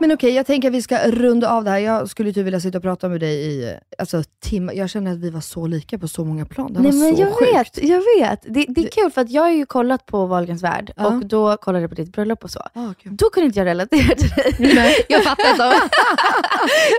[0.00, 1.78] Men okej, jag tänker att vi ska runda av det här.
[1.78, 4.72] Jag skulle typ vilja sitta och prata med dig i alltså, timmar.
[4.74, 6.72] Jag känner att vi var så lika på så många plan.
[6.72, 7.78] Det Nej, var men så jag sjukt.
[7.78, 8.42] vet, jag vet.
[8.42, 11.06] Det, det är kul för att jag har ju kollat på Wahlgrens värld Ja.
[11.06, 12.60] och då kollade jag på ditt bröllop och så.
[12.74, 13.16] Ah, kul.
[13.16, 14.94] Då kunde inte jag relatera till dig.
[15.08, 15.64] Jag fattar att de,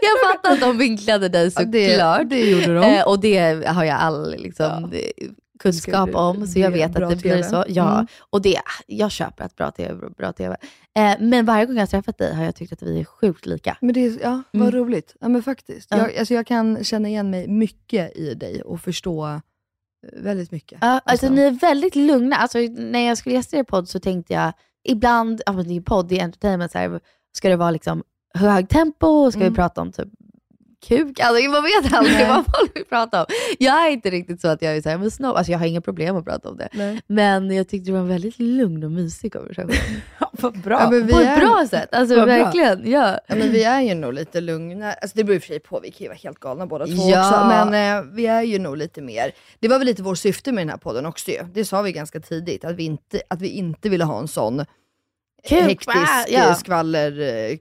[0.01, 2.29] jag fattar att de vinklade dig Ja, det- såklart.
[2.29, 2.83] det gjorde de.
[2.83, 5.27] Eh, och det har jag all liksom, eh,
[5.61, 7.43] kunskap om, så jag vet att det blir TV.
[7.43, 7.63] så.
[7.67, 8.07] Ja, Mm.
[8.29, 10.55] och det, jag köper att bra TV är bra TV.
[10.97, 13.45] Eh, men varje gång jag har träffat dig har jag tyckt att vi är sjukt
[13.45, 13.77] lika.
[13.81, 14.75] Men det är, ja, vad Mm.
[14.75, 15.15] roligt.
[15.19, 15.87] Ja men faktiskt.
[15.91, 15.97] Ja.
[15.97, 19.39] Jag, alltså, jag kan känna igen mig mycket i dig och förstå eh,
[20.23, 20.77] väldigt mycket.
[20.81, 22.35] Ja, alltså, ni är väldigt lugna.
[22.35, 24.53] Alltså, när jag skulle gästa er podd så tänkte jag,
[24.83, 26.99] ibland, ja, men det är ju podd, det är entertainment, så här,
[27.37, 28.03] ska det vara liksom
[28.33, 29.31] hög tempo?
[29.31, 29.51] Ska Mm.
[29.53, 30.07] vi prata om typ
[30.87, 31.19] kuk?
[31.19, 32.27] Alltså, man vet aldrig Nej.
[32.29, 33.25] vad folk vill prata om.
[33.59, 35.65] Jag är inte riktigt så att jag är så här, men snobb, alltså, jag har
[35.65, 36.69] inga problem att prata om det.
[36.73, 37.01] Nej.
[37.07, 39.71] Men jag tyckte det var en väldigt lugn och mysig konversation.
[40.31, 40.79] Vad bra.
[40.81, 42.35] Ja, men vi På är- ett bra sätt, alltså Vad bra.
[42.35, 42.91] verkligen.
[42.91, 43.19] Ja.
[43.27, 44.93] Ja, men vi är ju nog lite lugna.
[44.93, 46.85] Alltså, det beror i och för sig på, vi kan ju vara helt galna båda
[46.85, 47.27] två Ja.
[47.29, 47.45] också.
[47.69, 50.61] Men eh, vi är ju nog lite mer, det var väl lite vår syfte med
[50.61, 51.37] den här podden också ju.
[51.53, 54.65] Det sa vi ganska tidigt, att vi inte, att vi inte ville ha en sån
[55.49, 56.07] Kuk, hektisk va?
[56.27, 56.37] ja.
[56.47, 56.55] Ja.
[56.55, 57.57] skvaller eh.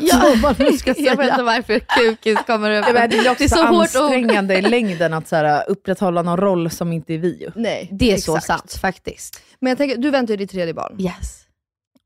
[0.00, 0.32] Ja.
[0.32, 1.06] Om man nu ska säga.
[1.10, 2.84] Jag vet inte varför kukis kommer upp.
[2.94, 6.22] Ja, det är också det är så hårt ansträngande i längden att så här, upprätthålla
[6.22, 7.48] någon roll som inte är vi.
[7.54, 8.46] Nej, Det är så exakt.
[8.70, 9.42] sant faktiskt.
[9.60, 11.40] Men jag tänker, du väntar ju ditt tredje barn Yes.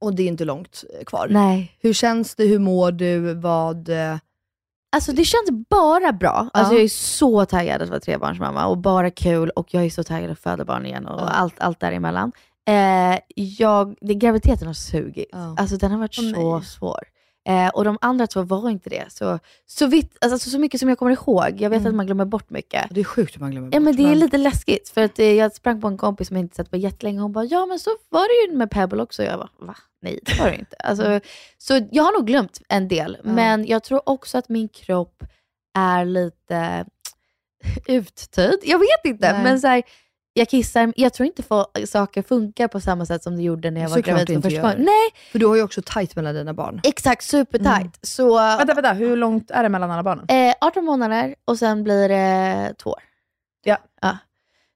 [0.01, 1.27] och det är inte långt eh, kvar.
[1.31, 1.77] Nej.
[1.81, 2.45] Hur känns det?
[2.45, 3.35] Hur mår du?
[3.35, 3.89] Vad...
[3.89, 4.17] eh,
[4.97, 6.49] Alltså det känns bara bra.
[6.53, 6.77] Alltså Ja.
[6.79, 10.31] jag är så taggad att vara trebarnsmamma och bara kul och jag är så taggad
[10.31, 11.29] att föda barn igen och Ja.
[11.29, 12.33] allt, allt däremellan.
[12.69, 15.29] Eh, jag, det, graviditeten har sugit.
[15.33, 15.55] Ja.
[15.59, 16.67] Alltså den har varit Åh, så nej.
[16.67, 17.03] svår.
[17.49, 19.05] Eh, och de andra två var inte det.
[19.13, 21.57] Så, så, vitt, alltså, så mycket som jag kommer ihåg.
[21.61, 21.87] Jag vet Mm.
[21.91, 22.87] att man glömmer bort mycket.
[22.91, 25.19] Det är sjukt hur man glömmer Ja bort, men det är lite läskigt för att
[25.19, 27.45] eh, jag sprang på en kompis som jag inte sett på jättelänge och hon bara
[27.45, 29.23] ja men så var det ju med Pebble också.
[29.23, 29.77] Jag bara va?
[30.03, 30.77] Nej det var det inte.
[30.85, 31.21] Alltså,
[31.59, 33.31] så jag har nog glömt en del Ja.
[33.33, 35.25] men jag tror också att min kropp
[35.79, 36.85] är lite
[37.87, 38.59] uttöjd.
[38.63, 39.43] Jag vet inte Nej.
[39.45, 39.83] men så här,
[40.35, 41.43] jag kissar, jag tror inte
[41.87, 44.63] saker funkar på samma sätt som det gjorde när jag var Såklart gravid för första
[44.63, 44.77] gången.
[44.79, 46.81] Nej, För du har ju också tight mellan dina barn.
[46.85, 47.81] exakt supertight.
[47.81, 47.93] Mm.
[48.03, 50.27] Så Vänta, vänta, hur långt är det mellan alla barnen?
[50.29, 53.03] Eh, 18 månader och sen blir det två år.
[53.65, 53.79] Ja.
[54.01, 54.19] ja.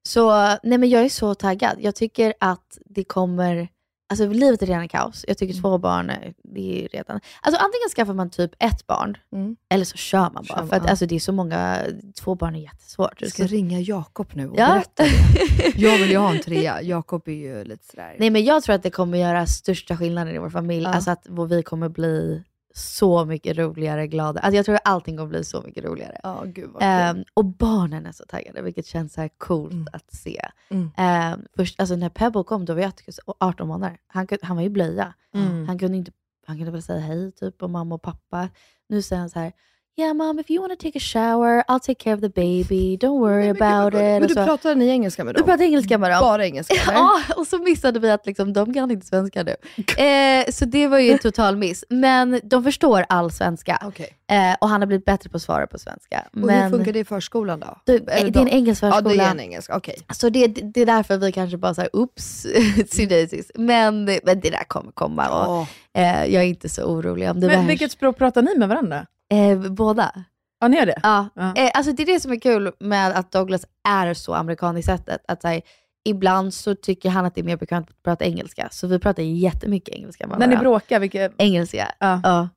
[0.02, 0.30] Så
[0.62, 1.76] nej men jag är så taggad.
[1.80, 3.68] Jag tycker att det kommer...
[4.08, 5.24] Alltså livet är redan kaos.
[5.28, 7.20] Jag tycker två barn, är- det är redan...
[7.40, 9.56] Alltså antingen skaffar man typ ett barn, Mm.
[9.70, 10.44] eller så kör man bara.
[10.44, 10.90] Kör man, för att ja.
[10.90, 11.82] alltså, det är så många...
[12.20, 13.18] Två barn är jättesvårt.
[13.18, 14.66] Du ska Så- ringa Jakob nu och Ja.
[14.74, 15.72] berätta det.
[15.82, 16.82] Jag vill ju ha en trea.
[16.82, 18.16] Jakob är ju lite sådär...
[18.18, 20.84] Nej men jag tror att det kommer göra största skillnaden i vår familj.
[20.84, 20.92] Ja.
[20.94, 22.42] Alltså att vi kommer bli
[22.76, 24.40] så mycket roligare, glada.
[24.40, 26.20] Alltså jag tror att allting kommer bli så mycket roligare.
[26.22, 26.70] Ja, gud.
[26.80, 29.86] Ehm, och barnen är så taggade, vilket känns så här coolt Mm.
[29.92, 30.40] att se.
[30.68, 30.90] Mm.
[30.96, 32.92] Ehm, först, alltså när Pebble kom, då var jag
[33.38, 33.98] 18 månader.
[34.06, 35.14] Han, kunde- han var ju blöja.
[35.34, 35.66] Mm.
[35.68, 36.12] Han kunde inte
[36.46, 38.48] han kunde väl säga hej typ och mamma och pappa.
[38.88, 39.52] Nu säger han så här,
[39.98, 42.96] Yeah mom, if you want to take a shower, I'll take care of the baby.
[43.00, 44.00] Don't worry about it.
[44.00, 45.42] Men du så- pratar ni engelska med dem?
[45.42, 46.20] du pratar engelska med dem.
[46.20, 46.74] Bara engelska?
[46.92, 49.56] Ja, och så missade vi att liksom, de kan inte svenska nu.
[50.04, 51.84] Eh, så det var ju en total miss.
[51.90, 53.78] Men de förstår all svenska.
[53.84, 54.08] Okej.
[54.30, 56.24] Eh, och han har blivit bättre på att svara på svenska.
[56.32, 57.78] Och men hur funkar det i förskolan då?
[57.84, 59.14] det, Eller det är en engelsk Ja, förskola.
[59.14, 59.70] det är en engelsk.
[59.74, 59.96] Okej.
[60.14, 62.46] Så det, det är därför vi kanske bara säger oops,
[62.90, 63.50] sydaisies.
[63.54, 65.66] Men, men det där kommer komma och Åh.
[65.94, 67.70] eh, jag är inte så orolig om det Men värst.
[67.70, 69.06] vilket språk pratar ni med varandra?
[69.34, 70.24] Eh, båda.
[70.60, 71.00] Ja, ni gör det?
[71.02, 71.28] Ja.
[71.34, 71.54] Ja.
[71.56, 74.82] Eh, alltså det är det som är kul med att Douglas är så amerikan i
[74.82, 75.20] sättet.
[75.28, 75.62] Att, här,
[76.04, 79.22] ibland så tycker han att det är mer bekvämt att prata engelska, så vi pratar
[79.22, 81.32] jättemycket engelska med När ni bråkar, vilket...
[81.38, 81.92] Engelska.
[81.98, 82.20] Ja.
[82.24, 82.48] Ja.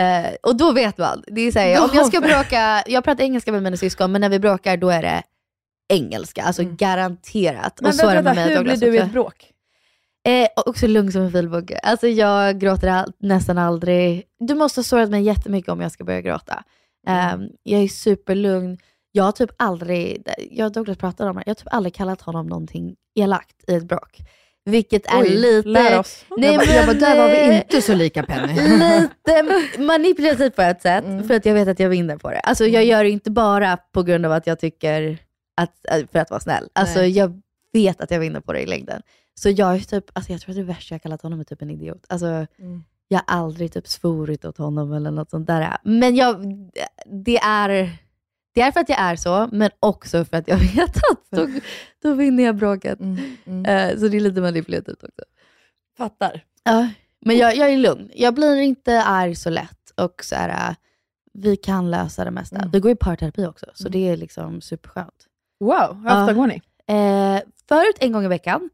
[0.00, 1.24] Eh, och då vet man.
[1.26, 4.20] Det är så här, om jag ska bråka, jag pratar engelska med mina syskon, men
[4.20, 5.22] när vi bråkar då är det
[5.88, 6.42] engelska.
[6.42, 7.80] Alltså garanterat.
[7.80, 9.50] Men och så är det vänta, med hur blir Douglas du i ett bråk?
[10.28, 11.78] Eh, också lugn som en filbugge.
[11.78, 14.24] Alltså jag gråter all, nästan aldrig.
[14.38, 16.64] Du måste ha sårat mig jättemycket om jag ska börja gråta.
[17.06, 17.42] Mm.
[17.42, 18.78] Eh, jag är superlugn.
[19.12, 22.20] Jag har typ aldrig, jag och Douglas pratade om det, jag har typ aldrig kallat
[22.20, 24.18] honom någonting elakt i ett bråk.
[24.64, 25.68] Vilket är Oj, lite...
[25.68, 26.24] lär oss.
[26.36, 28.52] Nej, jag, bara, men, jag bara, där var vi eh, inte så lika Penny.
[29.00, 32.40] lite manipulativt på ett sätt, för att jag vet att jag vinner på det.
[32.40, 35.18] Alltså jag gör det inte bara på grund av att jag tycker
[35.56, 36.68] att, äh, för att vara snäll.
[36.72, 37.10] Alltså Nej.
[37.10, 37.40] jag
[37.74, 39.02] vet att jag vinner på det i längden.
[39.34, 41.62] Så jag är typ, alltså jag tror att det värsta jag kallat honom är typ
[41.62, 42.04] en idiot.
[42.08, 42.46] Alltså
[43.08, 45.76] jag har aldrig typ svorit åt honom eller något sånt där.
[45.84, 46.56] Men jag,
[47.06, 47.90] det är,
[48.54, 51.48] det är för att jag är så, men också för att jag vet att då,
[52.02, 53.00] då vinner jag bråket.
[53.66, 55.24] Eh, så det är lite manipulativt också.
[55.96, 56.44] Fattar.
[56.64, 56.88] Ja,
[57.20, 58.10] men jag, jag är lugn.
[58.14, 60.76] Jag blir inte arg så lätt och så här,
[61.32, 62.70] vi kan lösa det mesta.
[62.72, 65.26] Vi går i parterapi också, så det är liksom superskönt.
[65.60, 66.62] Wow, hur ofta går ni?
[66.88, 68.70] Eh, förut en gång i veckan.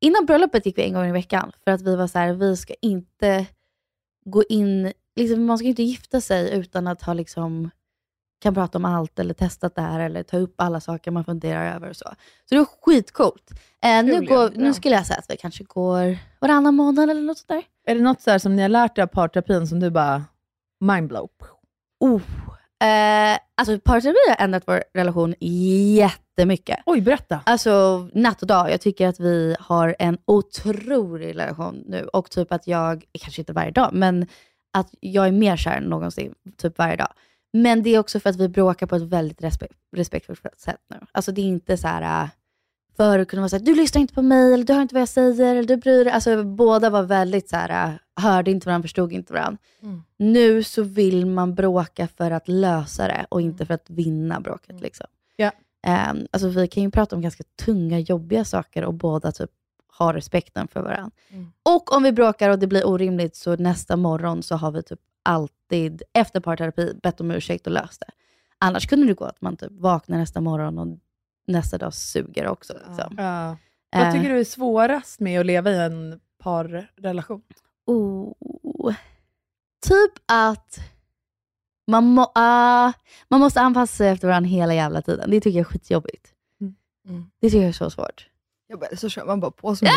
[0.00, 2.56] Innan bröllopet gick vi en gång i veckan för att vi var så här, vi
[2.56, 3.46] ska inte
[4.24, 7.70] gå in, liksom, man ska inte gifta sig utan att ha liksom
[8.38, 11.74] kan prata om allt eller testat det här eller ta upp alla saker man funderar
[11.74, 12.04] över och så.
[12.44, 13.50] Så det var skitcoolt.
[13.84, 17.38] Eh, nu, går, nu skulle jag säga att vi kanske går varannan månad eller något
[17.38, 17.62] sådär.
[17.86, 20.24] Är det något så som ni har lärt er av parterapin som du bara
[20.80, 21.28] mindblow?
[22.00, 22.22] Oh.
[22.84, 26.78] Eh, alltså parterapi har ändrat vår relation jättemycket.
[26.86, 27.40] Oj, berätta.
[27.46, 28.70] Alltså natt och dag.
[28.70, 32.04] Jag tycker att vi har en otrolig relation nu.
[32.12, 34.26] Och typ att jag, kanske inte varje dag, men
[34.72, 37.12] att jag är mer kär än någonsin typ varje dag.
[37.52, 40.96] Men det är också för att vi bråkar på ett väldigt respekt, respektfullt sätt nu.
[41.12, 42.28] Alltså det är inte så här...
[42.96, 45.08] Förr kunde man säga du lyssnar inte på mig, eller du hör inte vad jag
[45.08, 46.12] säger, eller du bryr dig.
[46.12, 49.58] Alltså båda var väldigt så här, äh, hörde inte varandra, förstod inte varandra.
[50.16, 54.80] Nu så vill man bråka för att lösa det och inte för att vinna bråket.
[54.80, 55.06] Liksom.
[55.36, 55.52] Ja.
[55.86, 59.50] Ehm, alltså vi kan ju prata om ganska tunga, jobbiga saker och båda typ
[59.88, 61.10] har respekten för varandra.
[61.62, 65.00] Och om vi bråkar och det blir orimligt så nästa morgon så har vi typ
[65.22, 68.12] alltid efter parterapi bett om ursäkt och löst det.
[68.58, 70.98] Annars kunde det gå att man typ vaknar nästa morgon och
[71.46, 72.72] nästa dag suger också.
[72.72, 73.14] Liksom.
[73.18, 73.56] Ja.
[73.96, 74.12] Vad Eh.
[74.12, 77.42] tycker du är svårast med att leva i en parrelation?
[77.86, 78.94] Oh.
[79.86, 80.78] Typ att
[81.90, 82.92] man, må, ah,
[83.28, 85.30] man måste anpassa sig efter varandra hela jävla tiden.
[85.30, 86.26] Det tycker jag är skitjobbigt.
[87.08, 87.30] Mm.
[87.40, 88.28] Det tycker jag är så svårt.
[88.68, 89.94] Jag bara, så kör man bara på som jag.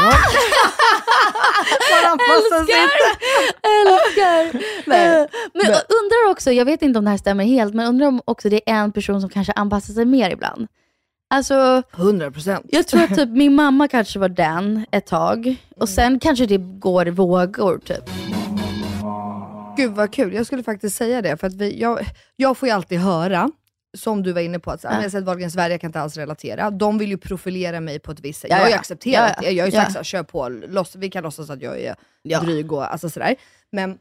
[1.91, 3.07] man anpassar sig inte.
[3.67, 4.63] Älskar!
[4.89, 5.21] Nej.
[5.21, 8.07] Eh, Men jag undrar också, jag vet inte om det här stämmer helt, men undrar
[8.07, 10.67] om också det är en person som kanske anpassar sig mer ibland.
[11.31, 12.65] Alltså, 100 procent.
[12.69, 16.57] jag tror att typ min mamma kanske var den ett tag och sen kanske det
[16.57, 18.09] går i vågor typ.
[19.77, 21.37] Gud vad kul, jag skulle faktiskt säga det.
[21.37, 21.99] För att vi, jag,
[22.35, 23.51] jag får ju alltid höra,
[23.97, 24.89] som du var inne på, att ja.
[24.93, 26.71] jag har sett Wahlgrens värld, jag kan inte alls relatera.
[26.71, 28.49] De vill ju profilera mig på ett visst sätt.
[28.51, 28.79] Ja, jag har ju ja.
[28.79, 29.49] accepterat Ja, ja.
[29.49, 29.55] det.
[29.55, 29.81] Jag har ju Ja.
[29.81, 32.39] sagt såhär, kör på, loss, vi kan låtsas att jag är Ja.
[32.39, 33.35] dryg och alltså sådär.
[33.71, 33.97] Men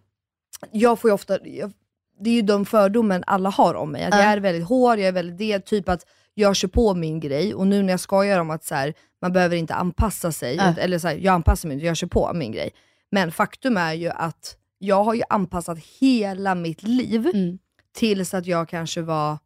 [0.71, 1.73] jag får ju ofta, jag,
[2.21, 4.05] det är ju de fördomen alla har om mig.
[4.05, 4.21] Att Ja.
[4.23, 6.07] jag är väldigt hård, jag är väldigt det, typ att
[6.39, 9.33] jag kör på min grej och nu när jag skojar om att så här, man
[9.33, 10.75] behöver inte anpassa sig, Ja.
[10.79, 12.71] eller så här, jag anpassar mig inte, jag kör på min grej.
[13.11, 17.59] Men faktum är ju att jag har ju anpassat hela mitt liv Mm.
[17.97, 19.39] tills att jag kanske var,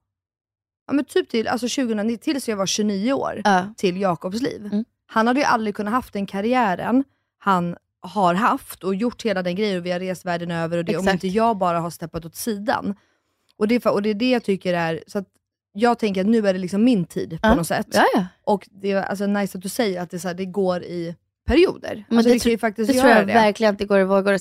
[0.87, 3.75] ja men typ till, alltså 2009, tills jag var 29 år, Ja.
[3.77, 4.67] till Jakobs liv.
[4.67, 4.85] Mm.
[5.07, 7.05] Han hade ju aldrig kunnat haft den karriären
[7.39, 10.85] han har haft och gjort hela den grejen och vi har rest världen över och
[10.85, 11.25] det, om Exakt.
[11.25, 12.95] inte jag bara har steppat åt sidan.
[13.57, 15.25] Och det, är och det är det jag tycker är, så
[15.73, 17.55] jag tänker att nu är det liksom min tid på Ja.
[17.55, 17.87] något sätt.
[17.93, 18.27] Ja, ja.
[18.45, 21.17] Och det är alltså nice att du säger att det, så här, det går i
[21.47, 22.05] perioder.
[22.09, 23.33] Men alltså, det det, ju faktiskt Det tror jag det.
[23.33, 24.39] verkligen att det går i vågor.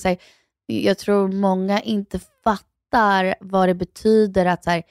[0.66, 4.82] Jag tror många inte fattar vad det betyder att så här,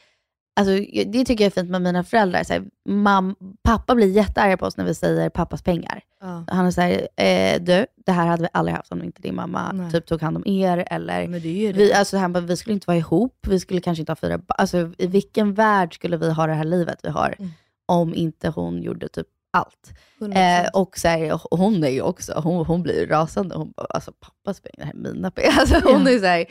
[0.56, 0.74] Alltså,
[1.06, 2.44] det tycker jag är fint med mina föräldrar.
[2.44, 6.02] Så här, mam, pappa blir jättearg på oss när vi säger pappas pengar.
[6.22, 6.44] Ja.
[6.48, 9.92] Han såhär, eh, du, det här hade vi aldrig haft om inte din mamma Nej.
[9.92, 10.84] typ tog hand om er.
[10.88, 11.78] Eller, Men det är ju det.
[11.80, 14.42] vi, alltså, han bara, vi skulle inte vara ihop, vi skulle kanske inte ha fyra
[14.48, 17.52] alltså, I vilken värld skulle vi ha det här livet vi har Mm.
[17.86, 19.94] om inte hon gjorde typ allt?
[20.20, 20.64] 100%.
[20.66, 23.56] Eh, och så här, hon är ju också, hon, hon blir ju rasande.
[23.56, 25.52] Hon bara, alltså pappas pengar, det här är mina pengar.
[25.60, 26.46] Alltså, hon är så, här,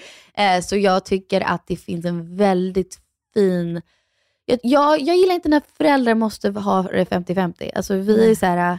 [0.56, 2.98] eh, så jag tycker att det finns en väldigt
[3.34, 3.82] fin...
[4.44, 7.70] Jag, jag, gillar inte när föräldrar måste ha det 50-50.
[7.74, 8.78] Alltså, vi är så här,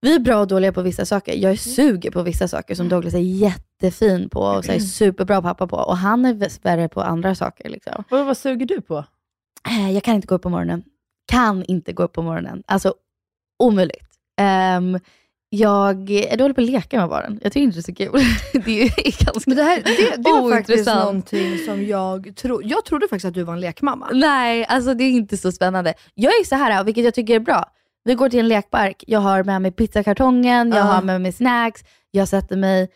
[0.00, 1.34] vi är bra och dåliga på vissa saker.
[1.34, 5.42] Jag är suger på vissa saker som Douglas är jättefin på och så här, superbra
[5.42, 5.76] pappa på.
[5.76, 7.68] Och han är värre på andra saker.
[7.68, 8.04] Liksom.
[8.10, 9.04] Vad, vad suger du på?
[9.68, 10.84] Eh, Jag kan inte gå upp på morgonen.
[11.26, 12.62] Kan inte gå upp på morgonen.
[12.66, 12.94] Alltså
[13.58, 14.06] omöjligt.
[14.76, 15.00] Um,
[15.52, 17.40] jag är dålig på att leka med barnen.
[17.42, 18.62] Jag tycker inte det är så kul.
[18.64, 22.84] det är ganska Men det, här, det, det var faktiskt någonting som jag trodde, jag
[22.84, 24.08] trodde faktiskt att du var en lekmamma.
[24.12, 25.94] Nej, alltså det är inte så spännande.
[26.14, 27.64] Jag är så här, vilket jag tycker är bra.
[28.04, 30.82] Vi går till en lekpark, jag har med mig pizzakartongen, jag Ja.
[30.82, 32.88] har med mig snacks, Jag sätter mig,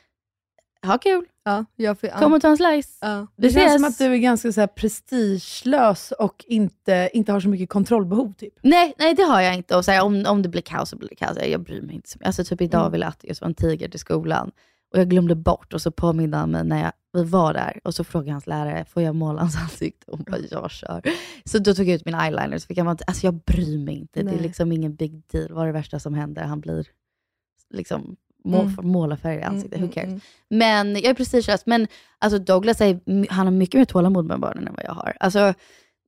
[0.84, 2.98] ha kul, Ja, jag får, kom och ta en slice.
[3.00, 3.26] ja.
[3.36, 7.40] Det Vi känns som att du är ganska så här prestigelös och inte, inte har
[7.40, 8.32] så mycket kontrollbehov.
[8.32, 8.54] Typ.
[8.62, 9.76] Nej, nej det har jag inte.
[9.76, 11.38] Och så här, om, om det blir kaos så blir det kaos.
[11.46, 12.08] Jag bryr mig inte.
[12.10, 12.26] så mycket.
[12.26, 12.92] Alltså typ idag Mm.
[12.92, 14.50] ville Attius vara en tiger till skolan.
[14.92, 17.80] Och jag glömde bort och så påminde han mig när jag, vi var där.
[17.84, 20.10] Och så frågade hans lärare, får jag måla hans ansikte?
[20.10, 21.02] Och hon bara, jag kör.
[21.44, 22.58] Så då tog jag ut min eyeliner.
[22.58, 24.22] Så fick jag, alltså jag bryr mig inte.
[24.22, 24.42] Det är Nej.
[24.42, 25.52] liksom ingen big deal.
[25.52, 26.42] Vad är det värsta som händer?
[26.42, 26.86] Han blir
[27.70, 28.76] liksom Mm.
[28.82, 29.78] målarfärg i ansiktet.
[29.78, 30.08] Mm, Who cares?
[30.08, 31.66] mm, Men jag är prestigelös.
[31.66, 31.86] Men
[32.18, 33.00] alltså Douglas är,
[33.32, 35.16] han har mycket mer tålamod med barnen än vad jag har.
[35.20, 35.54] Alltså,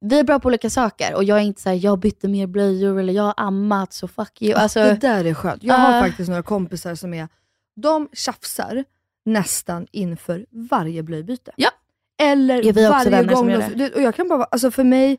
[0.00, 2.46] vi är bra på olika saker och jag är inte så här, jag bytte mer
[2.46, 4.54] blöjor eller jag har ammat så fuck you.
[4.54, 5.62] Alltså, det där är skönt.
[5.62, 6.02] Jag har äh.
[6.02, 7.28] faktiskt några kompisar som är,
[7.76, 8.84] de tjafsar
[9.24, 11.52] nästan inför varje blöjbyte.
[11.56, 11.70] Ja.
[12.22, 13.54] Eller Ja, varje gång.
[13.94, 15.18] Och jag kan bara, alltså för mig,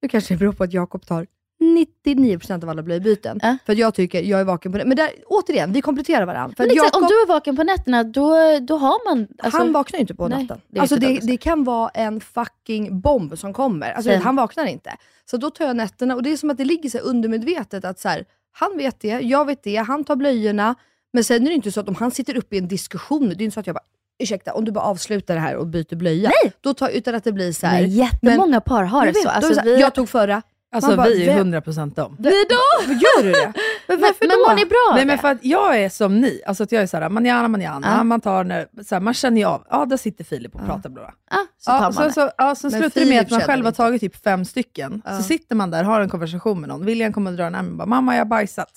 [0.00, 1.26] det kanske beror på att Jakob tar
[1.60, 3.40] 99% av alla blöjbyten.
[3.42, 3.56] Ja.
[3.66, 4.84] För jag tycker, jag är vaken på det.
[4.84, 6.54] Men där, återigen, vi kompletterar varandra.
[6.56, 9.28] För men här, Jakob, om du är vaken på nätterna, då, då har man...
[9.38, 10.60] Alltså, han vaknar ju inte på nej, natten.
[10.68, 13.92] det alltså det, det kan vara en fucking bomb som kommer.
[13.92, 14.24] Alltså, Same.
[14.24, 14.96] han vaknar inte.
[15.30, 18.00] Så då tar jag nätterna och det är som att det ligger så undermedvetet att
[18.00, 20.74] så här, han vet det, jag vet det, han tar blöjorna.
[21.12, 23.42] Men sen är det inte så att om han sitter uppe i en diskussion, det
[23.42, 23.84] är inte så att jag bara
[24.22, 26.30] ursäkta, om du bara avslutar det här och byter blöja.
[26.42, 26.52] Nej.
[26.60, 27.80] Då tar, utan att det blir så här.
[27.80, 29.28] Nej, jättemånga par har Jag det så.
[29.28, 30.42] Alltså, Jag tog förra.
[30.72, 32.16] Alltså bara, vi är vem- 100% dem.
[32.18, 32.92] ni då?
[32.92, 33.52] Gör du det?
[33.86, 34.48] Men Men, varför men då?
[34.48, 36.86] mår ni bra Nej men för att jag är som ni, alltså att jag är
[36.86, 38.04] såhär, manjana manjana, Ja.
[38.04, 40.90] man tar när, så här, man känner ju av, ja där sitter Filip och pratar
[40.90, 41.02] bla.
[41.02, 41.12] bla.
[41.30, 42.12] Ja, så tar man så, det.
[42.12, 45.02] så, ja, så Men slutar det med att man själv har tagit typ fem stycken.
[45.16, 47.70] Så sitter man där, har en konversation med någon, William kommer och drar en arm
[47.70, 48.70] och bara, mamma jag har bajsat.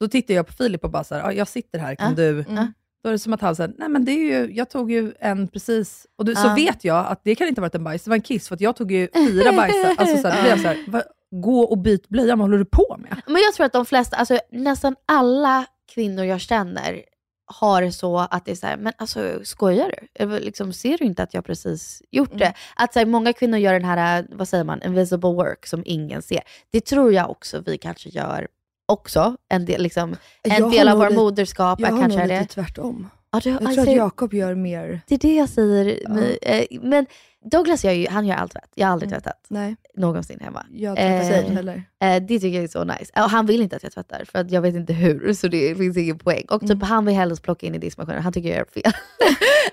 [0.00, 2.44] Då tittar jag på Filip och bara såhär, ja, jag sitter här, kan du...
[2.48, 2.72] Mm.
[3.02, 5.12] Då är det som att han säger, nej men det är ju, jag tog ju
[5.20, 8.04] en precis, och du, så vet jag att det kan inte ha varit en bajs,
[8.04, 9.94] det var en kiss, för jag tog ju fyra bajsar.
[9.98, 11.02] Alltså då blir jag såhär, "Va,
[11.40, 13.20] gå och byt blöja, vad håller du på med?
[13.26, 17.02] Men jag tror att de flesta, alltså nästan alla kvinnor jag känner
[17.46, 20.26] har det så att det är så här, men alltså skojar du?
[20.40, 22.38] Liksom, ser du inte att jag precis gjort Mm.
[22.38, 22.54] det?
[22.76, 26.22] Att så här, många kvinnor gör den här, vad säger man, invisible work som ingen
[26.22, 26.40] ser.
[26.72, 28.48] Det tror jag också vi kanske gör
[28.88, 29.36] också.
[29.48, 32.18] En del, liksom, en har del av nog vår lite- moderskap Jag är har kanske
[32.18, 32.62] nog är lite det.
[32.62, 33.10] tvärtom.
[33.34, 35.00] Ja, du, Jag tror alltså, att Jakob gör mer...
[35.06, 35.98] Det är det jag säger.
[36.02, 36.08] Ja.
[36.08, 37.06] Men, eh, Men
[37.50, 38.70] Douglas gör ju, han gör allt tvätt.
[38.74, 39.20] Jag har aldrig Mm.
[39.20, 40.66] tvättat Nej, någonsin hemma.
[40.72, 41.82] jag tror inte Eh, det heller.
[42.02, 43.12] Eh, det tycker jag är så nice.
[43.16, 45.74] Och han vill inte att jag tvättar, för att jag vet inte hur, så det
[45.74, 46.44] finns ingen poäng.
[46.50, 46.82] Och typ Mm.
[46.82, 48.92] han vill helst plocka in i diskmaskinen, han tycker jag gör fel.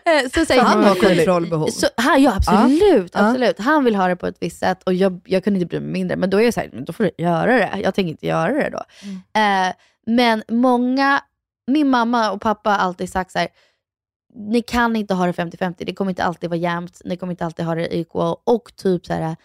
[0.06, 1.68] Eh, så, så, Han har kontrollbehov.
[1.68, 3.28] Så, han, ja absolut, Ja.
[3.30, 3.60] absolut.
[3.60, 5.90] Han vill ha det på ett visst sätt och jag, jag kunde inte bry mig
[5.92, 6.18] mindre.
[6.18, 7.70] Men då är jag såhär, då får du göra det.
[7.84, 8.82] Jag tänker inte göra det då.
[9.04, 9.68] Mm.
[9.70, 9.74] Eh,
[10.06, 11.22] men många,
[11.72, 13.48] min mamma och pappa har alltid sagt så här.
[14.36, 17.46] ni kan inte ha det 50-50, det kommer inte alltid vara jämnt, ni kommer inte
[17.46, 18.36] alltid ha det equal.
[18.44, 19.36] Och typ så här,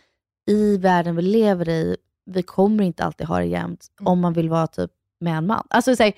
[0.49, 1.97] i världen vi lever i,
[2.27, 4.13] vi kommer inte alltid ha det jämnt Mm.
[4.13, 4.91] om man vill vara typ
[5.21, 5.67] med en man.
[5.71, 6.13] Alltså så här,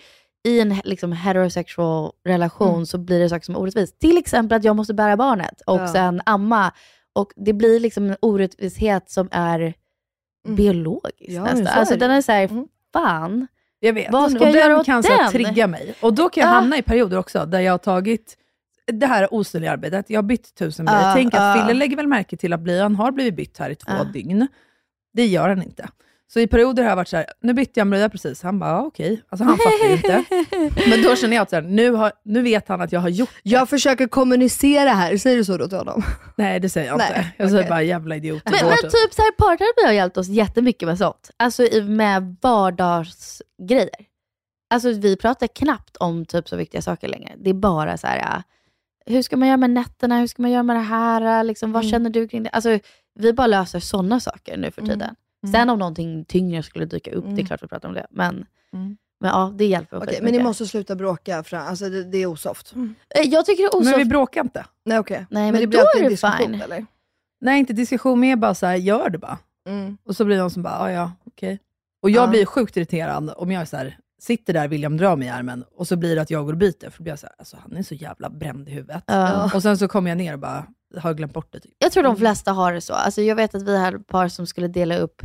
[0.45, 2.87] i en liksom, heterosexual relation Mm.
[2.87, 3.99] så blir det saker som är orättvist.
[3.99, 5.89] Till exempel att jag måste bära barnet och Ja.
[5.89, 6.73] sen amma.
[7.13, 9.61] Och det blir liksom en orättvishet som är
[10.47, 10.57] Mm.
[10.57, 11.67] biologisk Ja, nästan.
[11.67, 12.69] så Alltså den är såhär, Mm.
[12.93, 13.47] fan.
[13.81, 14.13] Jag vet.
[14.13, 15.31] Vad ska och jag den göra åt kan så den?
[15.31, 15.95] trigga mig.
[16.01, 16.55] Och då kan jag Ja.
[16.55, 18.37] hamna i perioder också, där jag har tagit
[18.93, 20.11] det här osynliga arbetet.
[20.11, 21.03] Jag har bytt tusen blöjor.
[21.03, 21.63] Ja, Tänk att ja.
[21.67, 24.05] Fille lägger väl märke till att blöjan har blivit bytt här i två Ja.
[24.05, 24.47] dygn.
[25.13, 25.89] Det gör han inte.
[26.33, 28.43] Så i perioder har jag varit så här, nu bytte jag en blöja precis.
[28.43, 29.23] Han bara, ja, okej.
[29.29, 30.25] Alltså han fattar ju inte.
[30.91, 33.09] Men då känner jag att så här, nu, har, nu vet han att jag har
[33.09, 33.51] gjort det.
[33.51, 36.03] Jag försöker kommunicera här, säger du så då till honom?
[36.37, 37.29] Nej, det säger jag Nej, inte.
[37.37, 37.71] Jag säger okej.
[37.71, 38.43] bara, jävla idiot.
[38.45, 41.31] Men, men typ så här, parterapi har hjälpt oss jättemycket med sånt.
[41.37, 43.91] Alltså med vardagsgrejer.
[44.71, 47.33] Alltså vi pratar knappt om typ så viktiga saker längre.
[47.39, 48.43] Det är bara så här, ja,
[49.13, 50.19] hur ska man göra med nätterna?
[50.19, 51.45] Hur ska man göra med det här?
[51.45, 51.91] Liksom, vad Mm.
[51.91, 52.51] känner du kring det?
[52.51, 52.79] Alltså
[53.19, 54.89] vi bara löser sådana saker nu för Mm.
[54.91, 55.03] tiden.
[55.09, 55.17] Mm.
[55.52, 57.47] Sen om någonting tyngre skulle dyka upp, det är Mm.
[57.47, 58.06] klart vi pratar om det.
[58.10, 58.97] Men, Mm.
[59.20, 62.27] men ja, det hjälper väldigt men ni måste sluta bråka, för, alltså det, det är
[62.27, 62.73] osoft.
[63.15, 63.98] Eh, Jag tycker det är Men osoft.
[63.98, 64.65] vi bråkar inte.
[64.85, 65.27] Nej okej.
[65.31, 66.62] Nej, men det då blir alltid är en det diskussion fine.
[66.62, 66.86] eller?
[67.40, 69.39] Nej, inte diskussion, mer bara så här, gör det bara.
[69.69, 69.98] Mm.
[70.06, 71.59] Och så blir det någon som bara, "Ah, ja okej.
[72.02, 72.27] Och jag Ja.
[72.31, 75.65] blir sjukt irriterad om jag är så här, sitter där, William drar mig i armen,
[75.77, 77.35] och så blir det att jag går och byter, för då blir jag så här,
[77.39, 79.02] alltså, han är så jävla bränd i huvudet.
[79.06, 79.51] Ja.
[79.55, 80.66] Och sen så kommer jag ner och bara,
[80.97, 81.60] har glömt bort det.
[81.60, 81.73] Typ.
[81.78, 82.93] Jag tror de flesta har det så.
[82.93, 85.23] Alltså jag vet att vi hade ett par som skulle dela upp,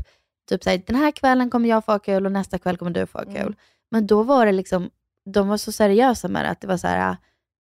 [0.50, 3.06] typ såhär, den här kvällen kommer jag få ha kul och nästa kväll kommer du
[3.06, 3.36] få ha kul.
[3.38, 3.56] Mm.
[3.92, 4.90] Men då var det liksom,
[5.26, 7.18] de var så seriösa med det, att det var så här,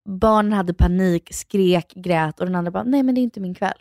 [0.09, 3.55] barnen hade panik, skrek, grät och den andra bara, nej men det är inte min
[3.55, 3.77] kväll.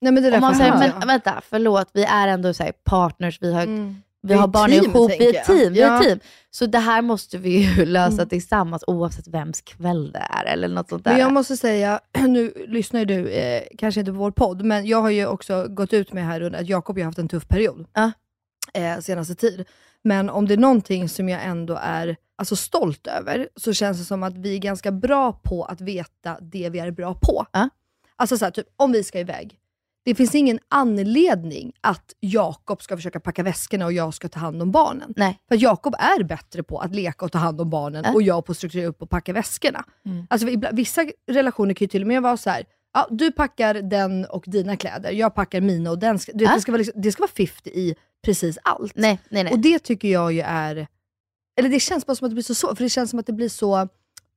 [0.00, 3.38] Nej men det där Och man säger, men vänta, förlåt, vi är ändå så partners,
[3.42, 4.02] vi har, Mm.
[4.22, 5.72] Vi har barn team, ihop, vi är team.
[5.72, 6.02] Vi är Ja.
[6.02, 6.20] team.
[6.50, 8.28] Så det här måste vi ju lösa Mm.
[8.28, 11.10] tillsammans oavsett vems kväll det är eller något sånt där.
[11.10, 14.86] Men jag måste säga, nu lyssnar ju du eh, kanske inte på vår podd, men
[14.86, 17.48] jag har ju också gått ut med här under att Jakob har haft en tuff
[17.48, 18.12] period Ja.
[18.74, 19.64] eh, senaste tid.
[20.04, 24.04] Men om det är någonting som jag ändå är alltså, stolt över, så känns det
[24.04, 27.46] som att vi är ganska bra på att veta det vi är bra på.
[27.52, 27.68] Ja.
[28.16, 29.58] Alltså så här, typ, om vi ska iväg.
[30.04, 34.62] Det finns ingen anledning att Jakob ska försöka packa väskorna och jag ska ta hand
[34.62, 35.12] om barnen.
[35.16, 35.38] Nej.
[35.48, 38.12] För Jakob är bättre på att leka och ta hand om barnen Ja.
[38.14, 39.84] och jag på att strukturera upp och packa väskorna.
[40.30, 42.64] Alltså, ibland- vissa relationer kan ju till och med vara så här.
[42.94, 46.18] Ja, du packar den och dina kläder, jag packar mina och den.
[46.18, 46.54] Ska, du Ja.
[46.54, 48.92] det, ska vara liksom, det ska vara 50 i precis allt.
[48.96, 49.52] Nej, nej, nej.
[49.52, 50.86] Och det tycker jag ju är...
[51.58, 53.26] Eller det känns bara som att det blir så svårt, för det känns som att
[53.26, 53.88] det blir så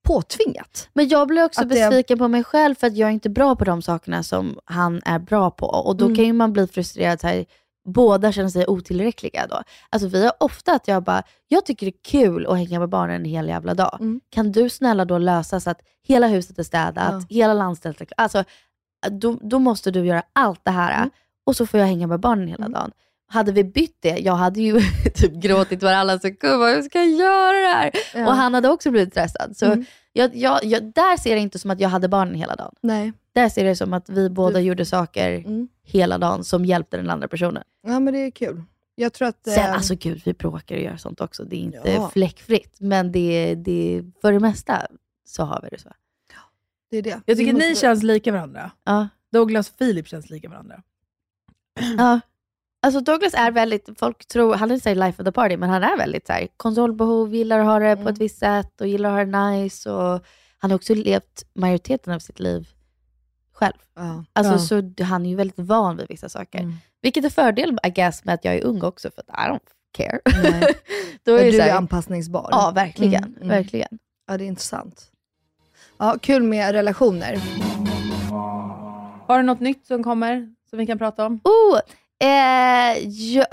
[0.05, 0.89] påtvingat.
[0.93, 3.29] Men jag blir också Att det- besviken på mig själv för att jag är inte
[3.29, 5.65] bra på de sakerna som han är bra på.
[5.65, 6.15] Och då Mm.
[6.15, 7.45] kan ju man bli frustrerad, här,
[7.87, 9.61] båda känner sig otillräckliga då.
[9.89, 12.89] Alltså vi har ofta att jag bara, jag tycker det är kul att hänga med
[12.89, 13.97] barnen en hel jävla dag.
[13.99, 14.21] Mm.
[14.29, 17.35] Kan du snälla då lösa så att hela huset är städat, Ja.
[17.35, 18.13] hela landstället är klart.
[18.17, 18.43] Alltså,
[19.11, 21.09] då, då måste du göra allt det här Mm.
[21.45, 22.91] och så får jag hänga med barnen hela dagen.
[23.35, 24.79] Hade vi bytt det, jag hade ju
[25.15, 26.59] typ gråtit varannan sekund.
[26.59, 27.91] Vad ska jag göra det här?
[28.15, 28.27] Ja.
[28.27, 29.57] Och han hade också blivit stressad.
[29.57, 29.85] Så Mm.
[30.13, 32.73] jag, jag, jag, där ser jag det inte som att jag hade barnen hela dagen.
[32.81, 33.13] Nej.
[33.33, 35.67] Där ser jag det som att vi båda gjorde saker Mm.
[35.83, 37.63] hela dagen som hjälpte den andra personen.
[37.87, 38.63] Ja, men det är kul.
[38.95, 39.43] Jag tror att...
[39.43, 41.43] Sen, eh, alltså gud, vi bråkar och gör sånt också.
[41.43, 42.09] Det är inte Ja.
[42.13, 44.87] fläckfritt, men det, det, för det mesta
[45.27, 45.89] så har vi det så.
[46.91, 47.09] det är det.
[47.25, 48.71] Jag tycker Vi ni måste- känns lika varandra.
[48.83, 49.07] Ja.
[49.31, 50.81] Douglas och Filip känns lika varandra.
[51.97, 52.19] Ja.
[52.85, 55.83] Alltså Douglas är väldigt, folk tror, han är inte life of the party, men han
[55.83, 59.09] är väldigt så här, kontrollbehov, gillar att ha det på ett visst sätt och gillar
[59.09, 59.91] att ha det nice.
[59.91, 60.25] Och
[60.57, 62.67] han har också levt majoriteten av sitt liv
[63.53, 63.73] själv.
[63.95, 64.25] Ja.
[64.33, 64.83] Alltså, Ja.
[64.97, 66.59] så han är ju väldigt van vid vissa saker.
[66.59, 66.73] Mm.
[67.01, 69.69] Vilket är fördel I guess, med att jag är ung också, för att I don't
[69.91, 70.19] care.
[71.23, 72.47] Då är du så är här, anpassningsbar.
[72.51, 73.23] Ja, verkligen.
[73.23, 73.47] Mm, mm.
[73.47, 73.99] verkligen.
[74.27, 75.11] Ja, det är intressant.
[75.97, 77.41] Ja, kul med relationer.
[79.27, 81.39] Har du något nytt som kommer som vi kan prata om?
[81.43, 81.79] Oh,
[82.23, 83.47] eh, jag,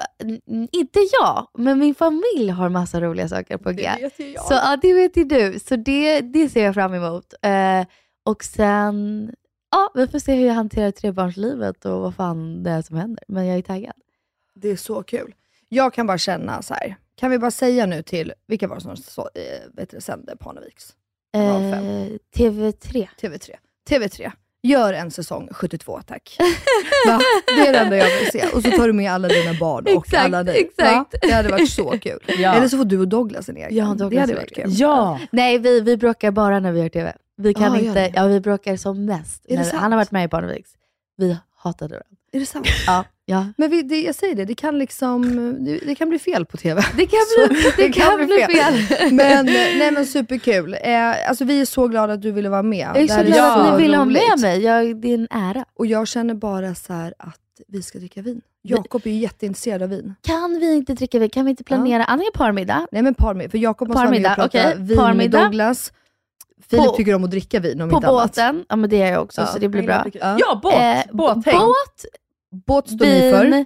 [0.73, 3.91] inte jag, men min familj har massa roliga saker på G.
[4.01, 4.45] vet ju jag.
[4.45, 5.59] Så ja, det vet ju du.
[5.59, 7.35] Så det, det ser jag fram emot.
[7.43, 7.87] Eh,
[8.25, 9.31] och sen,
[9.71, 13.25] ja, vi får se hur jag hanterar trebarnslivet och vad fan det är som händer.
[13.29, 13.95] Men jag är taggad.
[14.55, 15.35] Det är så kul.
[15.69, 16.97] Jag kan bara känna så här.
[17.15, 20.37] kan vi bara säga nu till, vilka var det som så, eh, vet du, sände
[20.37, 20.95] Parneviks?
[21.35, 21.41] Eh,
[22.37, 23.09] TV3.
[23.21, 23.51] TV3.
[23.91, 24.33] TV3.
[24.65, 26.37] Gör en säsong 72 tack.
[27.07, 27.21] Va?
[27.47, 28.47] Det är det enda jag vill se.
[28.55, 30.61] Och så tar du med alla dina barn och Exakt, alla dig.
[30.61, 31.13] exakt.
[31.15, 31.19] Va?
[31.23, 32.19] Det hade varit så kul.
[32.39, 32.55] Ja.
[32.55, 33.77] Eller så får du och Douglas en egen.
[33.77, 34.65] Ja, Douglas det hade varit kul.
[34.69, 35.19] Ja!
[35.33, 37.13] Nej, vi, vi bråkar bara när vi gör TV.
[37.37, 39.45] Vi kan Ah, inte, ja vi bråkar som mest.
[39.47, 39.83] Är det När, sant?
[39.83, 40.71] han har varit med i Parneviks.
[41.17, 42.17] Vi hatade varandra.
[42.33, 42.67] Är det sant?
[42.87, 43.47] Ja, ja.
[43.57, 45.23] Men vi, det, jag säger det, det kan liksom,
[45.65, 46.83] det, det kan bli fel på TV.
[46.97, 47.19] Det kan
[47.49, 48.75] bli, det kan bli fel.
[49.13, 50.77] Men, nej, men superkul.
[50.83, 52.89] Eh, alltså, vi är så glada att du ville vara med.
[52.95, 54.61] Jag är så glad att ni vill ha med mig.
[54.63, 55.65] Jag, det är en ära.
[55.79, 57.39] Och jag känner bara så här att
[57.69, 58.41] vi ska dricka vin.
[58.63, 60.15] Jakob är ju jätteintresserad av vin.
[60.23, 61.31] Kan vi inte dricka vin?
[61.31, 62.87] Kan vi inte planera antingen parmiddag?
[62.93, 64.75] Nej men parmiddag, för Jakob måste vara med och prata okej.
[64.77, 65.45] vin med Parmiddag.
[65.45, 65.93] Douglas.
[66.71, 68.23] Filip På- tycker om att dricka vin om På inte annat.
[68.23, 68.65] båten.
[68.69, 69.47] Ja men det är jag också, Ja.
[69.47, 70.05] så det blir bra.
[70.13, 70.37] Ja.
[70.41, 70.75] Ja, båt!
[70.75, 71.59] Eh, Båthäng.
[71.59, 72.05] båt,
[72.67, 73.65] Båt står ni för.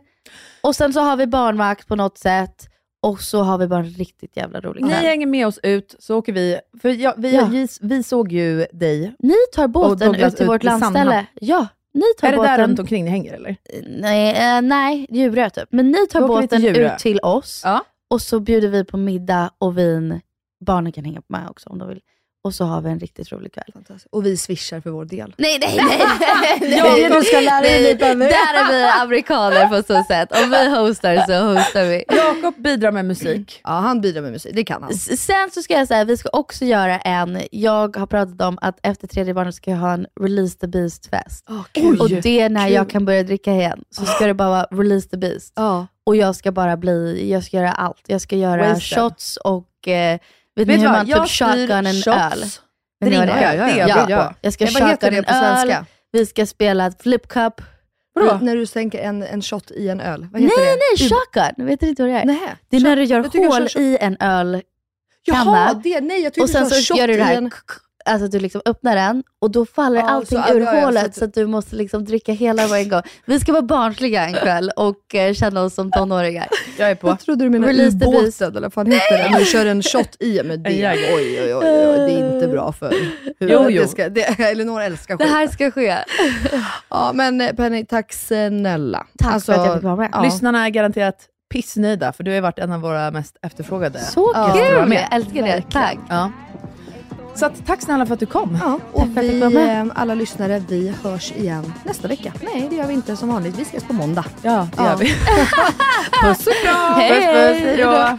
[0.60, 2.68] och sen så har vi barnvakt på något sätt.
[3.02, 5.04] Och så har vi bara en riktigt jävla rolig Ni kväll.
[5.04, 6.58] hänger med oss ut, så åker vi.
[6.82, 7.44] För jag, vi, Ja.
[7.52, 9.14] vi, vi såg ju dig.
[9.18, 11.26] Ni tar båten ut till vårt till landställe.
[11.34, 12.52] Ja, ni tar Är det båten.
[12.60, 13.56] där runt omkring ni hänger eller?
[14.00, 15.68] Nej, eh, nej, Djurö typ.
[15.70, 16.92] Men ni tar till båten Djurö.
[16.94, 17.84] ut till oss Ja.
[18.10, 20.20] och så bjuder vi på middag och vin.
[20.66, 22.00] Barnen kan hänga med också om de vill.
[22.46, 23.72] Och så har vi en riktigt rolig kväll.
[24.10, 25.34] Och vi swishar för vår del.
[25.38, 25.76] Nej, nej,
[26.60, 26.80] nej.
[26.82, 27.08] nej.
[27.10, 28.24] Du ska lära dig lite nu.
[28.24, 30.32] Där är vi amerikaner på så sätt.
[30.32, 32.04] Om vi hostar så hostar vi.
[32.08, 33.60] Jakob bidrar med musik.
[33.64, 34.52] Ja, han bidrar med musik.
[34.54, 34.90] Det kan han.
[34.92, 38.58] S- Sen så ska jag säga, vi ska också göra en, jag har pratat om
[38.60, 41.44] att efter tredje barnet ska jag ha en Release the Beast-fest.
[41.74, 42.74] Oj, och det är när kul.
[42.74, 43.84] jag kan börja dricka igen.
[43.90, 45.52] Så ska det bara vara Release the Beast.
[45.56, 45.86] Ja.
[46.06, 48.02] Och jag ska bara bli, jag ska göra allt.
[48.06, 48.98] Jag ska göra Wasted.
[49.02, 50.18] shots och, eh,
[50.56, 52.44] vet, ni Vet du hur man Jag typ shotgun en shots, öl?
[53.00, 54.28] Ni det drinkar, det är jag Ja.
[54.28, 54.34] på.
[54.40, 55.86] Jag ska Ja, vad heter shotgun det en på öl, svenska?
[56.12, 57.60] vi ska spela ett flip cup.
[58.14, 58.38] Vadå?
[58.42, 60.26] När du sänker en, en shot i en öl.
[60.32, 60.76] Vad Nej, heter det?
[60.98, 61.66] nej, shotgun.
[61.66, 62.24] Vet ni inte vad det är?
[62.24, 62.56] Nej.
[62.68, 64.62] Det är när du gör Jag jag hål i en ölkanna.
[65.24, 67.50] Jaha, det, nej jag tyckte och sen så shot gör du det här, en...
[68.06, 70.86] alltså du liksom öppnar den och då faller Ja, allting så- ur ja, ja, så
[70.86, 73.02] hålet att- så att du måste liksom dricka hela på en gång.
[73.24, 76.48] Vi ska vara barnsliga en kväll och eh, känna oss som tonåringar.
[76.78, 77.08] Jag är på.
[77.08, 78.42] Jag trodde du menade Release the beast.
[78.42, 79.30] ubåten, eller vad fan heter det?
[79.30, 80.92] När du kör en shot i med det.
[80.92, 81.62] Oj, oj, oj, oj,
[81.98, 83.38] det är inte bra för huvudet.
[83.40, 83.82] Jo, jo.
[83.82, 84.20] Det ska, det,
[84.50, 85.32] Elinor älskar Det skit.
[85.32, 85.96] här ska ske.
[86.90, 89.06] Ja, men eh, Penny, tack snälla.
[89.18, 90.08] Tack Alltså, för att jag fick vara med.
[90.12, 90.22] ja.
[90.22, 91.16] Lyssnarna är garanterat
[91.52, 93.98] pissnöjda, för du har varit en av våra mest efterfrågade.
[94.00, 94.92] Så kul!
[94.94, 95.62] Jag älskar det.
[95.70, 95.98] Tack.
[97.36, 98.58] Så att, tack snälla för att du kom.
[98.62, 102.32] Ja, och vi, eh, alla lyssnare, vi hörs igen nästa vecka.
[102.42, 103.58] Nej, det gör vi inte som vanligt.
[103.58, 104.24] Vi ses på måndag.
[104.42, 104.88] Ja, det Ja.
[104.90, 105.06] gör vi.
[106.22, 106.94] Puss och kram!
[106.94, 108.18] Hej, puss, puss, hej då.